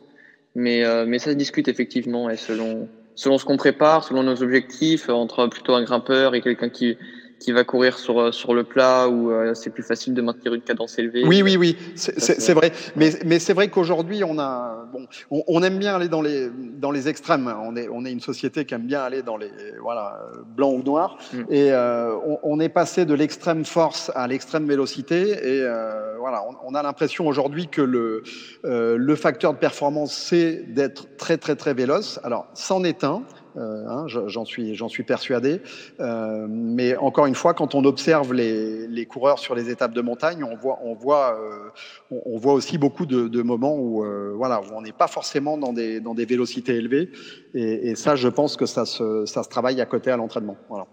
Mais, 0.55 0.86
euh, 0.86 1.05
mais 1.07 1.19
ça 1.19 1.31
se 1.31 1.38
discute 1.38 1.67
effectivement, 1.69 2.29
et 2.29 2.38
selon, 2.38 2.89
selon 3.15 3.38
ce 3.39 3.45
qu'on 3.45 3.57
prépare, 3.57 4.03
selon 4.05 4.23
nos 4.23 4.43
objectifs, 4.43 5.09
entre 5.09 5.47
plutôt 5.47 5.75
un 5.75 5.83
grimpeur 5.83 6.36
et 6.36 6.41
quelqu'un 6.41 6.69
qui, 6.69 6.97
qui 7.39 7.51
va 7.51 7.63
courir 7.63 7.97
sur, 7.97 8.19
euh, 8.19 8.31
sur 8.31 8.53
le 8.53 8.63
plat 8.63 9.07
où 9.07 9.31
euh, 9.31 9.53
c'est 9.53 9.69
plus 9.69 9.83
facile 9.83 10.13
de 10.13 10.21
maintenir 10.21 10.53
une 10.53 10.61
cadence 10.61 10.97
élevée. 10.97 11.23
Oui, 11.25 11.41
oui, 11.41 11.57
oui, 11.57 11.77
c'est 11.95 12.53
vrai. 12.53 12.71
Mais, 12.95 13.11
mais 13.25 13.39
c'est 13.39 13.53
vrai 13.53 13.69
qu'aujourd'hui, 13.69 14.23
on 14.23 14.39
a, 14.39 14.88
bon, 14.91 15.07
on, 15.31 15.43
on, 15.47 15.63
aime 15.63 15.77
bien 15.77 15.95
aller 15.95 16.07
dans 16.07 16.21
les, 16.21 16.49
dans 16.49 16.91
les 16.91 17.07
extrêmes. 17.07 17.53
On 17.63 17.75
est, 17.75 17.88
on 17.89 18.05
est 18.05 18.11
une 18.11 18.21
société 18.21 18.65
qui 18.65 18.73
aime 18.73 18.88
bien 18.88 19.01
aller 19.01 19.21
dans 19.21 19.38
les, 19.38 19.51
voilà, 19.81 20.19
blanc 20.55 20.71
ou 20.71 20.83
noir. 20.83 21.17
Mm. 21.33 21.43
Et 21.49 21.71
euh, 21.71 22.15
on, 22.25 22.39
on, 22.43 22.59
est 22.59 22.69
passé 22.69 23.05
de 23.05 23.13
l'extrême 23.13 23.65
force 23.65 24.11
à 24.15 24.27
l'extrême 24.27 24.67
vélocité. 24.67 25.31
Et 25.31 25.61
euh, 25.61 26.17
voilà, 26.19 26.43
on, 26.47 26.71
on 26.71 26.75
a 26.75 26.83
l'impression 26.83 27.27
aujourd'hui 27.27 27.67
que 27.67 27.81
le, 27.81 28.23
euh, 28.65 28.97
le 28.97 29.15
facteur 29.15 29.53
de 29.53 29.59
performance, 29.59 30.13
c'est 30.13 30.73
d'être 30.73 31.15
très, 31.17 31.38
très, 31.38 31.55
très 31.55 31.73
véloce. 31.73 32.19
Alors, 32.23 32.47
c'en 32.53 32.83
est 32.83 33.03
un. 33.03 33.23
Euh, 33.58 33.88
hein, 33.88 34.06
j'en 34.08 34.45
suis, 34.45 34.78
suis 34.89 35.03
persuadé. 35.03 35.62
Euh, 35.99 36.45
mais 36.49 36.95
encore 36.97 37.26
une 37.26 37.36
fois, 37.36 37.53
quand 37.53 37.76
on 37.76 37.84
observe 37.86 38.34
les, 38.34 38.88
les, 38.88 39.06
coureurs 39.06 39.39
sur 39.39 39.56
les 39.56 39.70
étapes 39.70 39.93
de 39.93 40.01
montagne, 40.01 40.43
on 40.43 40.56
voit, 40.56 40.80
on 40.84 40.93
voit, 40.93 41.39
euh, 41.39 41.70
on, 42.12 42.22
on, 42.26 42.38
voit 42.38 42.53
aussi 42.53 42.78
beaucoup 42.78 43.06
de, 43.06 43.28
de 43.28 43.41
moments 43.41 43.78
où, 43.78 44.06
voilà, 44.36 44.62
où 44.62 44.66
on 44.76 44.82
n'est 44.82 44.91
pas 44.91 45.08
forcément 45.08 45.58
dans 45.58 45.74
des, 45.74 45.99
dans 45.99 46.14
des 46.14 46.26
vélocités 46.26 46.76
élevées. 46.76 47.10
Et, 47.53 47.89
et, 47.89 47.95
ça, 47.95 48.16
je 48.16 48.28
pense 48.28 48.58
que 48.58 48.66
ça 48.66 48.86
se, 48.86 49.26
ça 49.26 49.43
se 49.43 49.49
travaille 49.49 49.80
à 49.82 49.86
côté 49.86 50.12
à 50.12 50.18
l'entraînement. 50.18 50.58
Voilà. 50.70 50.88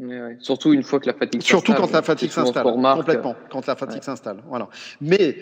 Ouais, 0.00 0.36
surtout 0.40 0.72
une 0.72 0.82
fois 0.82 0.98
que 0.98 1.06
la 1.06 1.12
fatigue 1.12 1.42
Surtout 1.42 1.74
quand 1.74 1.92
la 1.92 2.00
fatigue 2.00 2.30
s'installe. 2.30 2.64
Complètement. 2.64 3.36
Quand 3.50 3.66
la 3.66 3.76
fatigue 3.76 3.98
ouais. 3.98 4.04
s'installe. 4.04 4.38
Voilà. 4.48 4.68
Mais 5.00 5.36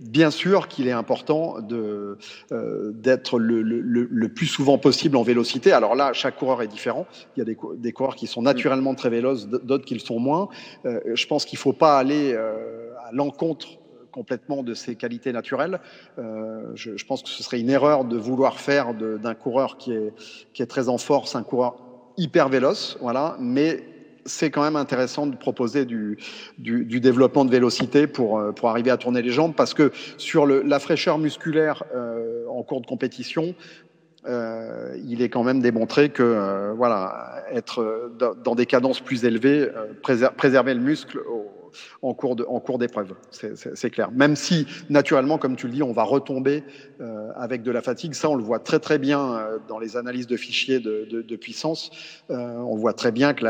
bien 0.00 0.30
sûr 0.30 0.68
qu'il 0.68 0.86
est 0.86 0.92
important 0.92 1.60
de 1.60 2.18
euh, 2.52 2.92
d'être 2.92 3.38
le, 3.38 3.62
le, 3.62 3.80
le, 3.80 4.28
plus 4.28 4.46
souvent 4.46 4.76
possible 4.76 5.16
en 5.16 5.22
vélocité. 5.22 5.72
Alors 5.72 5.94
là, 5.94 6.12
chaque 6.12 6.36
coureur 6.36 6.60
est 6.60 6.68
différent. 6.68 7.06
Il 7.36 7.40
y 7.40 7.42
a 7.42 7.44
des, 7.46 7.56
des 7.76 7.92
coureurs 7.92 8.16
qui 8.16 8.26
sont 8.26 8.42
naturellement 8.42 8.94
très 8.94 9.08
véloces, 9.08 9.48
d'autres 9.48 9.86
qui 9.86 9.94
le 9.94 10.00
sont 10.00 10.18
moins. 10.18 10.48
Euh, 10.84 11.00
je 11.14 11.26
pense 11.26 11.46
qu'il 11.46 11.58
faut 11.58 11.72
pas 11.72 11.98
aller 11.98 12.34
euh, 12.34 12.90
à 13.06 13.12
l'encontre 13.12 13.78
complètement 14.10 14.62
de 14.62 14.74
ses 14.74 14.94
qualités 14.94 15.32
naturelles. 15.32 15.80
Euh, 16.18 16.70
je, 16.74 16.98
je, 16.98 17.06
pense 17.06 17.22
que 17.22 17.30
ce 17.30 17.42
serait 17.42 17.60
une 17.60 17.70
erreur 17.70 18.04
de 18.04 18.18
vouloir 18.18 18.60
faire 18.60 18.92
d'un 18.92 19.34
coureur 19.34 19.78
qui 19.78 19.92
est, 19.92 20.12
qui 20.52 20.62
est 20.62 20.66
très 20.66 20.90
en 20.90 20.98
force 20.98 21.34
un 21.34 21.42
coureur 21.42 21.76
hyper 22.18 22.50
véloce, 22.50 22.98
voilà, 23.00 23.36
mais 23.40 23.82
c'est 24.24 24.50
quand 24.50 24.62
même 24.62 24.76
intéressant 24.76 25.26
de 25.26 25.36
proposer 25.36 25.84
du, 25.84 26.18
du, 26.58 26.84
du, 26.84 27.00
développement 27.00 27.44
de 27.44 27.50
vélocité 27.50 28.06
pour, 28.06 28.38
euh, 28.38 28.52
pour 28.52 28.68
arriver 28.68 28.90
à 28.90 28.96
tourner 28.96 29.22
les 29.22 29.30
jambes 29.30 29.54
parce 29.56 29.74
que 29.74 29.92
sur 30.18 30.46
le, 30.46 30.62
la 30.62 30.78
fraîcheur 30.78 31.18
musculaire 31.18 31.84
euh, 31.94 32.46
en 32.48 32.62
cours 32.62 32.80
de 32.80 32.86
compétition, 32.86 33.54
euh, 34.26 34.96
il 35.04 35.20
est 35.22 35.28
quand 35.28 35.42
même 35.42 35.60
démontré 35.60 36.10
que 36.10 36.22
euh, 36.22 36.72
voilà, 36.72 37.44
être 37.52 38.12
dans 38.44 38.54
des 38.54 38.66
cadences 38.66 39.00
plus 39.00 39.24
élevées, 39.24 39.68
préser, 40.02 40.28
préserver 40.36 40.74
le 40.74 40.80
muscle 40.80 41.18
au, 41.18 41.61
en 42.02 42.14
cours 42.14 42.36
cours 42.62 42.78
d'épreuve. 42.78 43.14
C'est 43.30 43.90
clair. 43.90 44.10
Même 44.12 44.36
si, 44.36 44.66
naturellement, 44.88 45.38
comme 45.38 45.56
tu 45.56 45.66
le 45.66 45.72
dis, 45.72 45.82
on 45.82 45.92
va 45.92 46.04
retomber 46.04 46.64
euh, 47.00 47.30
avec 47.36 47.62
de 47.62 47.70
la 47.70 47.82
fatigue. 47.82 48.14
Ça, 48.14 48.30
on 48.30 48.34
le 48.34 48.42
voit 48.42 48.58
très 48.58 48.78
très 48.78 48.98
bien 48.98 49.34
euh, 49.34 49.58
dans 49.68 49.78
les 49.78 49.96
analyses 49.96 50.26
de 50.26 50.36
fichiers 50.36 50.80
de, 50.80 51.36
puissance. 51.36 51.90
Euh, 52.30 52.36
on 52.36 52.76
voit 52.76 52.92
très 52.92 53.10
bien 53.10 53.34
que 53.34 53.44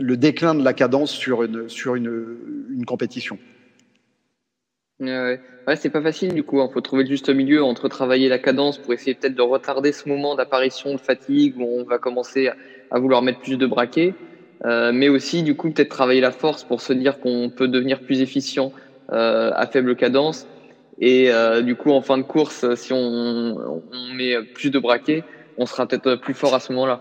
le 0.00 0.16
déclin 0.16 0.54
de 0.54 0.64
la 0.64 0.72
cadence 0.72 1.10
sur 1.10 1.42
une, 1.42 1.68
sur 1.68 1.94
une, 1.94 2.84
compétition. 2.86 3.38
Ouais, 5.00 5.40
ouais 5.66 5.76
c'est 5.76 5.90
pas 5.90 6.02
facile 6.02 6.34
du 6.34 6.42
coup. 6.42 6.62
Il 6.62 6.72
faut 6.72 6.80
trouver 6.80 7.04
le 7.04 7.08
juste 7.08 7.28
milieu 7.28 7.62
entre 7.62 7.88
travailler 7.88 8.28
la 8.28 8.38
cadence 8.38 8.78
pour 8.78 8.92
essayer 8.92 9.14
peut-être 9.14 9.34
de 9.34 9.42
retarder 9.42 9.92
ce 9.92 10.08
moment 10.08 10.34
d'apparition 10.34 10.92
de 10.92 10.98
fatigue 10.98 11.56
où 11.58 11.64
on 11.64 11.84
va 11.84 11.98
commencer 11.98 12.48
à, 12.48 12.56
à 12.90 12.98
vouloir 12.98 13.22
mettre 13.22 13.40
plus 13.40 13.56
de 13.56 13.66
braquets 13.66 14.14
euh, 14.64 14.92
mais 14.92 15.08
aussi 15.08 15.42
du 15.42 15.56
coup 15.56 15.70
peut-être 15.72 15.90
travailler 15.90 16.20
la 16.20 16.32
force 16.32 16.64
pour 16.64 16.80
se 16.80 16.92
dire 16.92 17.18
qu'on 17.18 17.50
peut 17.50 17.68
devenir 17.68 18.00
plus 18.02 18.20
efficient 18.20 18.72
euh, 19.12 19.50
à 19.54 19.66
faible 19.66 19.96
cadence. 19.96 20.48
Et 20.98 21.30
euh, 21.32 21.62
du 21.62 21.76
coup 21.76 21.90
en 21.90 22.02
fin 22.02 22.18
de 22.18 22.22
course 22.22 22.74
si 22.76 22.92
on, 22.92 22.98
on 22.98 24.14
met 24.14 24.36
plus 24.54 24.70
de 24.70 24.78
braquets 24.78 25.26
on 25.56 25.66
sera 25.66 25.86
peut-être 25.86 26.16
plus 26.16 26.34
fort 26.34 26.54
à 26.54 26.60
ce 26.60 26.72
moment-là. 26.72 27.00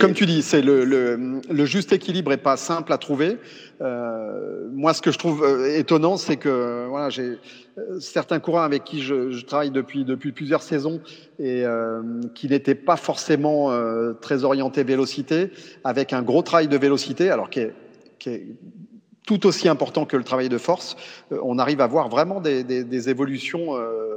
Comme 0.00 0.12
tu 0.12 0.26
dis, 0.26 0.42
c'est 0.42 0.62
le, 0.62 0.84
le, 0.84 1.40
le, 1.48 1.64
juste 1.64 1.92
équilibre 1.92 2.32
est 2.32 2.36
pas 2.36 2.56
simple 2.56 2.92
à 2.92 2.98
trouver. 2.98 3.38
Euh, 3.80 4.68
moi, 4.72 4.94
ce 4.94 5.02
que 5.02 5.10
je 5.12 5.18
trouve 5.18 5.44
euh, 5.44 5.76
étonnant, 5.76 6.16
c'est 6.16 6.36
que 6.36 6.86
voilà, 6.88 7.10
j'ai 7.10 7.38
euh, 7.78 8.00
certains 8.00 8.40
coureurs 8.40 8.64
avec 8.64 8.84
qui 8.84 9.02
je, 9.02 9.30
je, 9.30 9.44
travaille 9.44 9.70
depuis 9.70 10.04
depuis 10.04 10.32
plusieurs 10.32 10.62
saisons 10.62 11.00
et 11.38 11.64
euh, 11.64 12.02
qui 12.34 12.48
n'étaient 12.48 12.74
pas 12.74 12.96
forcément 12.96 13.70
euh, 13.70 14.14
très 14.14 14.44
orientés 14.44 14.82
vélocité, 14.82 15.50
avec 15.84 16.12
un 16.12 16.22
gros 16.22 16.42
travail 16.42 16.68
de 16.68 16.76
vélocité, 16.76 17.30
alors 17.30 17.50
qui 17.50 17.60
est, 17.60 17.74
qui 18.18 18.30
est 18.30 18.46
tout 19.26 19.46
aussi 19.46 19.68
important 19.68 20.06
que 20.06 20.16
le 20.16 20.24
travail 20.24 20.48
de 20.48 20.56
force, 20.56 20.96
euh, 21.32 21.38
on 21.42 21.58
arrive 21.58 21.80
à 21.80 21.86
voir 21.86 22.08
vraiment 22.08 22.40
des, 22.40 22.64
des, 22.64 22.84
des 22.84 23.10
évolutions. 23.10 23.76
Euh, 23.76 24.12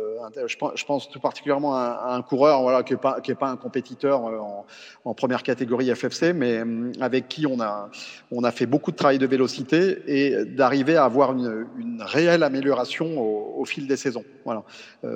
je, 0.45 0.85
pense 0.85 1.09
tout 1.09 1.19
particulièrement 1.19 1.75
à, 1.75 2.09
un 2.11 2.21
coureur 2.21 2.61
voilà, 2.61 2.83
qui 2.83 2.93
n'est 2.93 2.99
pas, 2.99 3.19
pas 3.19 3.49
un 3.49 3.57
compétiteur 3.57 4.27
euh, 4.27 4.37
en, 4.37 4.65
en, 5.05 5.13
première 5.15 5.41
catégorie 5.41 5.93
FFC, 5.93 6.33
mais 6.33 6.61
avec 7.01 7.27
qui 7.27 7.47
on 7.47 7.59
a, 7.59 7.89
on 8.31 8.43
a 8.43 8.51
fait 8.51 8.67
beaucoup 8.67 8.91
de 8.91 8.95
travail 8.95 9.17
de 9.17 9.25
vélocité 9.25 9.97
et 10.05 10.45
d'arriver 10.45 10.97
à 10.97 11.05
avoir 11.05 11.31
une, 11.31 11.65
une 11.79 12.03
réelle 12.03 12.43
amélioration 12.43 13.19
au, 13.19 13.59
au, 13.59 13.65
fil 13.65 13.87
des 13.87 13.97
saisons. 13.97 14.23
Voilà. 14.45 14.63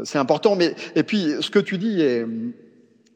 C'est 0.03 0.17
important. 0.17 0.55
Mais, 0.55 0.73
et 0.95 1.03
puis, 1.03 1.35
ce 1.41 1.51
que 1.51 1.59
tu 1.59 1.77
dis 1.77 2.01
est 2.01 2.25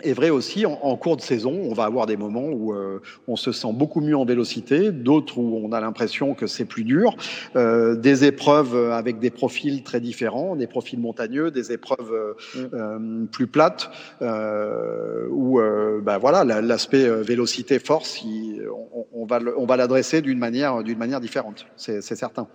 est 0.01 0.13
vrai 0.13 0.29
aussi 0.29 0.65
en, 0.65 0.79
en, 0.81 0.95
cours 0.95 1.17
de 1.17 1.21
saison. 1.21 1.59
On 1.63 1.73
va 1.73 1.85
avoir 1.85 2.05
des 2.05 2.17
moments 2.17 2.47
où 2.49 2.73
euh, 2.73 3.01
on 3.27 3.35
se 3.35 3.51
sent 3.51 3.73
beaucoup 3.73 4.01
mieux 4.01 4.15
en 4.15 4.25
vélocité, 4.25 4.91
d'autres 4.91 5.37
où 5.37 5.61
on 5.63 5.71
a 5.71 5.81
l'impression 5.81 6.33
que 6.33 6.47
c'est 6.47 6.65
plus 6.65 6.83
dur, 6.83 7.15
euh, 7.55 7.95
des 7.95 8.25
épreuves 8.25 8.91
avec 8.91 9.19
des 9.19 9.29
profils 9.29 9.83
très 9.83 9.99
différents, 9.99 10.55
des 10.55 10.67
profils 10.67 10.99
montagneux, 10.99 11.51
des 11.51 11.71
épreuves 11.71 12.35
euh, 12.73 12.99
mmh. 12.99 13.27
plus 13.27 13.47
plates, 13.47 13.89
euh, 14.21 15.27
où 15.29 15.59
bah 16.01 16.17
voilà 16.17 16.43
l'aspect 16.43 17.09
vélocité 17.23 17.79
force, 17.79 18.23
on, 18.23 19.05
on, 19.13 19.25
va 19.25 19.39
on 19.57 19.65
va 19.65 19.77
l'adresser 19.77 20.21
d'une 20.21 20.37
manière 20.37 20.83
d'une 20.83 20.97
manière 20.97 21.19
différente, 21.19 21.65
c'est 21.75 22.01
certain. 22.01 22.47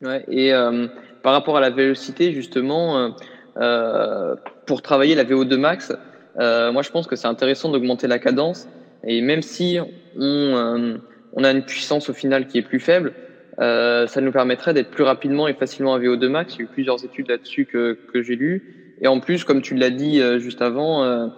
Ouais, 0.00 0.24
et 0.28 0.52
par 1.22 1.32
rapport 1.32 1.56
à 1.56 1.60
la 1.60 1.70
vélocité 1.70 2.32
justement 2.32 2.98
euh, 2.98 3.08
pour 3.54 4.82
travailler 4.82 5.14
la 5.14 5.24
VO2 5.24 5.56
max, 5.56 5.92
euh, 6.38 6.72
moi 6.72 6.82
je 6.82 6.90
pense 6.90 7.06
que 7.06 7.16
c'est 7.16 7.26
intéressant 7.26 7.70
d'augmenter 7.70 8.06
la 8.06 8.18
cadence. 8.18 8.68
Et 9.04 9.20
même 9.20 9.42
si 9.42 9.78
on, 10.16 10.20
euh, 10.20 10.96
on, 11.32 11.44
a 11.44 11.50
une 11.50 11.64
puissance 11.64 12.08
au 12.08 12.12
final 12.12 12.46
qui 12.46 12.58
est 12.58 12.62
plus 12.62 12.80
faible, 12.80 13.14
ça 13.58 14.20
nous 14.20 14.32
permettrait 14.32 14.74
d'être 14.74 14.90
plus 14.90 15.04
rapidement 15.04 15.46
et 15.46 15.54
facilement 15.54 15.94
à 15.94 15.98
VO2 15.98 16.28
max. 16.28 16.54
Il 16.54 16.58
y 16.58 16.60
a 16.62 16.64
eu 16.64 16.68
plusieurs 16.68 17.04
études 17.04 17.28
là-dessus 17.28 17.66
que, 17.66 17.98
que 18.12 18.22
j'ai 18.22 18.36
lues. 18.36 18.96
Et 19.00 19.08
en 19.08 19.20
plus, 19.20 19.44
comme 19.44 19.62
tu 19.62 19.74
l'as 19.74 19.90
dit 19.90 20.20
juste 20.40 20.62
avant, 20.62 21.30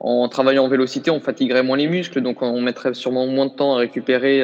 en 0.00 0.28
travaillant 0.28 0.64
en 0.64 0.68
vélocité, 0.68 1.10
on 1.10 1.20
fatiguerait 1.20 1.62
moins 1.62 1.76
les 1.76 1.86
muscles, 1.88 2.20
donc 2.20 2.42
on 2.42 2.60
mettrait 2.60 2.94
sûrement 2.94 3.26
moins 3.26 3.46
de 3.46 3.52
temps 3.52 3.74
à 3.74 3.78
récupérer 3.78 4.42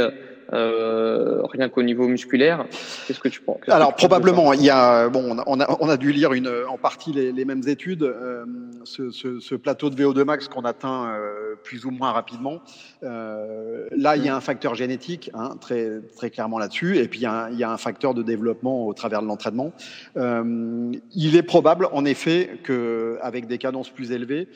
euh, 0.55 1.43
rien 1.45 1.69
qu'au 1.69 1.83
niveau 1.83 2.07
musculaire. 2.07 2.67
Qu'est-ce 3.07 3.21
que 3.21 3.29
tu 3.29 3.41
penses? 3.41 3.59
Alors 3.69 3.95
probablement, 3.95 4.53
il 4.53 4.63
y 4.63 4.71
a 4.71 5.09
bon, 5.09 5.37
on 5.47 5.61
a, 5.61 5.77
on 5.81 5.89
a 5.89 5.97
dû 5.97 6.13
lire 6.13 6.33
une, 6.33 6.51
en 6.69 6.79
partie 6.79 7.13
les, 7.13 7.33
les 7.33 7.45
mêmes 7.45 7.67
études. 7.67 8.05
Euh, 8.05 8.45
ce, 8.85 9.11
ce, 9.11 9.41
ce, 9.41 9.55
plateau 9.55 9.89
de 9.91 9.97
VO2 10.01 10.25
max 10.25 10.47
qu'on 10.47 10.63
atteint 10.63 11.09
euh, 11.09 11.55
plus 11.63 11.87
ou 11.87 11.91
moins 11.91 12.13
rapidement. 12.13 12.61
Là, 13.03 14.17
il 14.17 14.25
y 14.25 14.29
a 14.29 14.37
un 14.37 14.41
facteur 14.41 14.75
génétique, 14.75 15.31
hein, 15.35 15.57
très 15.61 16.01
très 16.17 16.31
clairement 16.31 16.59
là-dessus, 16.59 16.99
et 16.99 17.09
puis 17.09 17.21
il 17.21 17.23
y, 17.23 17.27
a 17.27 17.45
un, 17.45 17.51
il 17.51 17.59
y, 17.59 17.65
a 17.65 17.71
un, 17.71 17.77
facteur 17.77 18.15
de 18.15 18.23
développement 18.23 18.87
au 18.87 18.93
travers 18.95 19.23
de 19.23 19.27
l'entraînement. 19.27 19.73
Il 20.17 21.37
est 21.37 21.43
probable, 21.43 21.89
en 21.93 22.05
effet, 22.05 22.59
que 22.63 23.19
avec 23.23 23.47
des 23.47 23.59
cadences 23.59 23.91
plus 23.91 24.13
élevées, 24.13 24.49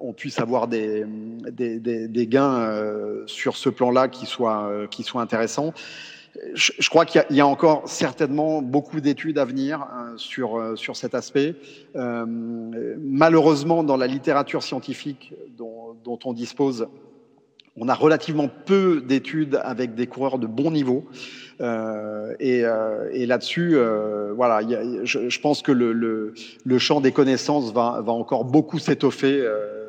on 0.00 0.12
puisse 0.12 0.40
avoir 0.40 0.68
des 0.68 1.04
des, 1.50 1.78
des, 1.78 2.08
des 2.08 2.26
gains 2.26 2.72
sur 3.26 3.56
ce 3.56 3.68
plan-là 3.68 4.08
qui 4.08 4.26
soient 4.26 4.70
qui 4.90 5.02
soient 5.02 5.22
Je, 6.54 6.88
crois 6.88 7.04
qu'il 7.04 7.24
y, 7.30 7.40
a 7.40 7.46
encore 7.46 7.88
certainement 7.88 8.62
beaucoup 8.62 9.00
d'études 9.00 9.38
à 9.38 9.44
venir 9.44 9.82
euh, 9.82 10.16
sur, 10.16 10.58
euh, 10.58 10.76
sur 10.76 10.96
cet 10.96 11.14
aspect. 11.14 11.56
Euh, 11.96 12.24
malheureusement, 12.28 13.82
dans 13.82 13.96
la 13.96 14.06
littérature 14.06 14.62
scientifique 14.62 15.32
dont, 15.56 16.18
on 16.24 16.32
dispose, 16.32 16.88
on 17.76 17.88
a 17.88 17.94
relativement 17.94 18.48
peu 18.48 19.02
d'études 19.06 19.58
avec 19.62 19.94
des 19.94 20.06
coureurs 20.06 20.38
de 20.38 20.46
bon 20.46 20.70
niveau. 20.70 21.06
Euh, 21.60 22.34
et, 22.38 23.26
là-dessus, 23.26 23.76
voilà, 24.34 24.60
je, 25.04 25.40
pense 25.40 25.62
que 25.62 25.72
le, 25.72 25.92
le, 25.92 26.34
le, 26.64 26.78
champ 26.78 27.00
des 27.00 27.12
connaissances 27.12 27.72
va, 27.72 28.00
va 28.00 28.12
encore 28.12 28.44
beaucoup 28.44 28.78
s'étoffer 28.78 29.44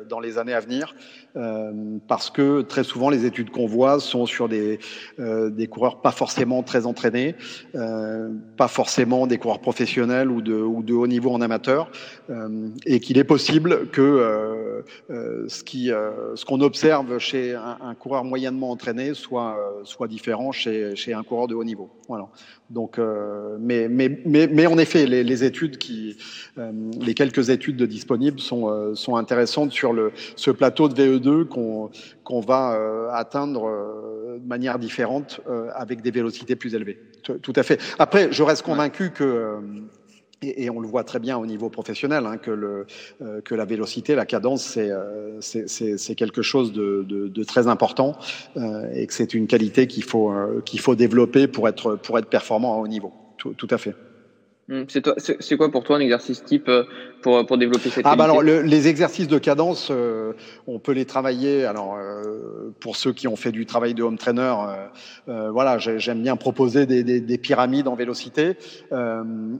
dans 0.08 0.20
les 0.20 0.38
années 0.38 0.52
à 0.52 0.60
venir. 0.60 0.94
Euh, 1.36 1.98
parce 2.08 2.28
que 2.28 2.62
très 2.62 2.82
souvent 2.82 3.08
les 3.08 3.24
études 3.24 3.50
qu'on 3.50 3.66
voit 3.66 4.00
sont 4.00 4.26
sur 4.26 4.48
des, 4.48 4.80
euh, 5.20 5.48
des 5.48 5.68
coureurs 5.68 6.00
pas 6.00 6.10
forcément 6.10 6.64
très 6.64 6.86
entraînés, 6.86 7.36
euh, 7.76 8.30
pas 8.56 8.66
forcément 8.66 9.28
des 9.28 9.38
coureurs 9.38 9.60
professionnels 9.60 10.30
ou 10.30 10.42
de, 10.42 10.54
ou 10.54 10.82
de 10.82 10.92
haut 10.92 11.06
niveau 11.06 11.30
en 11.30 11.40
amateur, 11.40 11.90
et 12.86 13.00
qu'il 13.00 13.18
est 13.18 13.24
possible 13.24 13.88
que 13.90 14.84
ce 15.18 15.62
qui 15.62 15.86
ce 15.88 16.44
qu'on 16.44 16.60
observe 16.60 17.18
chez 17.18 17.54
un, 17.54 17.78
un, 17.80 17.94
coureur 17.94 18.24
moyennement 18.24 18.70
entraîné 18.70 19.14
soit 19.14 19.56
soit 19.84 20.08
différent 20.08 20.52
chez, 20.52 20.94
chez 20.96 21.12
un 21.12 21.22
coureur 21.22 21.48
de 21.48 21.54
haut 21.54 21.64
niveau. 21.64 21.90
Voilà. 22.08 22.28
Donc, 22.70 22.98
mais, 23.58 23.88
mais, 23.88 24.20
mais, 24.24 24.46
mais 24.46 24.66
en 24.66 24.78
effet, 24.78 25.06
les, 25.06 25.24
les 25.24 25.44
études 25.44 25.76
qui, 25.78 26.16
les 27.00 27.14
quelques 27.14 27.50
études 27.50 27.82
disponibles 27.82 28.40
sont, 28.40 28.94
sont 28.94 29.16
intéressantes 29.16 29.72
sur 29.72 29.92
le, 29.92 30.12
ce 30.36 30.50
plateau 30.50 30.88
de 30.88 30.94
VE2 30.94 31.19
qu'on 31.44 31.90
qu 32.24 32.46
va 32.46 32.74
euh, 32.74 33.08
atteindre 33.12 33.66
euh, 33.66 34.38
de 34.38 34.46
manière 34.46 34.78
différente 34.78 35.40
euh, 35.48 35.68
avec 35.74 36.02
des 36.02 36.10
vélocités 36.10 36.56
plus 36.56 36.74
élevées. 36.74 37.00
Tout 37.22 37.52
à 37.54 37.62
fait. 37.62 37.80
Après, 37.98 38.32
je 38.32 38.42
reste 38.42 38.62
convaincu 38.62 39.10
que 39.10 39.56
et, 40.42 40.70
on 40.70 40.80
le 40.80 40.88
voit 40.88 41.04
très 41.04 41.18
bien 41.18 41.36
au 41.36 41.44
niveau 41.44 41.68
professionnel, 41.68 42.24
hein, 42.24 42.38
que, 42.38 43.54
la 43.54 43.64
vélocité, 43.66 44.14
la 44.14 44.24
cadence, 44.24 44.78
c'est 45.40 46.14
quelque 46.16 46.40
chose 46.40 46.72
de, 46.72 47.44
très 47.44 47.68
important 47.68 48.16
et 48.94 49.06
que 49.06 49.12
c'est 49.12 49.34
une 49.34 49.46
qualité 49.46 49.86
qu'il 49.86 50.02
faut, 50.02 50.94
développer 50.96 51.46
pour 51.46 51.68
être, 51.68 51.98
performant 52.30 52.74
à 52.74 52.78
haut 52.78 52.88
niveau. 52.88 53.12
Tout 53.36 53.68
à 53.70 53.76
fait. 53.76 53.94
Hum, 54.70 54.86
c'est 54.88 55.56
quoi 55.56 55.68
pour 55.72 55.82
toi 55.82 55.96
un 55.96 56.00
exercice 56.00 56.44
type 56.44 56.68
euh, 56.68 56.84
pour, 57.22 57.44
pour 57.44 57.58
développer 57.58 57.90
cette 57.90 58.06
ah 58.06 58.14
bah 58.14 58.22
alors 58.22 58.40
le, 58.40 58.62
les 58.62 58.86
exercices 58.86 59.26
de 59.26 59.38
cadence, 59.38 59.88
euh, 59.90 60.34
on 60.68 60.78
peut 60.78 60.92
les 60.92 61.06
travailler. 61.06 61.64
Alors 61.64 61.96
euh, 61.96 62.72
pour 62.78 62.94
ceux 62.94 63.12
qui 63.12 63.26
ont 63.26 63.34
fait 63.34 63.50
du 63.50 63.66
travail 63.66 63.94
de 63.94 64.04
home 64.04 64.16
trainer, 64.16 64.54
euh, 64.68 64.86
euh 65.28 65.50
voilà, 65.50 65.78
j'aime 65.78 66.22
bien 66.22 66.36
proposer 66.36 66.86
des, 66.86 67.02
des, 67.02 67.20
des, 67.20 67.38
pyramides 67.38 67.88
en 67.88 67.96
vélocité 67.96 68.56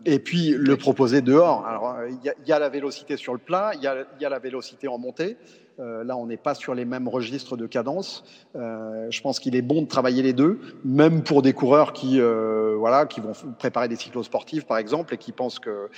et 0.07 0.19
puis 0.21 0.51
le 0.51 0.77
proposer 0.77 1.23
dehors. 1.23 1.67
Alors 1.67 1.97
il 2.09 2.25
y 2.25 2.29
a, 2.29 2.35
y 2.47 2.53
a, 2.53 2.61
la 2.61 2.69
vélocité 2.69 3.17
sur 3.17 3.33
le 3.33 3.41
plat, 3.41 3.73
il 3.75 3.83
y 3.83 3.89
a, 3.89 4.07
y 4.21 4.25
a 4.25 4.29
la 4.29 4.39
vélocité 4.39 4.87
en 4.87 4.99
montée. 4.99 5.37
Euh, 5.81 6.05
là, 6.05 6.16
on 6.16 6.26
n'est 6.26 6.37
pas 6.37 6.55
sur 6.55 6.74
les 6.74 6.85
mêmes 6.85 7.09
registres 7.09 7.57
de 7.57 7.66
cadence. 7.66 8.24
Euh, 8.57 9.07
je 9.11 9.20
pense 9.22 9.41
qu'il 9.41 9.57
est 9.57 9.62
bon 9.62 9.83
de 9.83 9.87
travailler 9.87 10.22
les 10.22 10.33
deux, 10.33 10.61
même 10.85 11.22
pour 11.22 11.43
des 11.43 11.53
coureurs 11.53 11.93
qui, 11.93 12.20
euh, 12.20 12.74
voilà, 12.78 13.07
qui 13.07 13.20
vont 13.20 13.33
préparer 13.59 13.89
des 13.89 13.97
cyclosportifs, 13.97 14.66
par 14.66 14.78
exemple, 14.78 15.14
et 15.14 15.16
qui 15.16 15.33
pensent 15.33 15.59
que 15.59 15.89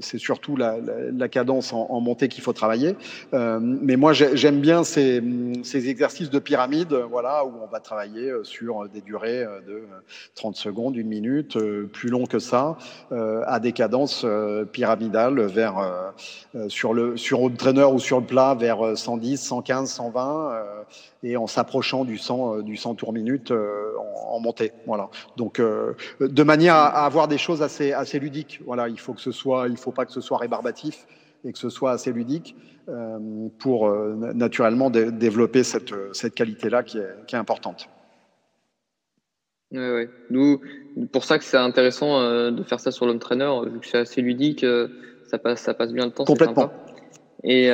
c'est 0.00 0.18
surtout 0.18 0.56
la, 0.56 0.78
cadence 1.28 1.72
en, 1.72 2.00
montée 2.00 2.28
qu'il 2.28 2.42
faut 2.42 2.52
travailler. 2.52 2.96
Mais 3.32 3.96
moi, 3.96 4.12
j'aime 4.12 4.60
bien 4.60 4.84
ces, 4.84 5.22
ces, 5.62 5.88
exercices 5.88 6.30
de 6.30 6.38
pyramide, 6.38 6.92
voilà, 7.10 7.44
où 7.44 7.52
on 7.62 7.66
va 7.66 7.80
travailler 7.80 8.32
sur 8.42 8.88
des 8.88 9.00
durées 9.00 9.46
de 9.66 9.84
30 10.34 10.56
secondes, 10.56 10.96
une 10.96 11.08
minute, 11.08 11.58
plus 11.92 12.08
long 12.08 12.26
que 12.26 12.38
ça, 12.38 12.76
à 13.10 13.60
des 13.60 13.72
cadences 13.72 14.26
pyramidales 14.72 15.40
vers 15.42 16.12
sur 16.68 16.94
le 16.94 17.16
sur 17.16 17.50
trainer 17.56 17.84
ou 17.84 17.98
sur 17.98 18.20
le 18.20 18.26
plat 18.26 18.54
vers 18.54 18.96
110, 19.02 19.36
115, 19.36 19.90
120, 19.90 20.52
euh, 20.52 20.82
et 21.22 21.36
en 21.36 21.46
s'approchant 21.46 22.04
du 22.04 22.18
100, 22.18 22.58
euh, 22.58 22.62
du 22.62 22.76
100 22.76 22.94
tours 22.96 23.12
minute 23.12 23.50
euh, 23.50 23.92
en, 23.98 24.36
en, 24.36 24.40
montée. 24.40 24.72
Voilà. 24.86 25.10
Donc, 25.36 25.60
euh, 25.60 25.94
de 26.20 26.42
manière 26.42 26.74
à, 26.74 26.86
à, 26.86 27.06
avoir 27.06 27.28
des 27.28 27.38
choses 27.38 27.62
assez, 27.62 27.92
assez 27.92 28.18
ludiques. 28.18 28.60
Voilà, 28.64 28.88
il 28.88 28.98
faut 28.98 29.12
que 29.12 29.20
ce 29.20 29.32
soit, 29.32 29.68
il 29.68 29.76
faut 29.76 29.92
pas 29.92 30.06
que 30.06 30.12
ce 30.12 30.20
soit 30.20 30.38
rébarbatif 30.38 31.06
et 31.44 31.52
que 31.52 31.58
ce 31.58 31.70
soit 31.70 31.92
assez 31.92 32.12
ludique 32.12 32.56
euh, 32.88 33.18
pour 33.58 33.90
naturellement 33.90 34.90
développer 34.90 35.64
cette, 35.64 35.92
cette 36.12 36.34
qualité-là 36.34 36.82
qui 36.82 36.98
est, 36.98 37.26
qui 37.26 37.34
est 37.34 37.38
importante. 37.38 37.88
Oui, 39.72 39.80
oui. 39.80 40.06
Nous, 40.30 40.60
pour 41.12 41.24
ça 41.24 41.38
que 41.38 41.44
c'est 41.44 41.56
intéressant 41.56 42.50
de 42.52 42.62
faire 42.62 42.78
ça 42.78 42.92
sur 42.92 43.06
l'homme 43.06 43.18
trainer, 43.18 43.50
vu 43.66 43.80
que 43.80 43.86
c'est 43.86 43.98
assez 43.98 44.20
ludique, 44.20 44.64
ça 45.26 45.38
passe, 45.38 45.62
ça 45.62 45.74
passe 45.74 45.92
bien 45.92 46.06
le 46.06 46.12
temps. 46.12 46.24
Complètement. 46.24 46.70
Et 47.42 47.72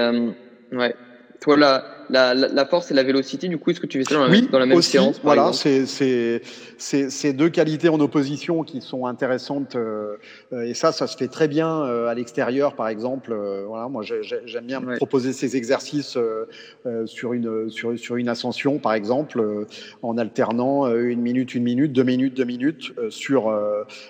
ouais, 0.72 0.94
toi, 1.40 1.82
la, 2.10 2.34
la, 2.34 2.48
la, 2.48 2.66
force 2.66 2.90
et 2.90 2.94
la 2.94 3.02
vélocité, 3.02 3.48
du 3.48 3.58
coup, 3.58 3.70
est-ce 3.70 3.80
que 3.80 3.86
tu 3.86 3.98
fais 3.98 4.04
ça 4.04 4.14
dans 4.14 4.24
la, 4.24 4.30
oui, 4.30 4.48
dans 4.50 4.58
la 4.58 4.66
même 4.66 4.78
aussi, 4.78 4.92
séance 4.92 5.20
Voilà, 5.22 5.52
c'est 5.52 7.32
deux 7.32 7.48
qualités 7.48 7.88
en 7.88 8.00
opposition 8.00 8.62
qui 8.62 8.80
sont 8.80 9.06
intéressantes. 9.06 9.76
Euh, 9.76 10.16
et 10.52 10.74
ça, 10.74 10.92
ça 10.92 11.06
se 11.06 11.16
fait 11.16 11.28
très 11.28 11.48
bien 11.48 11.82
euh, 11.82 12.08
à 12.08 12.14
l'extérieur, 12.14 12.74
par 12.74 12.88
exemple. 12.88 13.32
Euh, 13.32 13.64
voilà, 13.66 13.88
moi, 13.88 14.02
j'aime 14.02 14.64
bien 14.64 14.82
ouais. 14.82 14.96
proposer 14.96 15.32
ces 15.32 15.56
exercices 15.56 16.16
sur, 17.06 17.32
une, 17.32 17.70
sur, 17.70 17.98
sur 17.98 18.16
une 18.16 18.28
ascension, 18.28 18.78
par 18.78 18.94
exemple, 18.94 19.66
en 20.02 20.18
alternant 20.18 20.86
une 20.94 21.20
minute, 21.20 21.54
une 21.54 21.64
minute, 21.64 21.92
deux 21.92 22.02
minutes, 22.02 22.34
deux 22.34 22.44
minutes 22.44 22.92
sur 23.10 23.52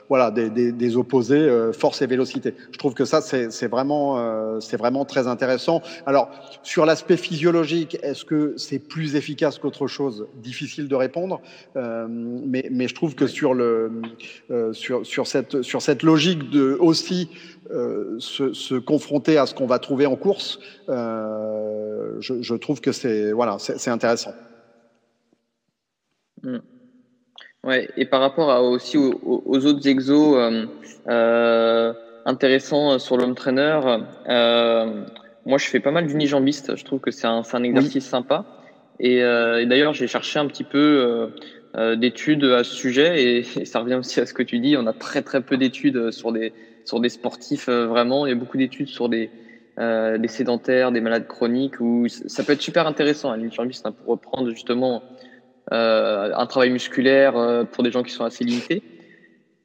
voilà, 0.08 0.30
des, 0.30 0.50
des, 0.50 0.72
des 0.72 0.96
opposés, 0.96 1.48
force 1.72 2.02
et 2.02 2.06
vélocité. 2.06 2.54
Je 2.72 2.78
trouve 2.78 2.94
que 2.94 3.04
ça, 3.04 3.20
c'est 3.20 3.68
vraiment, 3.68 4.60
c'est 4.60 4.76
vraiment 4.76 5.04
très 5.04 5.26
intéressant. 5.26 5.82
Alors, 6.06 6.30
sur 6.62 6.86
l'aspect 6.86 7.16
physiologique, 7.16 7.87
est-ce 7.94 8.24
que 8.24 8.54
c'est 8.56 8.78
plus 8.78 9.16
efficace 9.16 9.58
qu'autre 9.58 9.86
chose? 9.86 10.26
Difficile 10.36 10.88
de 10.88 10.94
répondre, 10.94 11.40
euh, 11.76 12.06
mais, 12.08 12.68
mais, 12.70 12.88
je 12.88 12.94
trouve 12.94 13.14
que 13.14 13.26
sur, 13.26 13.54
le, 13.54 13.90
euh, 14.50 14.72
sur, 14.72 15.04
sur, 15.06 15.26
cette, 15.26 15.62
sur 15.62 15.82
cette 15.82 16.02
logique 16.02 16.50
de 16.50 16.76
aussi 16.80 17.30
euh, 17.70 18.16
se, 18.18 18.52
se, 18.52 18.74
confronter 18.74 19.38
à 19.38 19.46
ce 19.46 19.54
qu'on 19.54 19.66
va 19.66 19.78
trouver 19.78 20.06
en 20.06 20.16
course, 20.16 20.58
je, 20.88 22.38
je, 22.40 22.54
trouve 22.54 22.80
que 22.80 22.92
c'est 22.92 23.32
voilà, 23.32 23.58
c'est 23.58 23.90
intéressant. 23.90 24.32
Mmh. 26.42 26.58
Ouais, 27.64 27.88
et 27.96 28.06
par 28.06 28.20
rapport 28.20 28.50
à, 28.50 28.62
aussi 28.62 28.96
aux, 28.96 29.20
aux 29.24 29.66
autres 29.66 29.86
exos 29.88 30.36
intéressants 32.24 32.98
sur 32.98 33.16
l'homme 33.16 33.34
trainer, 33.34 33.80
moi, 35.48 35.56
je 35.56 35.66
fais 35.66 35.80
pas 35.80 35.90
mal 35.90 36.06
d'unijambiste. 36.06 36.76
Je 36.76 36.84
trouve 36.84 37.00
que 37.00 37.10
c'est 37.10 37.26
un, 37.26 37.42
un, 37.50 37.62
exercice 37.62 38.04
oui. 38.04 38.10
sympa. 38.10 38.44
Et, 39.00 39.22
euh, 39.22 39.62
et 39.62 39.66
d'ailleurs, 39.66 39.94
j'ai 39.94 40.06
cherché 40.06 40.38
un 40.38 40.46
petit 40.46 40.62
peu 40.62 40.78
euh, 40.78 41.26
euh, 41.76 41.96
d'études 41.96 42.44
à 42.44 42.64
ce 42.64 42.74
sujet, 42.74 43.22
et, 43.22 43.38
et, 43.38 43.64
ça 43.64 43.80
revient 43.80 43.94
aussi 43.94 44.20
à 44.20 44.26
ce 44.26 44.34
que 44.34 44.42
tu 44.42 44.58
dis. 44.58 44.76
On 44.76 44.86
a 44.86 44.92
très 44.92 45.22
très 45.22 45.40
peu 45.40 45.56
d'études 45.56 46.10
sur 46.10 46.32
des 46.32 46.52
sur 46.84 47.00
des 47.00 47.08
sportifs 47.08 47.68
vraiment. 47.68 48.26
Il 48.26 48.30
y 48.30 48.32
a 48.32 48.36
beaucoup 48.36 48.58
d'études 48.58 48.88
sur 48.88 49.08
des 49.08 49.30
des 49.78 50.28
sédentaires, 50.28 50.90
des 50.90 51.00
malades 51.00 51.28
chroniques, 51.28 51.80
où 51.80 52.08
ça 52.08 52.42
peut 52.42 52.52
être 52.52 52.60
super 52.60 52.86
intéressant. 52.86 53.30
Un 53.30 53.38
unijambiste 53.38 53.86
hein, 53.86 53.92
pour 53.92 54.08
reprendre 54.08 54.50
justement 54.50 55.04
un 55.70 56.46
travail 56.46 56.70
musculaire 56.70 57.64
pour 57.70 57.84
des 57.84 57.92
gens 57.92 58.02
qui 58.02 58.10
sont 58.10 58.24
assez 58.24 58.42
limités. 58.42 58.82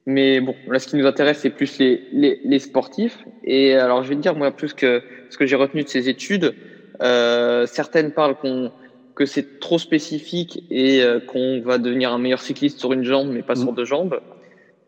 Mais 0.06 0.40
bon, 0.40 0.54
là, 0.68 0.78
ce 0.78 0.88
qui 0.88 0.96
nous 0.96 1.06
intéresse, 1.06 1.38
c'est 1.38 1.50
plus 1.50 1.78
les, 1.78 2.02
les, 2.12 2.40
les, 2.44 2.58
sportifs. 2.58 3.24
Et 3.42 3.74
alors, 3.74 4.02
je 4.02 4.10
vais 4.10 4.16
te 4.16 4.20
dire, 4.20 4.34
moi, 4.34 4.50
plus 4.50 4.74
que 4.74 5.02
ce 5.30 5.38
que 5.38 5.46
j'ai 5.46 5.56
retenu 5.56 5.82
de 5.82 5.88
ces 5.88 6.08
études, 6.08 6.54
euh, 7.02 7.66
certaines 7.66 8.12
parlent 8.12 8.36
qu'on 8.36 8.70
que 9.14 9.26
c'est 9.26 9.60
trop 9.60 9.78
spécifique 9.78 10.64
et 10.70 11.02
euh, 11.02 11.20
qu'on 11.20 11.60
va 11.60 11.78
devenir 11.78 12.12
un 12.12 12.18
meilleur 12.18 12.40
cycliste 12.40 12.78
sur 12.80 12.92
une 12.92 13.04
jambe, 13.04 13.30
mais 13.30 13.42
pas 13.42 13.54
mmh. 13.54 13.62
sur 13.62 13.72
deux 13.72 13.84
jambes. 13.84 14.20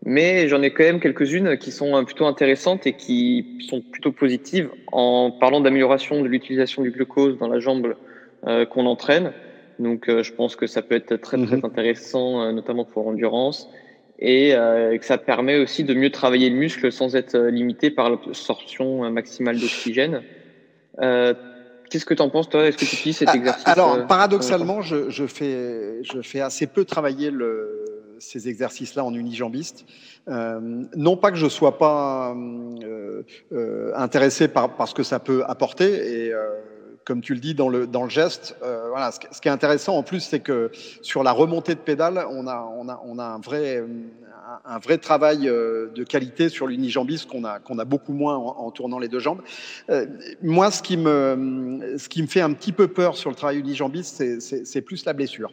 Mais 0.04 0.48
j'en 0.48 0.62
ai 0.62 0.72
quand 0.72 0.84
même 0.84 1.00
quelques-unes 1.00 1.56
qui 1.58 1.70
sont 1.70 2.04
plutôt 2.04 2.26
intéressantes 2.26 2.86
et 2.86 2.92
qui 2.92 3.58
sont 3.68 3.80
plutôt 3.80 4.12
positives 4.12 4.68
en 4.92 5.30
parlant 5.30 5.60
d'amélioration 5.60 6.22
de 6.22 6.28
l'utilisation 6.28 6.82
du 6.82 6.90
glucose 6.90 7.38
dans 7.38 7.48
la 7.48 7.58
jambe 7.58 7.94
euh, 8.46 8.66
qu'on 8.66 8.86
entraîne. 8.86 9.32
Donc, 9.78 10.08
euh, 10.08 10.22
je 10.22 10.32
pense 10.32 10.56
que 10.56 10.66
ça 10.66 10.82
peut 10.82 10.94
être 10.94 11.16
très, 11.16 11.36
très 11.44 11.56
mmh. 11.56 11.64
intéressant, 11.64 12.52
notamment 12.52 12.84
pour 12.84 13.04
l'endurance 13.04 13.68
et 14.18 14.54
euh, 14.54 14.96
que 14.96 15.04
ça 15.04 15.18
permet 15.18 15.58
aussi 15.58 15.84
de 15.84 15.94
mieux 15.94 16.10
travailler 16.10 16.50
le 16.50 16.56
muscle 16.56 16.90
sans 16.90 17.16
être 17.16 17.36
limité 17.38 17.90
par 17.90 18.10
l'absorption 18.10 19.10
maximale 19.10 19.58
d'oxygène. 19.58 20.22
Euh, 21.00 21.34
Qu'est-ce 21.88 22.04
que 22.04 22.14
tu 22.14 22.22
en 22.22 22.30
penses, 22.30 22.48
toi? 22.48 22.66
Est-ce 22.66 22.76
que 22.76 22.84
tu 22.84 22.96
utilises 22.96 23.18
cet 23.18 23.34
exercice 23.34 23.66
Alors, 23.66 23.94
euh, 23.94 24.02
paradoxalement, 24.02 24.82
je, 24.82 25.08
je, 25.08 25.26
fais, 25.26 26.02
je 26.02 26.20
fais 26.20 26.40
assez 26.40 26.66
peu 26.66 26.84
travailler 26.84 27.30
le, 27.30 27.84
ces 28.18 28.48
exercices-là 28.48 29.04
en 29.04 29.14
unijambiste. 29.14 29.84
Euh, 30.28 30.58
non 30.96 31.16
pas 31.16 31.30
que 31.30 31.36
je 31.36 31.48
sois 31.48 31.78
pas 31.78 32.34
euh, 32.34 33.22
euh, 33.52 33.92
intéressé 33.94 34.48
par, 34.48 34.74
par 34.74 34.88
ce 34.88 34.94
que 34.94 35.04
ça 35.04 35.20
peut 35.20 35.44
apporter, 35.46 36.24
et 36.26 36.32
comme 37.06 37.20
tu 37.20 37.34
le 37.34 37.40
dis 37.40 37.54
dans 37.54 37.68
le, 37.68 37.86
dans 37.86 38.02
le 38.02 38.10
geste, 38.10 38.56
euh, 38.62 38.88
voilà, 38.90 39.12
ce, 39.12 39.20
ce, 39.30 39.40
qui 39.40 39.46
est 39.46 39.52
intéressant 39.52 39.96
en 39.96 40.02
plus, 40.02 40.20
c'est 40.20 40.40
que 40.40 40.70
sur 41.02 41.22
la 41.22 41.30
remontée 41.30 41.74
de 41.76 41.80
pédale, 41.80 42.26
on 42.30 42.48
a, 42.48 42.68
on 42.76 42.88
a, 42.88 43.00
on 43.06 43.18
a 43.20 43.24
un, 43.24 43.38
vrai, 43.38 43.82
un, 44.64 44.78
vrai 44.80 44.98
travail 44.98 45.48
euh, 45.48 45.88
de 45.94 46.02
qualité 46.02 46.48
sur 46.48 46.66
l'unijambiste 46.66 47.28
qu'on 47.30 47.44
a, 47.44 47.60
qu'on 47.60 47.78
a 47.78 47.84
beaucoup 47.84 48.12
moins 48.12 48.36
en, 48.36 48.56
en, 48.58 48.70
tournant 48.72 48.98
les 48.98 49.06
deux 49.06 49.20
jambes. 49.20 49.40
Euh, 49.88 50.06
moi, 50.42 50.72
ce 50.72 50.82
qui, 50.82 50.96
me, 50.96 51.94
ce 51.96 52.08
qui 52.08 52.22
me 52.22 52.26
fait 52.26 52.40
un 52.40 52.52
petit 52.52 52.72
peu 52.72 52.88
peur 52.88 53.16
sur 53.16 53.30
le 53.30 53.36
travail 53.36 53.60
unijambiste, 53.60 54.40
c'est 54.40 54.82
plus 54.82 55.04
la 55.04 55.12
blessure. 55.12 55.52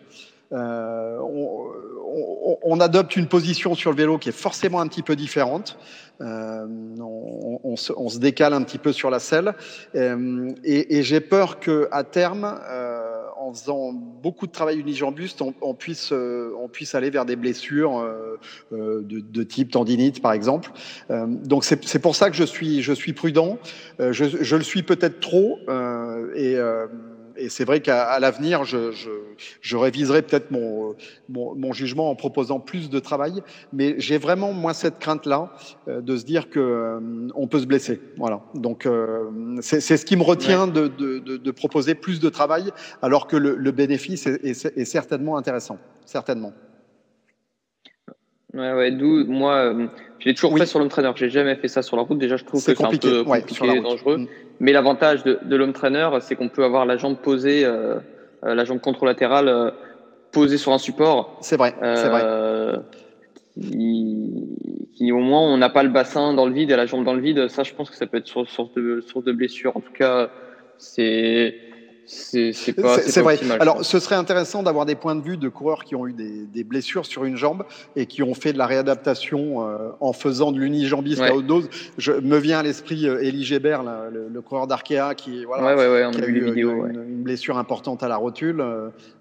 Euh, 0.53 1.17
on, 1.19 1.71
on, 2.15 2.57
on, 2.61 2.79
adopte 2.79 3.15
une 3.15 3.27
position 3.27 3.73
sur 3.73 3.89
le 3.91 3.97
vélo 3.97 4.17
qui 4.17 4.29
est 4.29 4.33
forcément 4.33 4.79
un 4.79 4.87
petit 4.87 5.01
peu 5.01 5.15
différente. 5.15 5.77
Euh, 6.21 6.65
on, 6.99 7.59
on, 7.63 7.75
se, 7.75 7.91
on, 7.95 8.07
se, 8.07 8.19
décale 8.19 8.53
un 8.53 8.61
petit 8.61 8.77
peu 8.77 8.93
sur 8.93 9.09
la 9.09 9.19
selle. 9.19 9.55
Euh, 9.95 10.51
et, 10.63 10.97
et 10.97 11.03
j'ai 11.03 11.21
peur 11.21 11.59
que 11.59 11.87
à 11.91 12.03
terme, 12.03 12.59
euh, 12.69 13.21
en 13.37 13.51
faisant 13.51 13.91
beaucoup 13.93 14.47
de 14.47 14.51
travail 14.51 14.79
unijambuste, 14.79 15.41
on, 15.41 15.53
on, 15.61 15.73
puisse, 15.73 16.11
on 16.11 16.69
puisse 16.69 16.95
aller 16.95 17.09
vers 17.09 17.25
des 17.25 17.35
blessures 17.35 18.07
de, 18.71 19.01
de, 19.01 19.43
type 19.43 19.71
tendinite, 19.71 20.21
par 20.21 20.31
exemple. 20.31 20.71
donc 21.09 21.65
c'est 21.65 21.99
pour 21.99 22.15
ça 22.15 22.29
que 22.29 22.37
je 22.37 22.45
suis, 22.45 22.81
je 22.81 22.93
suis 22.93 23.11
prudent. 23.11 23.57
Je, 23.99 24.11
je 24.13 24.55
le 24.55 24.63
suis 24.63 24.83
peut-être 24.83 25.19
trop. 25.19 25.59
et 26.35 26.57
et 27.37 27.49
c'est 27.49 27.65
vrai 27.65 27.79
qu'à 27.81 28.19
l'avenir, 28.19 28.63
je, 28.63 28.91
je, 28.91 29.09
je, 29.61 29.77
réviserai 29.77 30.21
peut-être 30.21 30.51
mon, 30.51 30.95
mon, 31.29 31.55
mon, 31.55 31.73
jugement 31.73 32.09
en 32.09 32.15
proposant 32.15 32.59
plus 32.59 32.89
de 32.89 32.99
travail. 32.99 33.41
Mais 33.71 33.95
j'ai 33.97 34.17
vraiment, 34.17 34.53
moi, 34.53 34.73
cette 34.73 34.99
crainte-là 34.99 35.53
euh, 35.87 36.01
de 36.01 36.17
se 36.17 36.25
dire 36.25 36.49
que 36.49 36.59
euh, 36.59 36.99
on 37.35 37.47
peut 37.47 37.59
se 37.59 37.65
blesser. 37.65 37.99
Voilà. 38.17 38.41
Donc, 38.55 38.85
euh, 38.85 39.57
c'est 39.61 39.81
ce 39.81 40.05
qui 40.05 40.15
me 40.15 40.23
retient 40.23 40.67
de, 40.67 40.87
de, 40.87 41.19
de, 41.19 41.37
de, 41.37 41.51
proposer 41.51 41.95
plus 41.95 42.19
de 42.19 42.29
travail, 42.29 42.71
alors 43.01 43.27
que 43.27 43.35
le, 43.35 43.55
le 43.55 43.71
bénéfice 43.71 44.27
est, 44.27 44.43
est, 44.43 44.65
est, 44.77 44.85
certainement 44.85 45.37
intéressant. 45.37 45.77
Certainement. 46.05 46.53
Ouais, 48.53 48.71
ouais, 48.73 48.91
d'où 48.91 49.25
moi, 49.25 49.55
euh, 49.55 49.87
je 50.19 50.29
l'ai 50.29 50.35
toujours 50.35 50.53
oui. 50.53 50.59
fait 50.59 50.65
sur 50.65 50.79
l'homme 50.79 50.89
trainer. 50.89 51.11
J'ai 51.15 51.29
jamais 51.29 51.55
fait 51.55 51.67
ça 51.67 51.81
sur 51.81 51.97
la 51.97 52.03
route. 52.03 52.19
Déjà, 52.19 52.37
je 52.37 52.43
trouve 52.43 52.59
que 52.59 52.65
c'est 52.65 52.83
un 52.83 52.89
peu 52.89 53.23
compliqué 53.23 53.67
ouais, 53.67 53.81
dangereux. 53.81 54.17
Mmh. 54.17 54.27
Mais 54.59 54.71
l'avantage 54.71 55.23
de, 55.23 55.39
de 55.43 55.55
l'homme 55.55 55.73
trainer, 55.73 56.09
c'est 56.21 56.35
qu'on 56.35 56.49
peut 56.49 56.63
avoir 56.63 56.85
la 56.85 56.97
jambe 56.97 57.17
posée, 57.17 57.65
euh, 57.65 57.95
euh 58.45 58.53
la 58.53 58.63
jambe 58.63 58.79
contralatérale 58.79 59.47
euh, 59.47 59.71
posée 60.31 60.57
sur 60.57 60.71
un 60.71 60.77
support. 60.77 61.37
C'est 61.41 61.57
vrai, 61.57 61.73
c'est 61.81 62.09
vrai. 62.09 62.21
Euh, 62.23 62.77
qui, 63.59 64.89
qui, 64.95 65.11
au 65.11 65.19
moins 65.19 65.41
on 65.41 65.57
n'a 65.57 65.69
pas 65.69 65.83
le 65.83 65.89
bassin 65.89 66.33
dans 66.33 66.45
le 66.45 66.53
vide 66.53 66.71
et 66.71 66.75
la 66.75 66.85
jambe 66.85 67.03
dans 67.03 67.13
le 67.13 67.21
vide. 67.21 67.47
Ça, 67.47 67.63
je 67.63 67.73
pense 67.73 67.89
que 67.89 67.95
ça 67.95 68.05
peut 68.05 68.17
être 68.17 68.27
source 68.27 68.73
de 68.75 69.01
source 69.01 69.25
de 69.25 69.31
blessure. 69.31 69.75
En 69.75 69.81
tout 69.81 69.93
cas, 69.93 70.29
c'est 70.77 71.55
c'est 72.53 72.73
pas. 72.73 72.99
C'est 72.99 73.21
vrai. 73.21 73.35
Optimal, 73.35 73.61
Alors, 73.61 73.85
ce 73.85 73.99
serait 73.99 74.15
intéressant 74.15 74.63
d'avoir 74.63 74.85
des 74.85 74.95
points 74.95 75.15
de 75.15 75.21
vue 75.21 75.37
de 75.37 75.49
coureurs 75.49 75.83
qui 75.83 75.95
ont 75.95 76.07
eu 76.07 76.13
des, 76.13 76.45
des, 76.45 76.63
blessures 76.63 77.05
sur 77.05 77.25
une 77.25 77.37
jambe 77.37 77.63
et 77.95 78.05
qui 78.05 78.23
ont 78.23 78.33
fait 78.33 78.53
de 78.53 78.57
la 78.57 78.67
réadaptation 78.67 79.67
euh, 79.67 79.89
en 79.99 80.13
faisant 80.13 80.51
de 80.51 80.59
l'unijambiste 80.59 81.21
ouais. 81.21 81.29
à 81.29 81.35
haute 81.35 81.47
dose. 81.47 81.69
Je 81.97 82.11
me 82.13 82.37
viens 82.37 82.59
à 82.59 82.63
l'esprit 82.63 83.07
euh, 83.07 83.21
Elie 83.21 83.43
Gébert, 83.43 83.83
là, 83.83 84.09
le, 84.11 84.27
le, 84.29 84.41
coureur 84.41 84.67
d'Arkea, 84.67 85.15
qui, 85.15 85.45
voilà, 85.45 85.75
ouais, 85.75 85.87
ouais, 85.87 86.11
qui 86.11 86.21
a, 86.21 86.27
eu 86.27 86.45
vidéos, 86.45 86.85
une, 86.85 87.03
une, 87.03 87.23
blessure 87.23 87.57
importante 87.57 88.03
à 88.03 88.07
la 88.07 88.17
rotule. 88.17 88.63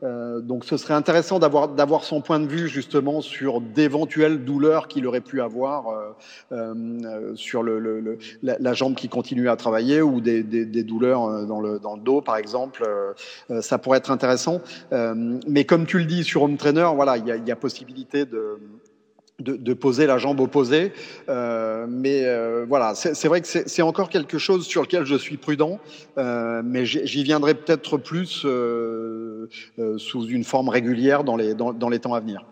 Euh, 0.02 0.40
donc, 0.40 0.64
ce 0.64 0.76
serait 0.76 0.94
intéressant 0.94 1.38
d'avoir 1.38 1.68
d'avoir 1.68 2.04
son 2.04 2.20
point 2.20 2.40
de 2.40 2.46
vue 2.46 2.68
justement 2.68 3.20
sur 3.20 3.60
d'éventuelles 3.60 4.44
douleurs 4.44 4.88
qu'il 4.88 5.06
aurait 5.06 5.20
pu 5.20 5.40
avoir 5.40 5.88
euh, 5.88 6.12
euh, 6.52 7.32
sur 7.34 7.62
le, 7.62 7.78
le, 7.78 8.18
la, 8.42 8.56
la, 8.58 8.72
jambe 8.72 8.94
qui 8.94 9.08
continue 9.08 9.48
à 9.48 9.56
travailler 9.56 10.02
ou 10.02 10.20
des, 10.20 10.42
des, 10.42 10.64
des 10.64 10.82
douleurs 10.82 11.46
dans 11.46 11.60
le, 11.60 11.78
dans 11.78 11.94
le 11.94 12.02
dos, 12.02 12.20
par 12.20 12.36
exemple 12.36 12.81
exemple, 12.82 13.14
euh, 13.50 13.62
ça 13.62 13.78
pourrait 13.78 13.98
être 13.98 14.10
intéressant. 14.10 14.60
Euh, 14.92 15.38
mais 15.46 15.64
comme 15.64 15.86
tu 15.86 15.98
le 15.98 16.04
dis 16.04 16.24
sur 16.24 16.42
Home 16.42 16.56
Trainer, 16.56 16.88
voilà, 16.94 17.16
il 17.16 17.26
y 17.26 17.50
a, 17.50 17.56
possibilité 17.56 18.24
de, 18.24 19.74
poser 19.74 20.06
la 20.06 20.18
jambe 20.18 20.40
opposée. 20.40 20.92
Euh, 21.28 21.86
mais 21.88 22.24
euh, 22.24 22.64
voilà, 22.68 22.94
c'est 22.94 23.28
vrai 23.28 23.40
que 23.40 23.46
c'est 23.46 23.82
encore 23.82 24.08
quelque 24.08 24.38
chose 24.38 24.66
sur 24.66 24.82
lequel 24.82 25.04
je 25.04 25.16
suis 25.16 25.36
prudent, 25.36 25.78
euh, 26.18 26.62
mais 26.64 26.84
j'y 26.86 27.22
viendrai 27.22 27.54
peut-être 27.54 27.98
plus 27.98 28.42
euh, 28.44 29.48
sous 29.96 30.26
une 30.26 30.44
forme 30.44 30.68
régulière 30.68 31.24
dans 31.24 31.36
les, 31.36 31.54
temps 31.54 32.14
à 32.14 32.20
venir. 32.20 32.44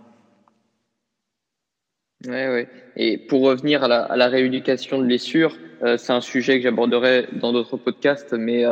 Ouais, 2.26 2.49
ouais. 2.49 2.68
Et 2.97 3.16
pour 3.16 3.43
revenir 3.43 3.83
à 3.83 3.89
la, 3.89 4.03
à 4.03 4.16
la 4.16 4.28
rééducation 4.28 4.99
de 4.99 5.07
blessures, 5.07 5.57
c'est 5.97 6.12
un 6.12 6.20
sujet 6.20 6.59
que 6.59 6.64
j'aborderai 6.64 7.26
dans 7.41 7.55
d'autres 7.55 7.78
podcasts, 7.78 8.35
mais 8.35 8.66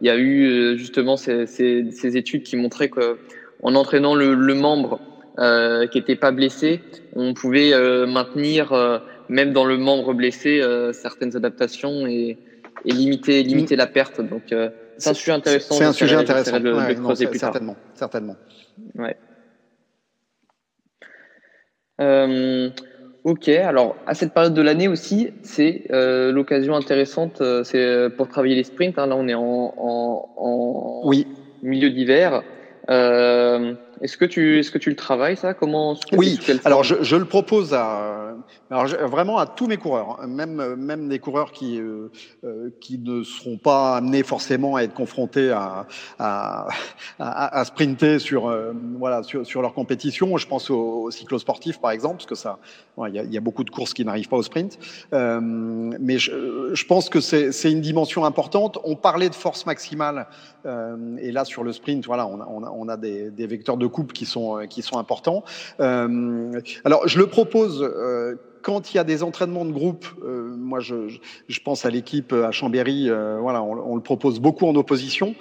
il 0.00 0.06
y 0.06 0.10
a 0.10 0.16
eu 0.16 0.46
euh, 0.46 0.76
justement 0.76 1.16
ces, 1.16 1.46
ces, 1.46 1.90
ces 1.90 2.16
études 2.16 2.42
qui 2.42 2.56
montraient 2.56 2.88
qu'en 2.88 3.74
entraînant 3.74 4.14
le, 4.14 4.34
le 4.34 4.54
membre 4.54 5.00
euh, 5.38 5.86
qui 5.86 5.98
n'était 5.98 6.16
pas 6.16 6.32
blessé, 6.32 6.80
on 7.14 7.34
pouvait 7.34 7.72
euh, 7.72 8.06
maintenir, 8.06 8.72
euh, 8.72 8.98
même 9.28 9.52
dans 9.52 9.64
le 9.64 9.76
membre 9.76 10.14
blessé, 10.14 10.60
euh, 10.60 10.92
certaines 10.92 11.36
adaptations 11.36 12.06
et, 12.06 12.38
et 12.84 12.92
limiter, 12.92 13.42
limiter 13.42 13.76
la 13.76 13.86
perte. 13.86 14.20
Donc, 14.20 14.54
c'est 14.98 15.10
un 15.10 15.14
sujet 15.14 15.32
intéressant. 15.32 15.74
C'est 15.74 15.84
un 15.84 15.92
sujet 15.92 16.16
intéressant. 16.16 16.60
De, 16.60 16.72
ouais, 16.72 16.94
de 16.94 17.00
non, 17.00 17.04
creuser 17.04 17.26
plus 17.26 17.38
tard. 17.38 17.52
certainement, 17.52 17.76
certainement. 17.94 18.36
Ouais. 18.94 19.16
Ok, 23.26 23.48
alors 23.48 23.96
à 24.06 24.14
cette 24.14 24.32
période 24.32 24.54
de 24.54 24.62
l'année 24.62 24.86
aussi, 24.86 25.30
c'est 25.42 25.82
euh, 25.90 26.30
l'occasion 26.30 26.76
intéressante, 26.76 27.40
euh, 27.40 27.64
c'est 27.64 27.84
euh, 27.84 28.08
pour 28.08 28.28
travailler 28.28 28.54
les 28.54 28.62
sprints. 28.62 28.96
Hein, 29.00 29.08
là, 29.08 29.16
on 29.16 29.26
est 29.26 29.34
en, 29.34 29.74
en, 29.76 30.28
en 30.36 31.00
Oui, 31.02 31.26
milieu 31.60 31.90
d'hiver. 31.90 32.44
Euh, 32.88 33.74
est-ce 34.00 34.16
que 34.16 34.24
tu 34.24 34.58
est-ce 34.58 34.70
que 34.70 34.78
tu 34.78 34.90
le 34.90 34.96
travailles 34.96 35.36
ça? 35.36 35.54
Comment 35.54 35.96
Oui, 36.16 36.38
alors 36.64 36.84
je, 36.84 36.96
je 37.02 37.16
le 37.16 37.24
propose 37.24 37.72
à, 37.74 38.34
alors 38.70 38.86
je- 38.86 38.96
vraiment 38.96 39.38
à 39.38 39.46
tous 39.46 39.66
mes 39.66 39.76
coureurs, 39.76 40.18
hein, 40.20 40.26
même 40.26 40.74
même 40.76 41.08
des 41.08 41.18
coureurs 41.18 41.52
qui 41.52 41.80
euh, 41.80 42.10
euh, 42.44 42.70
qui 42.80 42.98
ne 42.98 43.22
seront 43.22 43.56
pas 43.56 43.96
amenés 43.96 44.22
forcément 44.22 44.76
à 44.76 44.82
être 44.82 44.94
confrontés 44.94 45.50
à 45.50 45.86
à, 46.18 46.68
à, 47.18 47.58
à 47.60 47.64
sprinter 47.64 48.18
sur 48.18 48.48
euh, 48.48 48.72
voilà 48.98 49.22
sur, 49.22 49.46
sur 49.46 49.62
leur 49.62 49.72
compétition. 49.74 50.36
Je 50.36 50.46
pense 50.46 50.70
aux, 50.70 51.02
aux 51.04 51.10
cyclosportifs 51.10 51.80
par 51.80 51.90
exemple, 51.90 52.16
parce 52.16 52.26
que 52.26 52.34
ça, 52.34 52.58
ouais, 52.96 53.10
il 53.10 53.16
y, 53.16 53.18
a, 53.18 53.22
il 53.24 53.32
y 53.32 53.38
a 53.38 53.40
beaucoup 53.40 53.64
de 53.64 53.70
courses 53.70 53.94
qui 53.94 54.04
n'arrivent 54.04 54.28
pas 54.28 54.36
au 54.36 54.42
sprint. 54.42 54.78
Euh, 55.12 55.40
mais 55.42 56.18
je, 56.18 56.70
je 56.74 56.84
pense 56.86 57.08
que 57.08 57.20
c'est 57.20 57.70
une 57.70 57.80
dimension 57.80 58.24
importante. 58.24 58.78
On 58.84 58.96
parlait 58.96 59.28
de 59.28 59.34
force 59.34 59.66
maximale 59.66 60.26
et 61.18 61.30
là 61.30 61.44
sur 61.44 61.62
le 61.62 61.72
sprint, 61.72 62.04
voilà, 62.06 62.26
on 62.26 62.40
a, 62.40 62.46
on 62.50 62.64
a, 62.64 62.70
on 62.70 62.88
a 62.88 62.96
des, 62.96 63.30
des 63.30 63.46
vecteurs 63.46 63.76
de 63.76 63.85
coupe 63.88 64.12
qui 64.12 64.26
sont 64.26 64.58
euh, 64.58 64.66
qui 64.66 64.82
sont 64.82 64.98
importants. 64.98 65.44
Euh, 65.80 66.60
alors 66.84 67.06
je 67.08 67.18
le 67.18 67.26
propose. 67.26 67.82
Euh, 67.82 68.36
quand 68.62 68.92
il 68.92 68.96
y 68.96 68.98
a 68.98 69.04
des 69.04 69.22
entraînements 69.22 69.64
de 69.64 69.70
groupe, 69.70 70.06
moi 70.24 70.80
je, 70.80 71.08
je, 71.46 71.60
pense 71.60 71.86
à 71.86 71.90
l'équipe 71.90 72.32
à 72.32 72.50
Chambéry, 72.50 73.08
voilà, 73.40 73.62
on, 73.62 73.94
le 73.94 74.02
propose 74.02 74.40
beaucoup 74.40 74.66
en 74.66 74.74
opposition. 74.74 75.36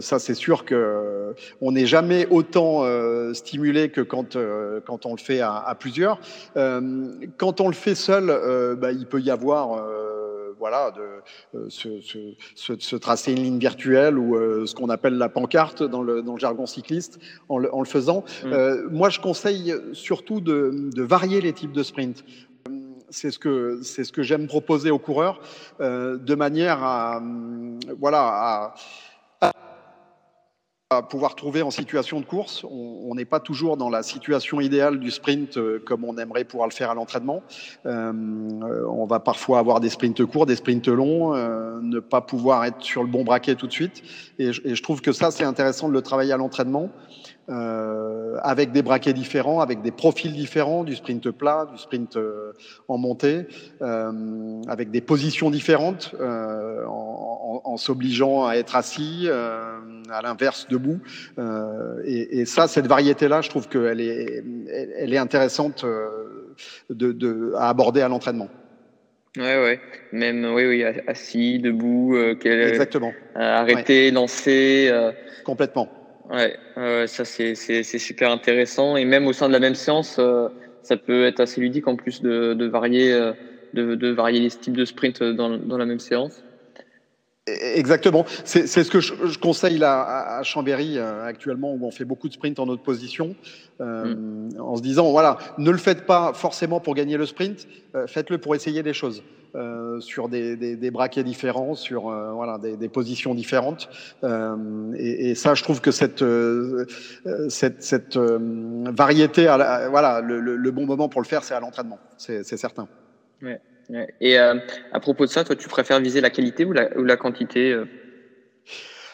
Ça 0.00 0.18
c'est 0.18 0.32
sûr 0.32 0.64
que 0.64 1.34
on 1.60 1.72
n'est 1.72 1.84
jamais 1.84 2.26
autant 2.30 2.86
stimulé 3.34 3.90
que 3.90 4.00
quand 4.00 4.38
quand 4.86 5.04
on 5.04 5.10
le 5.10 5.20
fait 5.20 5.42
à, 5.42 5.76
plusieurs. 5.78 6.20
Quand 6.54 7.60
on 7.60 7.68
le 7.68 7.74
fait 7.74 7.94
seul, 7.94 8.78
bah, 8.80 8.92
il 8.92 9.04
peut 9.04 9.20
y 9.20 9.30
avoir 9.30 9.84
voilà, 10.60 10.92
de 10.92 11.58
euh, 11.58 11.68
se, 11.68 12.00
se, 12.00 12.18
se, 12.54 12.78
se, 12.78 12.96
tracer 12.96 13.32
une 13.32 13.42
ligne 13.42 13.58
virtuelle 13.58 14.16
ou 14.16 14.36
euh, 14.36 14.66
ce 14.66 14.74
qu'on 14.76 14.90
appelle 14.90 15.14
la 15.14 15.28
pancarte 15.28 15.82
dans 15.82 16.02
le, 16.02 16.22
dans 16.22 16.34
le 16.34 16.38
jargon 16.38 16.66
cycliste 16.66 17.18
en 17.48 17.58
le, 17.58 17.74
en 17.74 17.80
le 17.80 17.86
faisant. 17.86 18.24
Mmh. 18.44 18.88
moi, 18.90 19.08
je 19.08 19.18
conseille 19.18 19.74
surtout 19.92 20.40
de, 20.40 20.90
de 20.94 21.02
varier 21.02 21.40
les 21.40 21.52
types 21.52 21.72
de 21.72 21.82
sprint 21.82 22.24
c'est 23.10 23.30
ce 23.30 23.38
que 23.38 23.80
c'est 23.82 24.04
ce 24.04 24.12
que 24.12 24.22
j'aime 24.22 24.46
proposer 24.46 24.90
aux 24.90 24.98
coureurs 24.98 25.40
euh, 25.80 26.16
de 26.16 26.34
manière 26.34 26.82
à 26.82 27.22
voilà 27.98 28.20
à, 28.22 28.74
pouvoir 31.08 31.36
trouver 31.36 31.62
en 31.62 31.70
situation 31.70 32.18
de 32.18 32.24
course. 32.24 32.64
On 32.64 33.14
n'est 33.14 33.24
pas 33.24 33.38
toujours 33.38 33.76
dans 33.76 33.90
la 33.90 34.02
situation 34.02 34.60
idéale 34.60 34.98
du 34.98 35.12
sprint 35.12 35.56
euh, 35.56 35.80
comme 35.86 36.04
on 36.04 36.18
aimerait 36.18 36.42
pouvoir 36.42 36.68
le 36.68 36.74
faire 36.74 36.90
à 36.90 36.94
l'entraînement. 36.94 37.44
Euh, 37.86 38.12
on 38.88 39.06
va 39.06 39.20
parfois 39.20 39.60
avoir 39.60 39.78
des 39.78 39.88
sprints 39.88 40.24
courts, 40.24 40.46
des 40.46 40.56
sprints 40.56 40.88
longs, 40.88 41.32
euh, 41.32 41.78
ne 41.80 42.00
pas 42.00 42.20
pouvoir 42.20 42.64
être 42.64 42.82
sur 42.82 43.04
le 43.04 43.08
bon 43.08 43.22
braquet 43.22 43.54
tout 43.54 43.68
de 43.68 43.72
suite. 43.72 44.02
Et 44.40 44.50
et 44.64 44.74
je 44.74 44.82
trouve 44.82 45.00
que 45.00 45.12
ça 45.12 45.30
c'est 45.30 45.44
intéressant 45.44 45.88
de 45.88 45.92
le 45.92 46.02
travailler 46.02 46.32
à 46.32 46.36
l'entraînement. 46.36 46.90
Euh, 47.50 48.36
avec 48.42 48.70
des 48.70 48.82
braquets 48.82 49.12
différents, 49.12 49.60
avec 49.60 49.82
des 49.82 49.90
profils 49.90 50.32
différents, 50.32 50.84
du 50.84 50.94
sprint 50.94 51.32
plat, 51.32 51.66
du 51.72 51.78
sprint 51.78 52.16
euh, 52.16 52.52
en 52.86 52.96
montée, 52.96 53.48
euh, 53.82 54.62
avec 54.68 54.92
des 54.92 55.00
positions 55.00 55.50
différentes, 55.50 56.14
euh, 56.20 56.84
en, 56.86 57.62
en, 57.64 57.72
en 57.72 57.76
s'obligeant 57.76 58.46
à 58.46 58.54
être 58.54 58.76
assis, 58.76 59.24
euh, 59.26 59.80
à 60.12 60.22
l'inverse 60.22 60.68
debout. 60.70 61.00
Et, 62.04 62.40
et, 62.40 62.44
ça, 62.44 62.68
cette 62.68 62.86
variété-là, 62.86 63.40
je 63.40 63.50
trouve 63.50 63.68
qu'elle 63.68 64.00
est, 64.00 64.44
elle 64.96 65.12
est 65.12 65.18
intéressante 65.18 65.84
de, 66.88 67.12
de, 67.12 67.52
à 67.56 67.68
aborder 67.68 68.00
à 68.00 68.08
l'entraînement. 68.08 68.48
Ouais, 69.36 69.60
ouais. 69.60 69.80
Même, 70.12 70.44
oui, 70.54 70.66
oui, 70.66 70.84
assis, 71.08 71.58
debout, 71.58 72.14
euh, 72.14 72.36
Exactement. 72.44 73.12
arrêté, 73.34 74.06
ouais. 74.06 74.10
lancé. 74.12 74.92
Complètement. 75.44 75.88
Ouais, 76.30 76.56
euh, 76.78 77.06
ça 77.08 77.24
c'est 77.24 77.54
super 77.98 78.30
intéressant 78.30 78.96
et 78.96 79.04
même 79.04 79.26
au 79.26 79.32
sein 79.32 79.48
de 79.48 79.52
la 79.52 79.58
même 79.58 79.74
séance, 79.74 80.16
euh, 80.20 80.48
ça 80.82 80.96
peut 80.96 81.24
être 81.26 81.40
assez 81.40 81.60
ludique 81.60 81.88
en 81.88 81.96
plus 81.96 82.22
de, 82.22 82.54
de 82.54 82.66
varier 82.66 83.12
euh, 83.12 83.32
de, 83.72 83.96
de, 83.96 84.08
varier 84.10 84.38
les 84.40 84.50
styles 84.50 84.74
de 84.74 84.84
sprint 84.84 85.22
dans, 85.24 85.58
dans 85.58 85.76
la 85.76 85.86
même 85.86 85.98
séance. 85.98 86.44
Exactement. 87.74 88.24
C'est 88.44 88.66
ce 88.66 88.90
que 88.90 89.00
je, 89.00 89.14
je 89.26 89.38
conseille 89.38 89.78
là 89.78 90.38
à 90.38 90.42
Chambéry 90.42 90.98
euh, 90.98 91.24
actuellement 91.24 91.72
où 91.72 91.86
on 91.86 91.90
fait 91.90 92.04
beaucoup 92.04 92.28
de 92.28 92.34
sprints 92.34 92.58
en 92.58 92.68
haute 92.68 92.82
position, 92.82 93.34
euh, 93.80 94.14
mm. 94.14 94.60
en 94.60 94.76
se 94.76 94.82
disant 94.82 95.10
voilà, 95.10 95.38
ne 95.58 95.70
le 95.70 95.78
faites 95.78 96.06
pas 96.06 96.32
forcément 96.34 96.80
pour 96.80 96.94
gagner 96.94 97.16
le 97.16 97.26
sprint, 97.26 97.66
euh, 97.94 98.06
faites-le 98.06 98.38
pour 98.38 98.54
essayer 98.54 98.82
des 98.82 98.94
choses. 98.94 99.22
Euh, 99.56 99.98
sur 99.98 100.28
des, 100.28 100.54
des, 100.54 100.76
des, 100.76 100.90
braquets 100.92 101.24
différents, 101.24 101.74
sur 101.74 102.08
euh, 102.08 102.30
voilà, 102.30 102.56
des, 102.58 102.76
des, 102.76 102.88
positions 102.88 103.34
différentes. 103.34 103.88
Euh, 104.22 104.92
et, 104.96 105.30
et, 105.30 105.34
ça, 105.34 105.56
je 105.56 105.64
trouve 105.64 105.80
que 105.80 105.90
cette, 105.90 106.24
cette, 107.48 107.82
cette 107.82 108.16
variété, 108.16 109.48
à 109.48 109.56
la, 109.56 109.88
voilà, 109.88 110.20
le, 110.20 110.38
le, 110.38 110.54
le, 110.54 110.70
bon 110.70 110.86
moment 110.86 111.08
pour 111.08 111.20
le 111.20 111.26
faire, 111.26 111.42
c'est 111.42 111.54
à 111.54 111.58
l'entraînement, 111.58 111.98
c'est 112.16 112.44
certain. 112.44 112.86
Ouais. 113.42 113.60
Ouais. 113.90 114.14
Et 114.20 114.38
à 114.38 115.00
propos 115.00 115.26
de 115.26 115.30
ça, 115.30 115.44
toi, 115.44 115.56
tu 115.56 115.68
préfères 115.68 116.00
viser 116.00 116.20
la 116.20 116.30
qualité 116.30 116.64
ou 116.64 116.72
la, 116.72 116.96
ou 116.98 117.04
la 117.04 117.16
quantité 117.16 117.76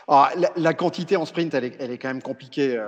ah, 0.09 0.31
la, 0.37 0.53
la, 0.57 0.73
quantité 0.73 1.17
en 1.17 1.25
sprint, 1.25 1.53
elle 1.55 1.65
est, 1.65 1.77
elle 1.81 1.91
est 1.91 1.99
quand 1.99 2.09
même 2.09 2.23
compliquée. 2.23 2.81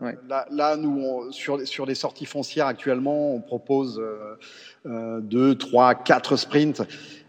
Ouais. 0.00 0.16
Là, 0.28 0.46
là, 0.50 0.76
nous, 0.76 0.98
on, 0.98 1.30
sur, 1.30 1.66
sur 1.66 1.84
les 1.84 1.94
sorties 1.94 2.24
foncières 2.24 2.66
actuellement, 2.66 3.34
on 3.34 3.40
propose 3.40 4.00
euh, 4.00 4.38
euh, 4.86 5.20
deux, 5.20 5.54
trois, 5.56 5.94
quatre 5.94 6.36
sprints. 6.36 6.82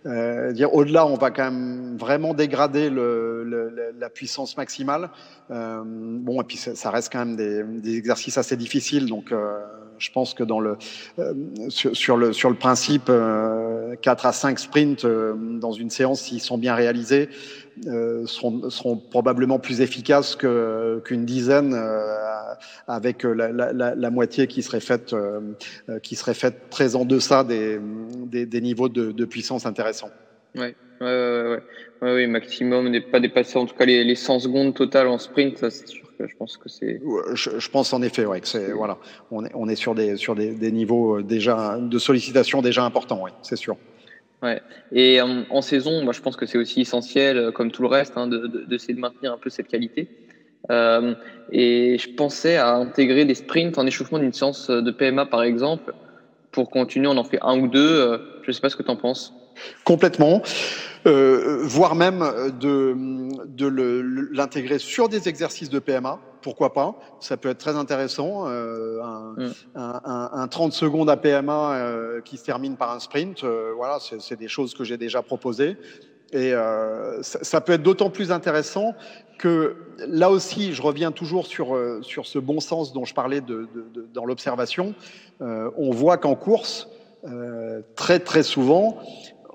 Euh, 0.06 0.54
dire 0.54 0.74
au-delà, 0.74 1.06
on 1.06 1.16
va 1.16 1.32
quand 1.32 1.52
même 1.52 1.98
vraiment 1.98 2.34
dégrader 2.34 2.90
le, 2.90 3.44
le, 3.44 3.94
la 4.00 4.10
puissance 4.10 4.56
maximale. 4.56 5.10
Euh, 5.52 5.82
bon, 5.86 6.42
et 6.42 6.46
puis 6.46 6.56
ça, 6.56 6.74
ça, 6.76 6.92
reste 6.92 7.12
quand 7.12 7.26
même 7.26 7.36
des, 7.36 7.62
des 7.64 7.98
exercices 7.98 8.38
assez 8.38 8.56
difficiles, 8.56 9.06
donc 9.06 9.34
euh, 9.34 9.60
je 10.02 10.12
pense 10.12 10.34
que 10.34 10.44
dans 10.44 10.60
le 10.60 10.78
sur, 11.70 11.96
sur, 11.96 12.18
le 12.18 12.34
sur 12.34 12.50
le 12.50 12.56
principe, 12.56 13.10
euh, 13.10 13.96
4 14.02 14.26
à 14.26 14.34
5 14.34 14.60
sprints 14.60 15.06
dans 15.06 15.72
une 15.72 15.90
séance, 15.90 16.22
s'ils 16.22 16.42
sont 16.42 16.58
bien 16.58 16.76
réalisés, 16.76 17.30
euh, 17.88 18.26
seront, 18.26 18.70
seront, 18.70 18.98
probablement 18.98 19.58
plus 19.58 19.82
efficaces 19.82 20.36
qu'une 20.36 21.02
qu 21.04 21.18
dizaine 21.18 21.74
euh, 21.74 22.54
avec 22.88 23.24
la, 23.24 23.52
la, 23.52 23.96
la, 23.96 24.10
moitié 24.10 24.48
qui 24.48 24.62
serait 24.62 24.82
faite 24.82 25.14
euh, 25.14 25.40
qui 26.04 26.16
serait 26.16 26.34
faite 26.34 26.70
très 26.70 26.96
en 26.96 27.06
deçà 27.06 27.44
des, 27.44 27.80
des, 28.26 28.46
des 28.46 28.62
niveaux 28.62 28.90
de, 28.90 29.12
de, 29.12 29.26
puissance 29.26 29.66
intéressants. 29.66 30.12
Ouais. 30.56 30.76
Ouais, 31.00 31.08
ouais, 31.08 31.44
ouais. 31.44 31.60
ouais, 32.02 32.14
ouais 32.14 32.28
maximum, 32.28 32.94
pas 33.12 33.20
dépasser 33.20 33.58
en 33.58 33.66
tout 33.66 33.76
cas 33.76 33.86
les, 33.86 34.04
les 34.04 34.16
100 34.16 34.40
secondes 34.40 34.76
totales 34.76 35.08
en 35.08 35.18
sprint, 35.18 35.58
ça 35.58 35.70
c'est 35.72 35.88
sûr 35.88 36.04
que 36.04 36.11
je 36.28 36.36
pense 36.36 36.58
que 36.58 36.70
c'est. 36.70 37.02
Je, 37.34 37.60
je, 37.60 37.70
pense 37.70 37.94
en 37.94 38.02
effet, 38.02 38.26
ouais, 38.26 38.42
que 38.42 38.48
c'est 38.48 38.72
voilà, 38.72 38.98
on 39.32 39.46
est, 39.46 39.52
on 39.54 39.68
est 39.68 39.76
sur 39.76 39.96
des 39.96 40.18
sur 40.18 40.36
des, 40.36 40.52
des 40.52 40.72
niveaux 40.72 41.22
déjà 41.22 41.78
de 41.80 42.00
sollicitation 42.00 42.62
déjà 42.62 42.84
importants, 42.84 43.22
ouais, 43.22 43.32
c'est 43.42 43.56
sûr. 43.56 43.78
Ouais. 44.42 44.62
Et 44.92 45.22
en, 45.22 45.44
en, 45.50 45.62
saison, 45.62 46.04
moi, 46.04 46.14
je 46.14 46.22
pense 46.22 46.36
que 46.36 46.48
c'est 46.48 46.58
aussi 46.58 46.82
essentiel, 46.82 47.52
comme 47.54 47.72
tout 47.72 47.84
le 47.84 47.88
reste, 47.88 48.14
hein, 48.16 48.26
de, 48.28 48.40
de, 48.40 48.66
de, 48.66 48.94
de 48.94 49.00
maintenir 49.00 49.34
un 49.34 49.38
peu 49.38 49.52
cette 49.52 49.68
qualité. 49.68 50.08
Euh, 50.72 51.14
et 51.52 51.98
je 52.00 52.10
pensais 52.10 52.58
à 52.58 52.74
intégrer 52.74 53.26
des 53.26 53.36
sprints 53.36 53.78
en 53.78 53.86
échauffement 53.86 54.18
d'une 54.18 54.34
séance 54.34 54.70
de 54.70 54.92
PMA, 54.92 55.28
par 55.28 55.44
exemple, 55.44 55.94
pour 56.52 56.70
continuer, 56.72 57.08
on 57.08 57.18
en 57.18 57.24
fait 57.24 57.40
un 57.42 57.60
ou 57.60 57.68
deux. 57.68 58.20
Je 58.42 58.48
ne 58.48 58.52
sais 58.52 58.62
pas 58.62 58.70
ce 58.70 58.76
que 58.76 58.84
tu 58.84 58.90
en 58.90 58.96
penses. 58.96 59.34
Complètement. 59.84 60.42
Euh, 61.08 61.62
voire 61.64 61.96
même 61.96 62.24
de, 62.60 62.96
de 63.48 63.68
l'intégrer 64.32 64.78
sur 64.78 65.10
des 65.10 65.28
exercices 65.28 65.70
de 65.70 65.80
PMA. 65.80 66.20
Pourquoi 66.42 66.74
pas? 66.74 66.96
Ça 67.20 67.38
peut 67.38 67.50
être 67.50 67.58
très 67.58 67.76
intéressant. 67.76 68.48
Euh, 68.48 69.02
un, 69.02 69.34
mm. 69.38 69.54
un, 69.76 70.02
un, 70.06 70.30
un, 70.34 70.48
30 70.48 70.74
secondes 70.74 71.10
à 71.10 71.18
PMA 71.18 71.74
euh, 71.74 72.22
qui 72.22 72.38
se 72.38 72.46
termine 72.46 72.76
par 72.78 72.92
un 72.92 73.00
sprint, 73.00 73.44
euh, 73.44 73.72
voilà, 73.76 73.98
c'est 74.00 74.38
des 74.38 74.48
choses 74.48 74.74
que 74.74 74.84
j'ai 74.84 74.98
déjà 74.98 75.22
proposées. 75.22 75.78
Et 76.34 76.54
euh, 76.54 77.22
ça, 77.24 77.40
ça, 77.44 77.62
peut 77.62 77.74
être 77.74 77.84
d'autant 77.84 78.10
plus 78.10 78.32
intéressant 78.32 78.94
que 79.38 79.76
là 80.08 80.30
aussi, 80.30 80.74
je 80.74 80.82
reviens 80.82 81.12
toujours 81.12 81.48
sur, 81.48 81.78
sur 82.04 82.28
ce 82.28 82.38
bon 82.38 82.60
sens 82.60 82.94
dont 82.94 83.06
je 83.06 83.14
parlais 83.14 83.42
de, 83.42 83.68
de, 83.74 83.86
de 83.94 84.08
dans 84.14 84.26
l'observation. 84.26 84.94
on 85.40 85.92
voit 85.92 86.18
qu'en 86.18 86.36
course, 86.36 86.88
très 87.96 88.20
très 88.20 88.44
souvent, 88.44 89.00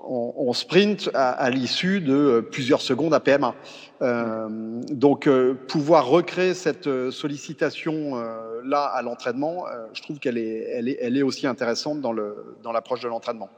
on, 0.07 0.33
on 0.37 0.53
sprint 0.53 1.09
à, 1.13 1.29
à 1.29 1.49
l'issue 1.49 2.01
de 2.01 2.45
plusieurs 2.51 2.81
secondes 2.81 3.13
à 3.13 3.19
PMA. 3.19 3.55
Euh, 4.01 4.47
donc, 4.91 5.27
euh, 5.27 5.53
pouvoir 5.53 6.07
recréer 6.07 6.53
cette 6.53 6.89
sollicitation 7.11 8.17
euh, 8.17 8.61
là 8.63 8.83
à 8.83 9.01
l'entraînement, 9.01 9.65
je 9.93 10.01
trouve 10.01 10.19
qu'elle 10.19 10.37
est, 10.37 10.67
elle 10.71 10.89
est, 10.89 10.97
elle 11.01 11.17
est 11.17 11.23
aussi 11.23 11.47
intéressante 11.47 12.01
dans 12.01 12.11
le 12.11 12.57
dans 12.63 12.71
l'approche 12.71 13.01
de 13.01 13.07
l'entraînement. 13.07 13.49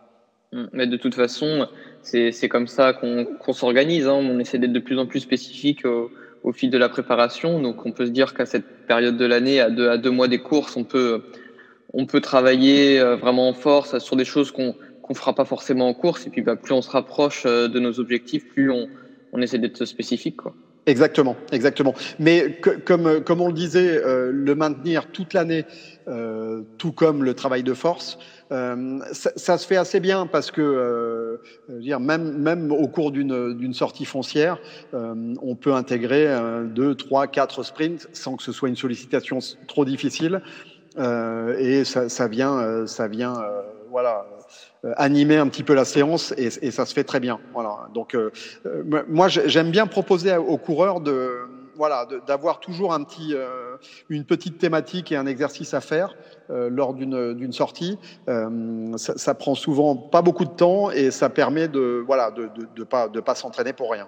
Mmh. 0.52 0.66
Mais 0.74 0.88
de 0.88 0.98
toute 0.98 1.16
façon, 1.16 1.68
c'est 2.02 2.50
comme 2.50 2.68
ça 2.68 2.94
qu'on 2.94 3.54
s'organise. 3.54 4.08
Hein. 4.08 4.14
On 4.14 4.40
essaie 4.40 4.58
d'être 4.58 4.74
de 4.74 4.80
plus 4.80 4.98
en 4.98 5.06
plus 5.06 5.20
spécifique 5.20 5.86
au, 5.86 6.10
au, 6.44 6.52
fil 6.52 6.70
de 6.70 6.78
la 6.78 6.90
préparation. 6.90 7.62
Donc, 7.62 7.86
on 7.86 7.92
peut 7.92 8.06
se 8.06 8.12
dire 8.12 8.34
qu'à 8.34 8.46
cette 8.46 8.88
période 8.88 9.18
de 9.18 9.26
l'année, 9.26 9.60
à 9.60 9.70
deux, 9.70 9.90
à 9.90 9.98
deux 9.98 10.10
mois 10.10 10.28
des 10.28 10.40
courses, 10.40 10.76
on 10.76 10.84
peut, 10.84 11.24
on 11.94 12.06
peut 12.06 12.22
travailler 12.22 13.00
euh, 13.00 13.16
vraiment 13.16 13.50
en 13.50 13.54
force 13.54 14.00
sur 14.00 14.16
des 14.16 14.26
choses 14.26 14.52
qu'on 14.52 14.76
qu'on 15.10 15.16
fera 15.16 15.34
pas 15.34 15.46
forcément 15.46 15.90
en 15.90 15.96
course. 15.96 16.28
Et 16.28 16.30
puis, 16.30 16.44
bah, 16.44 16.56
plus 16.56 16.74
on 16.74 16.84
se 16.84 16.92
rapproche 16.92 17.44
euh, 17.48 17.68
de 17.68 17.80
nos 17.80 18.00
objectifs, 18.00 18.48
plus 18.48 18.70
on, 18.70 18.88
on 19.34 19.42
essaie 19.42 19.58
d'être 19.58 19.84
spécifique. 19.86 20.38
Quoi. 20.38 20.54
Exactement, 20.86 21.36
exactement. 21.52 21.96
Mais 22.20 22.60
comme, 22.86 23.24
comme 23.24 23.42
on 23.42 23.48
le 23.48 23.54
disait, 23.54 24.02
euh, 24.04 24.32
le 24.32 24.56
maintenir 24.56 25.08
toute 25.12 25.34
l'année, 25.34 25.66
euh, 26.08 26.62
tout 26.78 26.92
comme 26.92 27.24
le 27.24 27.34
travail 27.34 27.64
de 27.64 27.74
force, 27.74 28.20
euh, 28.52 29.00
ça, 29.12 29.32
ça, 29.36 29.58
se 29.58 29.68
fait 29.68 29.76
assez 29.76 30.00
bien 30.00 30.26
parce 30.26 30.52
que, 30.52 30.62
euh, 30.62 31.38
dire, 31.80 32.00
même, 32.00 32.38
même 32.38 32.72
au 32.72 32.88
cours 32.88 33.12
d'une 33.12 33.74
sortie 33.74 34.06
foncière, 34.06 34.58
euh, 34.94 35.36
on 35.42 35.56
peut 35.56 35.74
intégrer 35.74 36.28
deux, 36.66 36.96
trois, 36.96 37.28
quatre 37.28 37.64
sprints 37.64 38.08
sans 38.14 38.36
que 38.38 38.44
ce 38.44 38.52
soit 38.52 38.70
une 38.70 38.76
sollicitation 38.76 39.40
trop 39.68 39.86
difficile. 39.86 40.42
et 40.98 41.84
ça, 41.84 42.10
ça 42.10 42.28
vient, 42.28 42.86
ça 42.88 43.08
vient, 43.08 43.36
voilà 43.92 44.26
animer 44.98 45.38
un 45.38 45.48
petit 45.48 45.64
peu 45.64 45.74
la 45.74 45.86
séance 45.86 46.34
et, 46.38 46.50
et, 46.62 46.72
ça 46.72 46.86
se 46.86 46.94
fait 46.94 47.04
très 47.04 47.20
bien. 47.20 47.40
Voilà. 47.54 47.90
Donc 47.94 48.16
euh, 48.16 48.32
euh 48.66 48.84
moi 49.08 49.28
j'aime 49.28 49.72
bien 49.72 49.88
proposer 49.88 50.36
aux 50.38 50.58
coureurs 50.58 51.02
de 51.02 51.32
voilà 51.76 52.08
d'avoir 52.28 52.60
toujours 52.60 52.94
un 52.94 53.04
petit 53.04 53.34
euh, 53.34 53.78
une 54.10 54.26
petite 54.26 54.58
thématique 54.58 55.12
et 55.12 55.16
un 55.16 55.26
exercice 55.26 55.74
à 55.74 55.82
faire 55.82 56.16
euh, 56.50 56.70
lors 56.70 56.94
d'une 56.94 57.34
d'une 57.34 57.54
sortie. 57.54 57.98
Ça, 58.28 59.18
ça, 59.18 59.34
prend 59.34 59.56
souvent 59.56 59.96
pas 59.96 60.22
beaucoup 60.22 60.46
de 60.46 60.56
temps 60.56 60.92
et 60.92 61.12
ça 61.12 61.30
permet 61.30 61.68
de 61.68 62.04
voilà 62.06 62.32
de 62.32 62.44
de, 62.44 62.68
de 62.76 62.84
pas 62.84 63.08
de 63.08 63.20
pas 63.20 63.36
s'entraîner 63.36 63.74
pour 63.74 63.92
rien. 63.92 64.08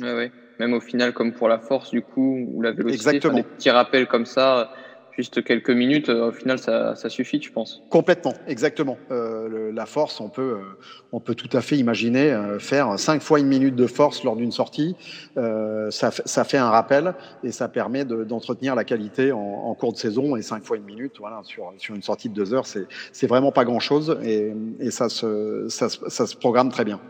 Ouais, 0.00 0.14
ouais. 0.14 0.32
Même 0.58 0.74
au 0.74 0.80
final, 0.80 1.12
comme 1.12 1.32
pour 1.32 1.48
la 1.48 1.58
force, 1.58 1.90
du 1.90 2.02
coup, 2.02 2.46
ou 2.50 2.62
la 2.62 2.72
vélocité, 2.72 2.94
Exactement. 2.94 3.34
des 3.34 3.42
petits 3.42 3.70
rappels 3.70 4.06
comme 4.06 4.26
ça, 4.26 4.70
juste 5.16 5.44
quelques 5.44 5.70
minutes, 5.70 6.08
euh, 6.08 6.28
au 6.28 6.32
final, 6.32 6.58
ça, 6.58 6.94
ça 6.96 7.08
suffit, 7.08 7.38
tu 7.38 7.50
penses? 7.50 7.82
Complètement, 7.90 8.34
exactement. 8.46 8.98
Euh, 9.10 9.48
le, 9.48 9.70
la 9.70 9.86
force, 9.86 10.20
on 10.20 10.28
peut, 10.28 10.42
euh, 10.42 10.78
on 11.12 11.20
peut 11.20 11.34
tout 11.34 11.54
à 11.56 11.60
fait 11.60 11.76
imaginer 11.76 12.32
euh, 12.32 12.58
faire 12.58 12.98
cinq 12.98 13.22
fois 13.22 13.40
une 13.40 13.46
minute 13.46 13.76
de 13.76 13.86
force 13.86 14.24
lors 14.24 14.36
d'une 14.36 14.52
sortie. 14.52 14.96
Euh, 15.36 15.90
ça, 15.90 16.10
ça, 16.10 16.44
fait 16.44 16.58
un 16.58 16.70
rappel 16.70 17.14
et 17.44 17.52
ça 17.52 17.68
permet 17.68 18.04
d'entretenir 18.04 18.74
la 18.74 18.84
qualité 18.84 19.32
en, 19.32 19.38
en, 19.38 19.74
cours 19.74 19.92
de 19.92 19.98
saison. 19.98 20.36
Et 20.36 20.42
cinq 20.42 20.64
fois 20.64 20.76
une 20.76 20.84
minute, 20.84 21.16
voilà, 21.18 21.40
sur, 21.44 21.72
sur 21.78 21.94
une 21.94 22.02
sortie 22.02 22.28
de 22.28 22.34
deux 22.34 22.54
heures, 22.54 22.66
c'est 22.66 23.26
vraiment 23.26 23.52
pas 23.52 23.64
grand-chose 23.64 24.18
et, 24.24 24.52
et 24.80 24.90
ça, 24.90 25.08
se, 25.08 25.66
ça, 25.68 25.88
ça 25.88 26.26
se 26.26 26.36
programme 26.36 26.70
très 26.70 26.84
bien. 26.84 27.00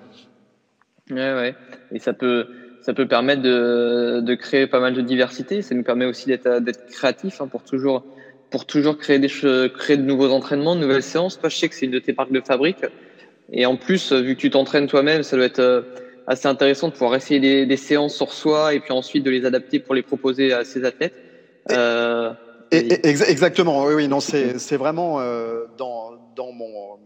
Ouais, 1.11 1.35
ouais. 1.35 1.55
Et 1.91 1.99
ça 1.99 2.13
peut 2.13 2.47
ça 2.83 2.93
peut 2.95 3.07
permettre 3.07 3.43
de, 3.43 4.21
de, 4.21 4.35
créer 4.35 4.67
pas 4.67 4.81
mal 4.81 4.93
de 4.93 5.01
diversité. 5.01 5.63
Ça 5.63 5.75
nous 5.75 5.85
permet 5.85 6.05
aussi 6.05 6.27
d'être 6.27 6.87
créatif 6.91 7.41
hein, 7.41 7.49
pour 7.49 7.63
toujours 7.63 8.05
pour 8.51 8.67
toujours 8.67 8.99
créer 8.99 9.19
des 9.19 9.29
créer 9.29 9.97
de 9.97 10.03
nouveaux 10.03 10.31
entraînements, 10.31 10.77
de 10.77 10.81
nouvelles 10.81 11.03
séances. 11.03 11.41
Toi, 11.41 11.49
je 11.49 11.57
sais 11.57 11.69
que 11.69 11.75
c'est 11.75 11.87
une 11.87 11.93
de 11.93 11.99
tes 11.99 12.13
marques 12.13 12.33
de 12.33 12.41
fabrique. 12.41 12.85
Et 13.51 13.65
en 13.65 13.77
plus, 13.77 14.13
vu 14.13 14.35
que 14.37 14.41
tu 14.41 14.51
t'entraînes 14.51 14.89
toi-même, 14.89 15.23
ça 15.23 15.37
doit 15.37 15.47
être 15.47 15.59
euh, 15.59 15.83
assez 16.27 16.49
intéressant 16.49 16.89
de 16.89 16.93
pouvoir 16.93 17.15
essayer 17.15 17.41
des, 17.41 17.67
des, 17.67 17.77
séances 17.77 18.15
sur 18.15 18.33
soi 18.33 18.75
et 18.75 18.81
puis 18.81 18.93
ensuite 18.93 19.25
de 19.25 19.31
les 19.31 19.47
adapter 19.47 19.79
pour 19.79 19.95
les 19.95 20.03
proposer 20.03 20.53
à 20.53 20.65
ses 20.65 20.85
athlètes. 20.85 21.15
Euh, 21.71 22.33
et, 22.71 23.07
exactement. 23.07 23.85
Oui, 23.85 23.95
oui. 23.95 24.09
Non, 24.09 24.21
c'est 24.21 24.77
vraiment 24.77 25.21
euh, 25.21 25.65
dans 25.79 26.13
dans 26.37 26.53
mon 26.53 26.99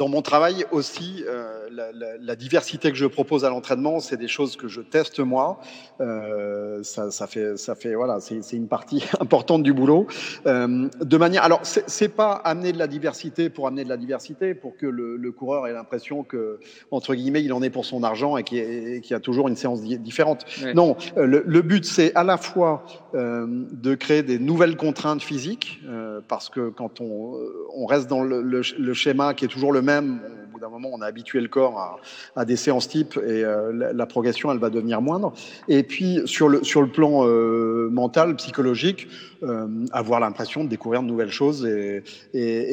dans 0.00 0.08
mon 0.08 0.22
travail 0.22 0.64
aussi, 0.70 1.22
euh, 1.28 1.68
la, 1.70 1.92
la, 1.92 2.16
la, 2.18 2.34
diversité 2.34 2.90
que 2.90 2.96
je 2.96 3.04
propose 3.04 3.44
à 3.44 3.50
l'entraînement, 3.50 4.00
c'est 4.00 4.16
des 4.16 4.28
choses 4.28 4.56
que 4.56 4.66
je 4.66 4.80
teste 4.80 5.20
moi. 5.20 5.60
Euh, 6.00 6.82
ça, 6.82 7.10
ça, 7.10 7.26
fait, 7.26 7.58
ça 7.58 7.74
fait, 7.74 7.94
voilà, 7.94 8.18
c'est 8.20 8.56
une 8.56 8.66
partie 8.66 9.04
importante 9.20 9.62
du 9.62 9.74
boulot. 9.74 10.06
Euh, 10.46 10.88
de 10.98 11.16
manière, 11.18 11.42
alors 11.42 11.60
c'est 11.64 12.08
pas 12.08 12.32
amener 12.32 12.72
de 12.72 12.78
la 12.78 12.86
diversité 12.86 13.50
pour 13.50 13.66
amener 13.66 13.84
de 13.84 13.90
la 13.90 13.98
diversité, 13.98 14.54
pour 14.54 14.74
que 14.78 14.86
le, 14.86 15.18
le 15.18 15.32
coureur 15.32 15.66
ait 15.66 15.74
l'impression 15.74 16.22
que 16.22 16.60
entre 16.90 17.14
guillemets 17.14 17.42
il 17.42 17.52
en 17.52 17.60
est 17.60 17.68
pour 17.68 17.84
son 17.84 18.02
argent 18.02 18.38
et 18.38 18.42
qu'il 18.42 19.02
qu 19.02 19.12
y 19.12 19.14
a 19.14 19.20
toujours 19.20 19.48
une 19.48 19.56
séance 19.56 19.82
différente. 19.82 20.46
Non, 20.74 20.96
euh, 21.18 21.26
le, 21.26 21.44
le 21.46 21.60
but 21.60 21.84
c'est 21.84 22.14
à 22.14 22.24
la 22.24 22.38
fois 22.38 22.86
de 23.12 23.94
créer 23.96 24.22
des 24.22 24.38
nouvelles 24.38 24.76
contraintes 24.76 25.20
physiques, 25.20 25.82
parce 26.28 26.48
que 26.48 26.70
quand 26.70 27.00
on, 27.00 27.36
on 27.74 27.84
reste 27.84 28.08
dans 28.08 28.22
le, 28.22 28.40
le, 28.40 28.62
le 28.78 28.94
schéma 28.94 29.34
qui 29.34 29.44
est 29.44 29.48
toujours 29.48 29.72
le 29.72 29.82
même 29.82 29.89
même, 29.90 30.20
au 30.50 30.52
bout 30.52 30.60
d'un 30.60 30.68
moment, 30.68 30.88
on 30.92 31.00
a 31.00 31.06
habitué 31.06 31.40
le 31.40 31.48
corps 31.48 32.00
à, 32.36 32.44
des 32.44 32.56
séances 32.56 32.88
types 32.88 33.16
et 33.16 33.44
euh, 33.44 33.92
la, 33.92 34.06
progression, 34.06 34.50
elle 34.50 34.58
va 34.58 34.70
devenir 34.70 35.00
moindre. 35.00 35.32
Et 35.68 35.82
puis, 35.82 36.20
sur 36.26 36.48
le, 36.48 36.60
plan 36.86 37.26
euh, 37.26 37.88
mental, 37.90 38.36
psychologique, 38.36 39.08
euh, 39.42 39.66
avoir 39.92 40.20
l'impression 40.20 40.64
de 40.64 40.68
découvrir 40.68 41.02
de 41.02 41.06
nouvelles 41.06 41.30
choses 41.30 41.66
et, 41.66 42.02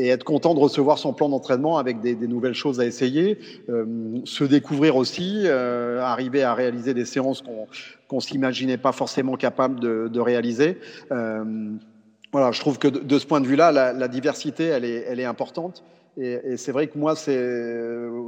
être 0.10 0.24
content 0.24 0.54
de 0.54 0.60
recevoir 0.60 0.98
son 0.98 1.14
plan 1.14 1.30
d'entraînement 1.30 1.78
avec 1.78 2.02
des, 2.02 2.16
nouvelles 2.16 2.54
choses 2.54 2.80
à 2.80 2.86
essayer, 2.86 3.40
se 3.68 4.44
découvrir 4.44 4.96
aussi, 4.96 5.48
arriver 5.48 6.44
à 6.44 6.54
réaliser 6.54 6.94
des 6.94 7.06
séances 7.06 7.42
qu'on 7.42 7.68
qu'on 8.08 8.22
s'imaginait 8.22 8.78
pas 8.78 8.94
forcément 8.94 9.36
capable 9.36 9.82
de, 9.82 10.20
réaliser. 10.20 10.78
voilà, 11.10 12.52
je 12.52 12.60
trouve 12.60 12.80
que 12.80 12.88
de, 12.88 13.20
ce 13.20 13.26
point 13.26 13.42
de 13.42 13.48
vue-là, 13.48 13.72
la, 13.72 14.08
diversité, 14.08 14.64
elle 14.66 15.20
est 15.20 15.26
importante. 15.26 15.84
Et, 16.20 16.40
et 16.44 16.58
c'est 16.58 16.72
vrai 16.72 16.88
que 16.88 16.98
moi, 16.98 17.16
c'est 17.16 17.38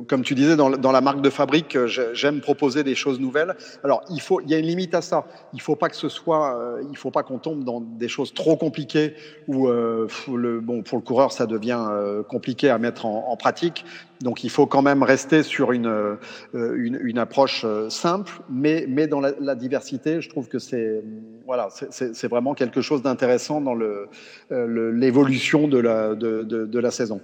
comme 0.07 0.21
tu 0.21 0.35
disais 0.35 0.55
dans, 0.55 0.69
dans, 0.69 0.91
la 0.91 1.01
marque 1.01 1.21
de 1.21 1.29
fabrique, 1.29 1.77
j'aime 1.85 2.39
proposer 2.39 2.83
des 2.83 2.95
choses 2.95 3.19
nouvelles. 3.19 3.55
Alors, 3.83 4.01
il 4.09 4.21
faut, 4.21 4.41
il 4.41 4.49
y 4.49 4.53
a 4.53 4.59
une 4.59 4.65
limite 4.65 4.93
à 4.93 5.01
ça. 5.01 5.25
Il 5.53 5.61
faut 5.61 5.75
pas 5.75 5.89
que 5.89 5.95
ce 5.95 6.09
soit, 6.09 6.55
euh, 6.55 6.83
il 6.91 6.97
faut 6.97 7.11
pas 7.11 7.23
qu'on 7.23 7.39
tombe 7.39 7.63
dans 7.63 7.81
des 7.81 8.07
choses 8.07 8.33
trop 8.33 8.55
compliquées 8.55 9.13
où 9.47 9.67
euh, 9.67 10.07
le, 10.31 10.59
bon 10.59 10.83
pour 10.83 10.97
le 10.97 11.03
coureur 11.03 11.31
ça 11.31 11.47
devient 11.47 11.83
euh, 11.89 12.23
compliqué 12.23 12.69
à 12.69 12.77
mettre 12.77 13.05
en, 13.05 13.25
en, 13.29 13.37
pratique. 13.37 13.85
Donc, 14.21 14.43
il 14.43 14.49
faut 14.49 14.65
quand 14.65 14.81
même 14.81 15.01
rester 15.01 15.43
sur 15.43 15.71
une 15.71 15.87
euh, 15.87 16.17
une, 16.53 16.99
une, 17.01 17.17
approche 17.17 17.63
euh, 17.65 17.89
simple, 17.89 18.41
mais 18.49 18.85
mais 18.87 19.07
dans 19.07 19.19
la, 19.19 19.31
la 19.39 19.55
diversité, 19.55 20.21
je 20.21 20.29
trouve 20.29 20.47
que 20.47 20.59
c'est 20.59 21.01
voilà, 21.45 21.69
c'est 21.71 22.27
vraiment 22.27 22.53
quelque 22.53 22.81
chose 22.81 23.01
d'intéressant 23.01 23.61
dans 23.61 23.73
le 23.73 24.09
l'évolution 24.51 25.67
de 25.67 25.79
la 25.79 26.13
de, 26.15 26.43
de 26.43 26.79
la 26.79 26.91
saison. 26.91 27.21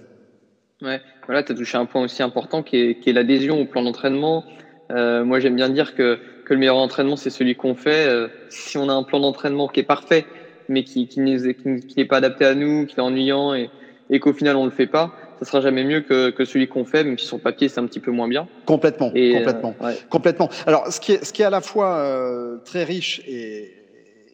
Ouais, 0.82 1.00
voilà, 1.26 1.42
tu 1.42 1.52
as 1.52 1.54
touché 1.54 1.78
un 1.78 1.86
point 1.86 2.02
aussi 2.02 2.22
important 2.22 2.62
qui 2.62 2.76
est, 2.76 2.94
qui 2.96 3.10
est 3.10 3.12
l'adhésion 3.12 3.60
au 3.60 3.66
plan 3.66 3.82
d'entraînement. 3.82 4.44
Euh, 4.92 5.24
moi, 5.24 5.40
j'aime 5.40 5.56
bien 5.56 5.68
dire 5.68 5.94
que, 5.94 6.18
que 6.44 6.54
le 6.54 6.60
meilleur 6.60 6.76
entraînement, 6.76 7.16
c'est 7.16 7.30
celui 7.30 7.56
qu'on 7.56 7.74
fait. 7.74 8.06
Euh, 8.06 8.28
si 8.48 8.76
on 8.78 8.88
a 8.88 8.92
un 8.92 9.02
plan 9.02 9.20
d'entraînement 9.20 9.68
qui 9.68 9.80
est 9.80 9.84
parfait, 9.84 10.26
mais 10.68 10.84
qui, 10.84 11.08
qui 11.08 11.20
n'est 11.20 11.54
qui, 11.54 12.04
pas 12.04 12.18
adapté 12.18 12.44
à 12.44 12.54
nous, 12.54 12.86
qui 12.86 12.96
est 12.96 13.02
ennuyant 13.02 13.54
et, 13.54 13.70
et 14.10 14.20
qu'au 14.20 14.32
final, 14.32 14.56
on 14.56 14.64
le 14.64 14.70
fait 14.70 14.86
pas, 14.86 15.14
ça 15.40 15.46
sera 15.46 15.60
jamais 15.60 15.84
mieux 15.84 16.02
que, 16.02 16.30
que 16.30 16.44
celui 16.44 16.68
qu'on 16.68 16.84
fait, 16.84 17.04
même 17.04 17.18
si 17.18 17.26
sur 17.26 17.36
le 17.36 17.42
papier, 17.42 17.68
c'est 17.68 17.80
un 17.80 17.86
petit 17.86 18.00
peu 18.00 18.10
moins 18.10 18.28
bien. 18.28 18.48
Complètement, 18.66 19.10
et, 19.14 19.32
complètement, 19.32 19.76
euh, 19.80 19.86
ouais. 19.86 19.98
complètement. 20.10 20.48
Alors, 20.66 20.92
ce 20.92 21.00
qui 21.00 21.12
est, 21.12 21.24
ce 21.24 21.32
qui 21.32 21.42
est 21.42 21.46
à 21.46 21.50
la 21.50 21.60
fois 21.60 21.98
euh, 21.98 22.58
très 22.64 22.84
riche 22.84 23.20
et 23.26 23.85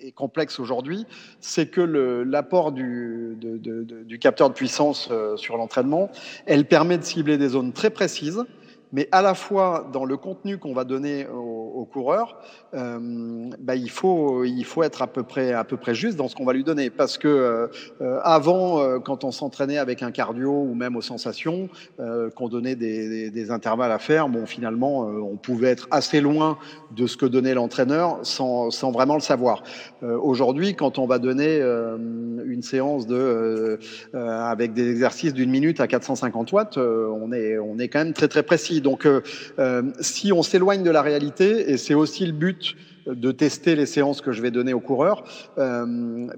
est 0.02 0.12
complexe 0.12 0.58
aujourd'hui, 0.58 1.06
c'est 1.40 1.66
que 1.66 1.80
l'apport 1.80 2.72
du, 2.72 3.36
du 3.36 4.18
capteur 4.18 4.48
de 4.48 4.54
puissance 4.54 5.08
euh, 5.10 5.36
sur 5.36 5.56
l'entraînement, 5.56 6.10
elle 6.46 6.66
permet 6.66 6.98
de 6.98 7.04
cibler 7.04 7.38
des 7.38 7.48
zones 7.48 7.72
très 7.72 7.90
précises 7.90 8.44
mais 8.92 9.08
à 9.10 9.22
la 9.22 9.34
fois 9.34 9.88
dans 9.92 10.04
le 10.04 10.16
contenu 10.16 10.58
qu'on 10.58 10.74
va 10.74 10.84
donner 10.84 11.26
aux, 11.26 11.62
aux 11.74 11.84
coureurs, 11.84 12.36
euh, 12.74 13.50
bah, 13.58 13.74
il 13.74 13.90
faut 13.90 14.44
il 14.44 14.64
faut 14.64 14.82
être 14.82 15.02
à 15.02 15.06
peu 15.06 15.22
près 15.22 15.52
à 15.52 15.64
peu 15.64 15.76
près 15.76 15.94
juste 15.94 16.16
dans 16.16 16.28
ce 16.28 16.34
qu'on 16.34 16.44
va 16.44 16.52
lui 16.52 16.64
donner 16.64 16.90
parce 16.90 17.18
que 17.18 17.28
euh, 18.00 18.20
avant 18.22 18.80
euh, 18.80 18.98
quand 18.98 19.24
on 19.24 19.30
s'entraînait 19.30 19.78
avec 19.78 20.02
un 20.02 20.10
cardio 20.10 20.50
ou 20.50 20.74
même 20.74 20.96
aux 20.96 21.02
sensations 21.02 21.68
euh, 22.00 22.30
qu'on 22.30 22.48
donnait 22.48 22.76
des, 22.76 23.08
des, 23.08 23.30
des, 23.30 23.50
intervalles 23.50 23.92
à 23.92 23.98
faire, 23.98 24.28
bon 24.28 24.46
finalement 24.46 25.08
euh, 25.08 25.20
on 25.20 25.36
pouvait 25.36 25.70
être 25.70 25.88
assez 25.90 26.20
loin 26.20 26.58
de 26.94 27.06
ce 27.06 27.16
que 27.16 27.26
donnait 27.26 27.54
l'entraîneur 27.54 28.18
sans 28.22 28.70
sans 28.70 28.90
vraiment 28.90 29.14
le 29.14 29.20
savoir. 29.20 29.62
Euh, 30.02 30.18
aujourd'hui, 30.18 30.74
quand 30.74 30.98
on 30.98 31.06
va 31.06 31.18
donner 31.18 31.60
une 31.62 32.62
séance 32.62 33.06
de 33.06 33.78
avec 34.14 34.74
des 34.74 34.90
exercices 34.90 35.32
d'une 35.32 35.50
minute 35.50 35.80
à 35.80 35.86
450 35.86 36.52
watts, 36.52 36.76
on 36.76 37.32
est 37.32 37.58
on 37.58 37.78
est 37.78 37.88
quand 37.88 38.00
même 38.00 38.12
très 38.12 38.28
très 38.28 38.42
précis. 38.42 38.81
Donc, 38.82 39.06
euh, 39.06 39.22
euh, 39.58 39.82
si 40.00 40.32
on 40.32 40.42
s'éloigne 40.42 40.82
de 40.82 40.90
la 40.90 41.02
réalité, 41.02 41.70
et 41.70 41.76
c'est 41.76 41.94
aussi 41.94 42.26
le 42.26 42.32
but 42.32 42.76
de 43.06 43.32
tester 43.32 43.74
les 43.74 43.86
séances 43.86 44.20
que 44.20 44.32
je 44.32 44.42
vais 44.42 44.50
donner 44.50 44.72
au 44.72 44.80
coureur, 44.80 45.24
euh, 45.58 45.84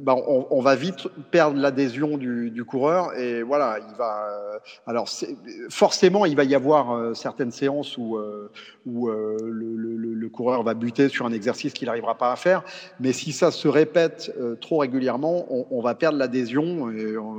ben 0.01 0.17
on, 0.27 0.61
va 0.61 0.75
vite 0.77 1.09
perdre 1.31 1.59
l'adhésion 1.61 2.17
du, 2.17 2.51
du, 2.51 2.65
coureur 2.65 3.17
et 3.19 3.43
voilà, 3.43 3.79
il 3.79 3.97
va. 3.97 4.29
Euh, 4.29 4.59
alors 4.87 5.09
forcément, 5.69 6.25
il 6.25 6.37
va 6.37 6.45
y 6.45 6.55
avoir 6.55 6.93
euh, 6.93 7.15
certaines 7.15 7.51
séances 7.51 7.99
où, 7.99 8.19
où 8.87 9.09
le, 9.09 9.37
le, 9.51 10.15
le, 10.15 10.29
coureur 10.29 10.63
va 10.63 10.75
buter 10.75 11.09
sur 11.09 11.27
un 11.27 11.33
exercice 11.33 11.73
qu'il 11.73 11.87
n'arrivera 11.87 12.17
pas 12.17 12.33
à 12.33 12.37
faire, 12.37 12.63
mais 12.99 13.13
si 13.13 13.33
ça 13.33 13.51
se 13.51 13.69
répète 13.69 14.35
trop 14.61 14.79
régulièrement, 14.79 15.47
on, 15.51 15.67
on 15.71 15.81
va 15.81 15.95
perdre 15.95 16.19
l'adhésion, 16.19 16.91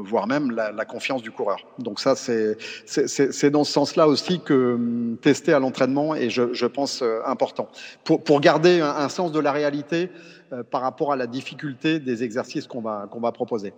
voire 0.04 0.28
même 0.28 0.52
la, 0.52 0.72
la, 0.72 0.86
confiance 0.86 1.22
du 1.22 1.32
coureur. 1.32 1.66
Donc 1.80 2.00
ça, 2.00 2.16
c'est 2.16 2.58
c'est 2.86 3.50
dans 3.50 3.64
ce 3.64 3.72
sens-là 3.72 4.08
aussi 4.08 4.40
que 4.40 4.76
hum, 4.76 5.18
tester 5.22 5.54
à 5.54 5.60
l'entraînement 5.60 6.16
est, 6.16 6.30
je, 6.30 6.54
je 6.54 6.66
pense, 6.66 7.04
important 7.26 7.68
pour, 8.04 8.24
pour 8.24 8.40
garder 8.40 8.82
un, 8.82 8.96
un 8.96 9.10
sens 9.16 9.32
de 9.32 9.40
la 9.40 9.52
réalité 9.52 10.10
euh, 10.54 10.64
par 10.64 10.82
rapport 10.82 11.12
à 11.12 11.16
la 11.16 11.28
difficulté 11.28 12.00
des 12.00 12.24
exercices 12.24 12.68
qu'on 12.68 12.82
va, 12.82 13.10
va 13.12 13.32
proposer. 13.32 13.74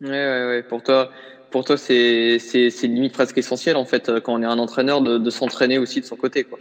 Oui, 0.00 0.08
ouais, 0.10 0.46
ouais. 0.46 0.62
Pour 0.62 0.82
toi, 0.82 1.10
pour 1.50 1.64
toi 1.64 1.76
c'est, 1.76 2.38
limite 2.82 3.12
presque 3.12 3.38
essentiel, 3.38 3.76
en 3.76 3.84
fait, 3.84 4.20
quand 4.20 4.34
on 4.34 4.42
est 4.42 4.46
un 4.46 4.58
entraîneur, 4.58 5.00
de, 5.00 5.18
de 5.18 5.30
s'entraîner 5.30 5.78
aussi 5.78 6.00
de 6.00 6.06
son 6.06 6.16
côté. 6.16 6.44
Quoi. 6.44 6.58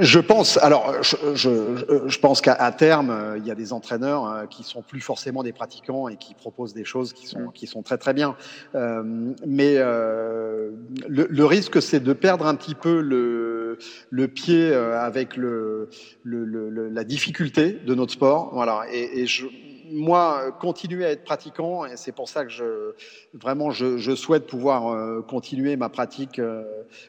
Je 0.00 0.18
pense, 0.18 0.58
alors, 0.58 1.02
je, 1.02 1.16
je, 1.34 2.04
je 2.06 2.18
pense 2.18 2.40
qu'à 2.40 2.72
terme, 2.72 3.10
euh, 3.10 3.38
il 3.38 3.46
y 3.46 3.50
a 3.50 3.54
des 3.54 3.72
entraîneurs 3.72 4.28
euh, 4.28 4.46
qui 4.46 4.62
sont 4.62 4.82
plus 4.82 5.00
forcément 5.00 5.42
des 5.42 5.52
pratiquants 5.52 6.08
et 6.08 6.16
qui 6.16 6.34
proposent 6.34 6.74
des 6.74 6.84
choses 6.84 7.12
qui 7.12 7.26
sont, 7.26 7.48
qui 7.48 7.66
sont 7.66 7.82
très 7.82 7.96
très 7.96 8.12
bien. 8.12 8.36
Euh, 8.74 9.02
mais 9.46 9.76
euh, 9.78 10.70
le, 11.08 11.26
le, 11.30 11.44
risque, 11.46 11.80
c'est 11.80 12.00
de 12.00 12.12
perdre 12.12 12.46
un 12.46 12.54
petit 12.56 12.74
peu 12.74 13.00
le, 13.00 13.78
le 14.10 14.28
pied 14.28 14.74
avec 14.74 15.36
le, 15.36 15.88
le, 16.24 16.44
la 16.88 17.04
difficulté 17.04 17.72
de 17.72 17.94
notre 17.94 18.12
sport. 18.12 18.50
Voilà. 18.52 18.84
Et, 18.92 19.20
et 19.20 19.26
je, 19.26 19.46
moi, 19.94 20.52
continuer 20.60 21.06
à 21.06 21.10
être 21.10 21.24
pratiquant, 21.24 21.86
et 21.86 21.96
c'est 21.96 22.12
pour 22.12 22.28
ça 22.28 22.44
que 22.44 22.50
je, 22.50 22.92
vraiment, 23.32 23.70
je, 23.70 23.96
je 23.96 24.14
souhaite 24.14 24.46
pouvoir 24.46 24.88
euh, 24.88 25.22
continuer 25.22 25.76
ma 25.76 25.88
pratique 25.88 26.38
euh, 26.38 26.62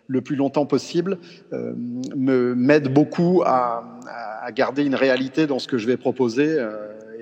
le 0.08 0.22
plus 0.22 0.36
longtemps 0.36 0.66
possible, 0.66 1.18
euh, 1.52 1.74
me 2.16 2.56
m'aide 2.56 2.94
beaucoup 2.94 3.42
à, 3.46 3.84
à, 4.42 4.52
garder 4.52 4.86
une 4.86 4.96
réalité 4.96 5.48
dans 5.48 5.60
ce 5.60 5.68
que 5.68 5.78
je 5.78 5.88
vais 5.88 5.98
proposer 5.98 6.58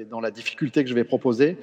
dans 0.10 0.20
la 0.20 0.32
difficulté 0.32 0.84
que 0.84 0.90
je 0.90 0.96
vais 0.96 1.04
proposer, 1.04 1.58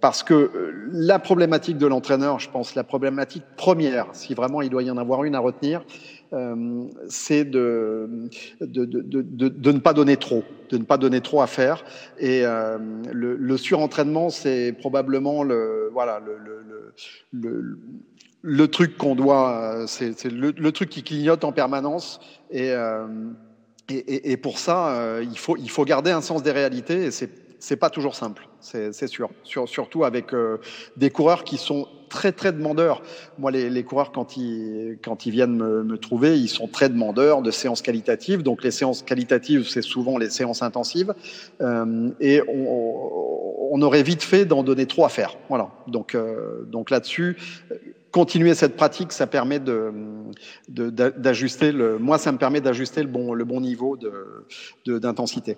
parce 0.00 0.22
que 0.22 0.50
la 0.90 1.18
problématique 1.18 1.78
de 1.78 1.86
l'entraîneur, 1.86 2.38
je 2.38 2.50
pense, 2.50 2.74
la 2.74 2.84
problématique 2.84 3.44
première, 3.56 4.06
si 4.12 4.34
vraiment 4.34 4.62
il 4.62 4.70
doit 4.70 4.82
y 4.82 4.90
en 4.90 4.96
avoir 4.96 5.24
une 5.24 5.34
à 5.34 5.40
retenir, 5.40 5.84
euh, 6.32 6.84
c'est 7.08 7.44
de 7.44 8.28
de, 8.60 8.84
de, 8.84 9.48
de, 9.48 9.72
ne 9.72 9.78
pas 9.78 9.94
donner 9.94 10.18
trop, 10.18 10.44
de 10.68 10.76
ne 10.76 10.84
pas 10.84 10.98
donner 10.98 11.20
trop 11.20 11.40
à 11.40 11.46
faire. 11.46 11.84
Et 12.18 12.44
euh, 12.44 12.76
le, 13.10 13.36
le, 13.36 13.56
surentraînement, 13.56 14.28
c'est 14.28 14.74
probablement 14.78 15.42
le 15.42 15.88
voilà 15.92 16.20
le, 16.20 16.36
le, 17.32 17.78
le, 18.42 18.68
truc 18.68 18.98
qu'on 18.98 19.14
doit, 19.14 19.84
c'est 19.86 20.24
le, 20.24 20.72
truc 20.72 20.90
qui 20.90 21.02
clignote 21.02 21.44
en 21.44 21.52
permanence. 21.52 22.20
Et, 22.50 22.72
euh, 22.72 23.06
et, 23.88 23.94
et, 23.94 24.32
et, 24.32 24.36
pour 24.36 24.58
ça, 24.58 24.90
euh, 24.90 25.24
il 25.28 25.38
faut 25.38 25.56
il 25.56 25.70
faut 25.70 25.84
garder 25.84 26.10
un 26.10 26.20
sens 26.20 26.42
des 26.42 26.52
réalités. 26.52 27.04
Et 27.04 27.10
c'est 27.10 27.30
c'est 27.58 27.76
pas 27.76 27.90
toujours 27.90 28.14
simple, 28.14 28.48
c'est 28.60 29.06
sûr. 29.08 29.30
Sur, 29.42 29.68
surtout 29.68 30.04
avec 30.04 30.32
euh, 30.32 30.58
des 30.96 31.10
coureurs 31.10 31.42
qui 31.42 31.58
sont 31.58 31.88
très 32.08 32.32
très 32.32 32.52
demandeurs. 32.52 33.02
Moi, 33.38 33.50
les, 33.50 33.68
les 33.68 33.82
coureurs 33.82 34.12
quand 34.12 34.36
ils 34.36 34.98
quand 35.02 35.26
ils 35.26 35.32
viennent 35.32 35.56
me, 35.56 35.82
me, 35.82 35.98
trouver, 35.98 36.38
ils 36.38 36.48
sont 36.48 36.68
très 36.68 36.88
demandeurs 36.88 37.42
de 37.42 37.50
séances 37.50 37.82
qualitatives. 37.82 38.42
Donc 38.42 38.62
les 38.62 38.70
séances 38.70 39.02
qualitatives, 39.02 39.68
c'est 39.68 39.82
souvent 39.82 40.18
les 40.18 40.30
séances 40.30 40.62
intensives, 40.62 41.14
euh, 41.60 42.10
et 42.20 42.42
on, 42.48 43.72
on, 43.72 43.82
aurait 43.82 44.02
vite 44.02 44.22
fait 44.22 44.44
d'en 44.44 44.62
donner 44.62 44.86
trop 44.86 45.04
à 45.04 45.08
faire. 45.08 45.36
Voilà. 45.48 45.70
Donc 45.88 46.14
euh, 46.14 46.62
donc 46.66 46.90
là-dessus, 46.90 47.36
continuer 48.20 48.54
cette 48.54 48.76
pratique, 48.76 49.12
ça 49.12 49.26
permet 49.28 49.60
de 49.60 49.92
d'ajuster 51.26 51.70
le. 51.70 51.98
Moi, 51.98 52.16
ça 52.18 52.32
me 52.32 52.38
permet 52.44 52.60
d'ajuster 52.60 53.00
le 53.02 53.08
bon 53.16 53.32
le 53.32 53.44
bon 53.44 53.60
niveau 53.60 53.96
de 53.96 54.98
d'intensité. 54.98 55.56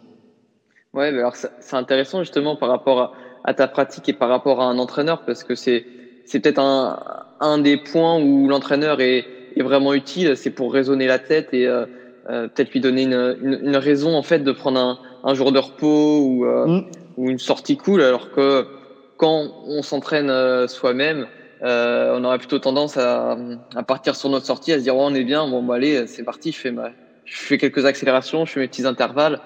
Ouais, 0.92 1.08
alors 1.08 1.36
c'est 1.36 1.76
intéressant 1.84 2.18
justement 2.20 2.56
par 2.56 2.68
rapport 2.68 3.14
à, 3.44 3.54
ta 3.54 3.66
pratique 3.68 4.08
et 4.08 4.12
par 4.12 4.28
rapport 4.28 4.60
à 4.60 4.64
un 4.64 4.78
entraîneur 4.78 5.22
parce 5.24 5.42
que 5.44 5.54
c'est 5.54 5.86
c'est 6.26 6.40
peut-être 6.40 6.58
un, 6.58 6.98
un 7.40 7.58
des 7.58 7.76
points 7.90 8.16
où 8.20 8.48
l'entraîneur 8.48 9.00
est, 9.00 9.24
est 9.56 9.62
vraiment 9.62 9.94
utile, 9.94 10.36
c'est 10.36 10.50
pour 10.50 10.72
raisonner 10.72 11.06
la 11.06 11.18
tête 11.18 11.48
et 11.54 11.66
euh, 11.66 11.86
euh, 12.28 12.48
peut-être 12.48 12.72
lui 12.72 12.80
donner 12.80 13.04
une, 13.04 13.36
une, 13.42 13.58
une, 13.68 13.76
raison 13.76 14.14
en 14.16 14.22
fait 14.22 14.40
de 14.40 14.52
prendre 14.52 14.78
un, 14.78 14.98
un 15.24 15.34
jour 15.34 15.50
de 15.52 15.58
repos 15.58 16.20
ou, 16.28 16.44
euh, 16.44 16.66
mm. 16.66 16.84
ou 17.16 17.30
une 17.30 17.38
sortie 17.38 17.76
cool 17.76 18.02
alors 18.02 18.30
que 18.32 18.66
quand 19.16 19.38
on 19.66 19.82
s'entraîne 19.82 20.30
soi-même, 20.66 21.26
euh, 21.62 22.16
on 22.16 22.24
aurait 22.24 22.38
plutôt 22.38 22.58
tendance 22.58 22.96
à, 22.96 23.36
à, 23.74 23.82
partir 23.82 24.16
sur 24.16 24.28
notre 24.30 24.46
sortie, 24.46 24.72
à 24.72 24.78
se 24.78 24.82
dire 24.82 24.96
on 24.96 25.14
est 25.14 25.24
bien, 25.24 25.48
bon 25.48 25.62
bah, 25.62 25.74
allez 25.74 26.06
c'est 26.06 26.22
parti, 26.22 26.52
je 26.52 26.58
fais 26.58 26.70
ma, 26.70 26.90
je 27.24 27.36
fais 27.36 27.58
quelques 27.58 27.84
accélérations, 27.84 28.46
je 28.46 28.52
fais 28.52 28.60
mes 28.60 28.68
petits 28.68 28.86
intervalles 28.86 29.40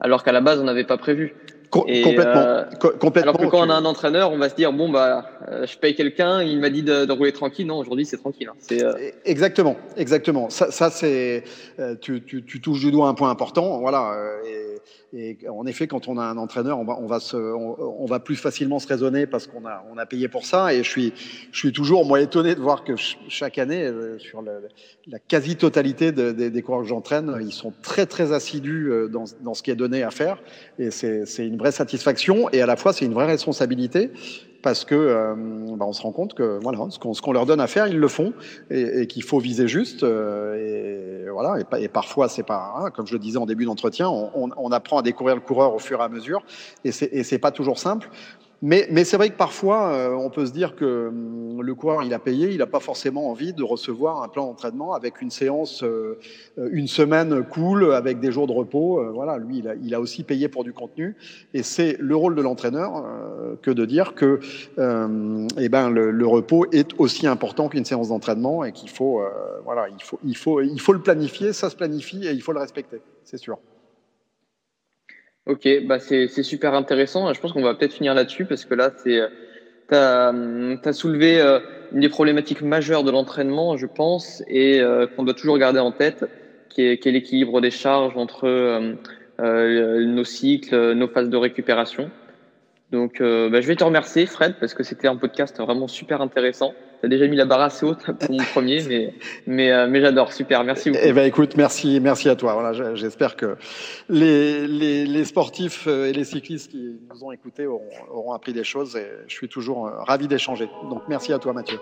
alors 0.00 0.24
qu'à 0.24 0.32
la 0.32 0.40
base 0.40 0.60
on 0.60 0.64
n'avait 0.64 0.84
pas 0.84 0.96
prévu. 0.96 1.34
complètement, 1.70 2.24
euh, 2.24 2.64
complètement. 2.98 3.22
Alors 3.22 3.38
que 3.38 3.46
quand 3.46 3.66
on 3.66 3.70
a 3.70 3.74
un 3.74 3.84
entraîneur, 3.84 4.32
on 4.32 4.38
va 4.38 4.48
se 4.48 4.54
dire 4.54 4.72
bon 4.72 4.88
bah 4.88 5.26
euh, 5.48 5.66
je 5.66 5.76
paye 5.76 5.94
quelqu'un, 5.94 6.42
il 6.42 6.58
m'a 6.58 6.70
dit 6.70 6.82
de, 6.82 7.04
de, 7.04 7.12
rouler 7.12 7.32
tranquille. 7.32 7.66
Non, 7.66 7.78
aujourd'hui 7.78 8.06
c'est 8.06 8.18
tranquille. 8.18 8.48
Hein. 8.50 8.56
C'est 8.58 8.82
euh... 8.82 9.10
exactement, 9.24 9.76
exactement. 9.96 10.48
Ça, 10.48 10.70
ça 10.70 10.90
c'est 10.90 11.44
tu, 12.00 12.22
tu, 12.22 12.44
tu, 12.44 12.60
touches 12.62 12.80
du 12.80 12.90
doigt 12.90 13.08
un 13.08 13.14
point 13.14 13.30
important. 13.30 13.80
Voilà. 13.80 14.14
Et 14.46 14.78
et 15.14 15.36
en 15.46 15.66
effet, 15.66 15.86
quand 15.86 16.08
on 16.08 16.16
a 16.16 16.22
un 16.22 16.38
entraîneur, 16.38 16.78
on 16.78 16.84
va, 16.84 16.96
on 16.98 17.06
va, 17.06 17.20
se, 17.20 17.36
on, 17.36 18.06
va 18.06 18.18
plus 18.18 18.36
facilement 18.36 18.78
se 18.78 18.88
raisonner 18.88 19.26
parce 19.26 19.46
qu'on 19.46 19.66
a, 19.66 19.84
on 19.92 19.98
a 19.98 20.06
payé 20.06 20.26
pour 20.28 20.46
ça. 20.46 20.72
Et 20.72 20.82
je 20.82 20.88
suis, 20.88 21.12
je 21.52 21.58
suis 21.58 21.72
toujours 21.72 22.06
moi 22.06 22.22
étonné 22.22 22.54
de 22.54 22.60
voir 22.60 22.82
que 22.82 22.94
chaque 22.96 23.58
année, 23.58 23.84
euh, 23.84 24.18
sur 24.18 24.40
la 24.40 25.18
quasi-totalité 25.18 26.12
de, 26.12 26.32
de, 26.32 26.48
des 26.48 26.62
coureurs 26.62 26.82
que 26.82 26.88
j'entraîne, 26.88 27.36
ils 27.42 27.52
sont 27.52 27.74
très 27.82 28.06
très 28.06 28.32
assidus 28.32 28.90
euh, 28.90 29.08
dans, 29.08 29.24
dans 29.42 29.52
ce 29.52 29.62
qui 29.62 29.70
est 29.70 29.76
donné 29.76 30.02
à 30.02 30.10
faire. 30.10 30.42
Et 30.78 30.90
c'est 30.90 31.46
une 31.46 31.58
vraie 31.58 31.72
satisfaction 31.72 32.48
et 32.50 32.62
à 32.62 32.66
la 32.66 32.76
fois 32.76 32.94
c'est 32.94 33.04
une 33.04 33.14
vraie 33.14 33.26
responsabilité 33.26 34.10
parce 34.62 34.84
que 34.84 34.94
euh, 34.94 35.34
bah, 35.76 35.84
on 35.86 35.92
se 35.92 36.02
rend 36.02 36.12
compte 36.12 36.34
que 36.34 36.58
voilà, 36.62 36.78
ce 36.90 37.20
qu'on 37.20 37.32
leur 37.32 37.46
donne 37.46 37.60
à 37.60 37.66
faire, 37.66 37.88
ils 37.88 37.98
le 37.98 38.08
font 38.08 38.32
et, 38.70 39.02
et 39.02 39.06
qu'il 39.06 39.24
faut 39.24 39.38
viser 39.38 39.68
juste. 39.68 40.04
Euh, 40.04 41.26
et 41.26 41.30
voilà, 41.30 41.62
et, 41.78 41.88
parfois 41.88 42.28
c'est 42.28 42.42
pas, 42.42 42.74
hein, 42.78 42.90
comme 42.90 43.06
je 43.06 43.14
le 43.14 43.18
disais 43.18 43.38
en 43.38 43.46
début 43.46 43.64
d'entretien, 43.64 44.08
on, 44.08 44.30
on, 44.34 44.50
on, 44.56 44.72
apprend 44.72 44.98
à 44.98 45.02
découvrir 45.02 45.34
le 45.34 45.40
coureur 45.40 45.74
au 45.74 45.78
fur 45.78 46.00
et 46.00 46.02
à 46.02 46.08
mesure, 46.08 46.42
et 46.84 46.92
c'est 46.92 47.38
pas 47.38 47.50
toujours 47.50 47.78
simple. 47.78 48.08
Mais, 48.64 48.86
mais 48.90 49.02
c'est 49.02 49.16
vrai 49.16 49.30
que 49.30 49.36
parfois, 49.36 49.92
euh, 49.92 50.14
on 50.14 50.30
peut 50.30 50.46
se 50.46 50.52
dire 50.52 50.76
que 50.76 51.08
hum, 51.08 51.60
le 51.60 51.74
coureur, 51.74 52.02
il 52.04 52.14
a 52.14 52.20
payé, 52.20 52.50
il 52.50 52.58
n'a 52.58 52.66
pas 52.66 52.80
forcément 52.80 53.28
envie 53.28 53.52
de 53.52 53.62
recevoir 53.62 54.22
un 54.22 54.28
plan 54.28 54.46
d'entraînement 54.46 54.94
avec 54.94 55.20
une 55.20 55.30
séance, 55.30 55.82
euh, 55.82 56.18
une 56.70 56.86
semaine 56.86 57.44
cool, 57.44 57.92
avec 57.92 58.20
des 58.20 58.30
jours 58.30 58.46
de 58.46 58.52
repos. 58.52 59.00
Euh, 59.00 59.10
voilà, 59.10 59.38
lui, 59.38 59.58
il 59.58 59.68
a, 59.68 59.74
il 59.74 59.94
a, 59.94 60.00
aussi 60.00 60.22
payé 60.22 60.48
pour 60.48 60.62
du 60.62 60.72
contenu. 60.72 61.16
Et 61.54 61.62
c'est 61.62 61.96
le 61.98 62.14
rôle 62.14 62.34
de 62.34 62.42
l'entraîneur 62.42 63.04
euh, 63.04 63.54
que 63.62 63.70
de 63.70 63.84
dire 63.84 64.14
que 64.14 64.40
eh 64.78 65.68
ben, 65.68 65.90
le, 65.90 66.10
le, 66.10 66.26
repos 66.26 66.66
est 66.72 66.90
aussi 66.98 67.26
important 67.26 67.68
qu'une 67.68 67.84
séance 67.84 68.08
d'entraînement 68.08 68.64
et 68.64 68.72
qu'il 68.72 68.90
faut, 68.90 69.22
voilà, 69.64 69.88
il 69.88 70.02
faut, 70.02 70.18
il, 70.24 70.36
faut, 70.36 70.60
il 70.60 70.80
faut 70.80 70.92
le 70.92 71.00
planifier, 71.00 71.52
ça 71.52 71.68
se 71.68 71.76
planifie 71.76 72.26
et 72.26 72.32
il 72.32 72.42
faut 72.42 72.52
le 72.52 72.60
respecter, 72.60 73.00
c'est 73.24 73.38
sûr. 73.38 73.58
Ok, 75.46 75.68
bah 75.84 75.98
c'est 75.98 76.28
super 76.28 76.74
intéressant. 76.74 77.32
Je 77.32 77.40
pense 77.40 77.52
qu'on 77.52 77.62
va 77.62 77.74
peut-être 77.74 77.94
finir 77.94 78.14
là-dessus 78.14 78.46
parce 78.46 78.64
que 78.64 78.74
là, 78.74 78.92
c'est 78.96 79.20
tu 79.88 79.94
as, 79.94 80.32
as, 80.84 80.92
soulevé 80.92 81.40
euh, 81.40 81.60
une 81.92 82.00
des 82.00 82.08
problématiques 82.08 82.62
majeures 82.62 83.04
de 83.04 83.10
l'entraînement, 83.10 83.76
je 83.76 83.86
pense, 83.86 84.42
et 84.48 84.80
euh, 84.80 85.06
qu'on 85.06 85.24
doit 85.24 85.34
toujours 85.34 85.58
garder 85.58 85.80
en 85.80 85.92
tête, 85.92 86.24
qui 86.68 86.82
est, 86.82 87.06
est 87.06 87.10
l'équilibre 87.10 87.60
des 87.60 87.70
charges 87.70 88.16
entre 88.16 88.46
euh, 88.46 88.94
euh 89.40 90.04
nos 90.06 90.24
cycles, 90.24 90.92
nos 90.92 91.08
phases 91.08 91.28
de 91.28 91.36
récupération. 91.36 92.10
Donc, 92.90 93.20
bah, 93.20 93.60
je 93.60 93.66
vais 93.66 93.76
te 93.76 93.84
remercier, 93.84 94.26
Fred, 94.26 94.56
parce 94.60 94.74
que 94.74 94.82
c'était 94.82 95.08
un 95.08 95.16
podcast 95.16 95.58
vraiment 95.60 95.88
super 95.88 96.20
intéressant. 96.20 96.74
Tu 97.02 97.06
as 97.06 97.08
déjà 97.08 97.26
mis 97.26 97.34
la 97.34 97.46
barre 97.46 97.62
assez 97.62 97.84
haute 97.84 98.12
pour 98.20 98.30
mon 98.30 98.44
premier, 98.44 98.80
mais, 98.84 99.12
mais, 99.48 99.72
euh, 99.72 99.88
mais 99.90 100.00
j'adore. 100.00 100.32
Super. 100.32 100.62
Merci 100.62 100.90
beaucoup. 100.90 101.02
Eh 101.04 101.12
ben, 101.12 101.26
écoute, 101.26 101.56
merci, 101.56 101.98
merci 101.98 102.28
à 102.28 102.36
toi. 102.36 102.52
Voilà, 102.54 102.94
j'espère 102.94 103.34
que 103.34 103.56
les, 104.08 104.68
les, 104.68 105.04
les, 105.04 105.24
sportifs 105.24 105.88
euh, 105.88 106.06
et 106.06 106.12
les 106.12 106.22
cyclistes 106.22 106.70
qui 106.70 107.00
nous 107.12 107.24
ont 107.24 107.32
écoutés 107.32 107.66
auront, 107.66 107.90
auront 108.08 108.32
appris 108.34 108.52
des 108.52 108.62
choses 108.62 108.94
et 108.94 109.08
je 109.26 109.34
suis 109.34 109.48
toujours 109.48 109.88
euh, 109.88 109.90
ravi 110.04 110.28
d'échanger. 110.28 110.68
Donc, 110.88 111.02
merci 111.08 111.32
à 111.32 111.40
toi, 111.40 111.52
Mathieu. 111.52 111.80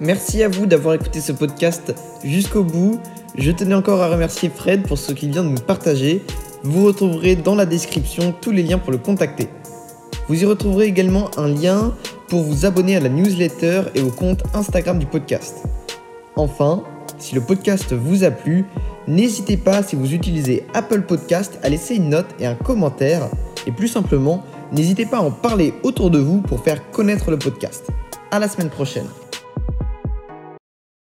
Merci 0.00 0.42
à 0.42 0.48
vous 0.48 0.66
d'avoir 0.66 0.96
écouté 0.96 1.20
ce 1.20 1.30
podcast 1.30 1.94
jusqu'au 2.24 2.64
bout. 2.64 3.00
Je 3.38 3.52
tenais 3.52 3.74
encore 3.74 4.02
à 4.02 4.08
remercier 4.08 4.48
Fred 4.48 4.88
pour 4.88 4.98
ce 4.98 5.12
qu'il 5.12 5.30
vient 5.30 5.44
de 5.44 5.50
nous 5.50 5.62
partager. 5.62 6.20
Vous 6.64 6.84
retrouverez 6.84 7.36
dans 7.36 7.54
la 7.54 7.64
description 7.64 8.34
tous 8.40 8.50
les 8.50 8.64
liens 8.64 8.78
pour 8.78 8.90
le 8.90 8.98
contacter. 8.98 9.46
Vous 10.26 10.42
y 10.42 10.46
retrouverez 10.46 10.86
également 10.86 11.30
un 11.36 11.46
lien 11.46 11.94
pour 12.28 12.42
vous 12.42 12.66
abonner 12.66 12.96
à 12.96 13.00
la 13.00 13.08
newsletter 13.08 13.82
et 13.94 14.02
au 14.02 14.10
compte 14.10 14.42
Instagram 14.54 14.98
du 14.98 15.06
podcast. 15.06 15.64
Enfin, 16.36 16.82
si 17.18 17.34
le 17.34 17.40
podcast 17.40 17.92
vous 17.92 18.24
a 18.24 18.30
plu, 18.30 18.66
N'hésitez 19.06 19.58
pas, 19.58 19.82
si 19.82 19.96
vous 19.96 20.14
utilisez 20.14 20.64
Apple 20.72 21.02
Podcast, 21.02 21.58
à 21.62 21.68
laisser 21.68 21.96
une 21.96 22.08
note 22.08 22.28
et 22.40 22.46
un 22.46 22.54
commentaire. 22.54 23.28
Et 23.66 23.72
plus 23.72 23.88
simplement, 23.88 24.42
n'hésitez 24.72 25.04
pas 25.04 25.18
à 25.18 25.22
en 25.22 25.30
parler 25.30 25.74
autour 25.82 26.10
de 26.10 26.18
vous 26.18 26.40
pour 26.40 26.60
faire 26.60 26.90
connaître 26.90 27.30
le 27.30 27.38
podcast. 27.38 27.90
À 28.30 28.38
la 28.38 28.48
semaine 28.48 28.70
prochaine. 28.70 29.06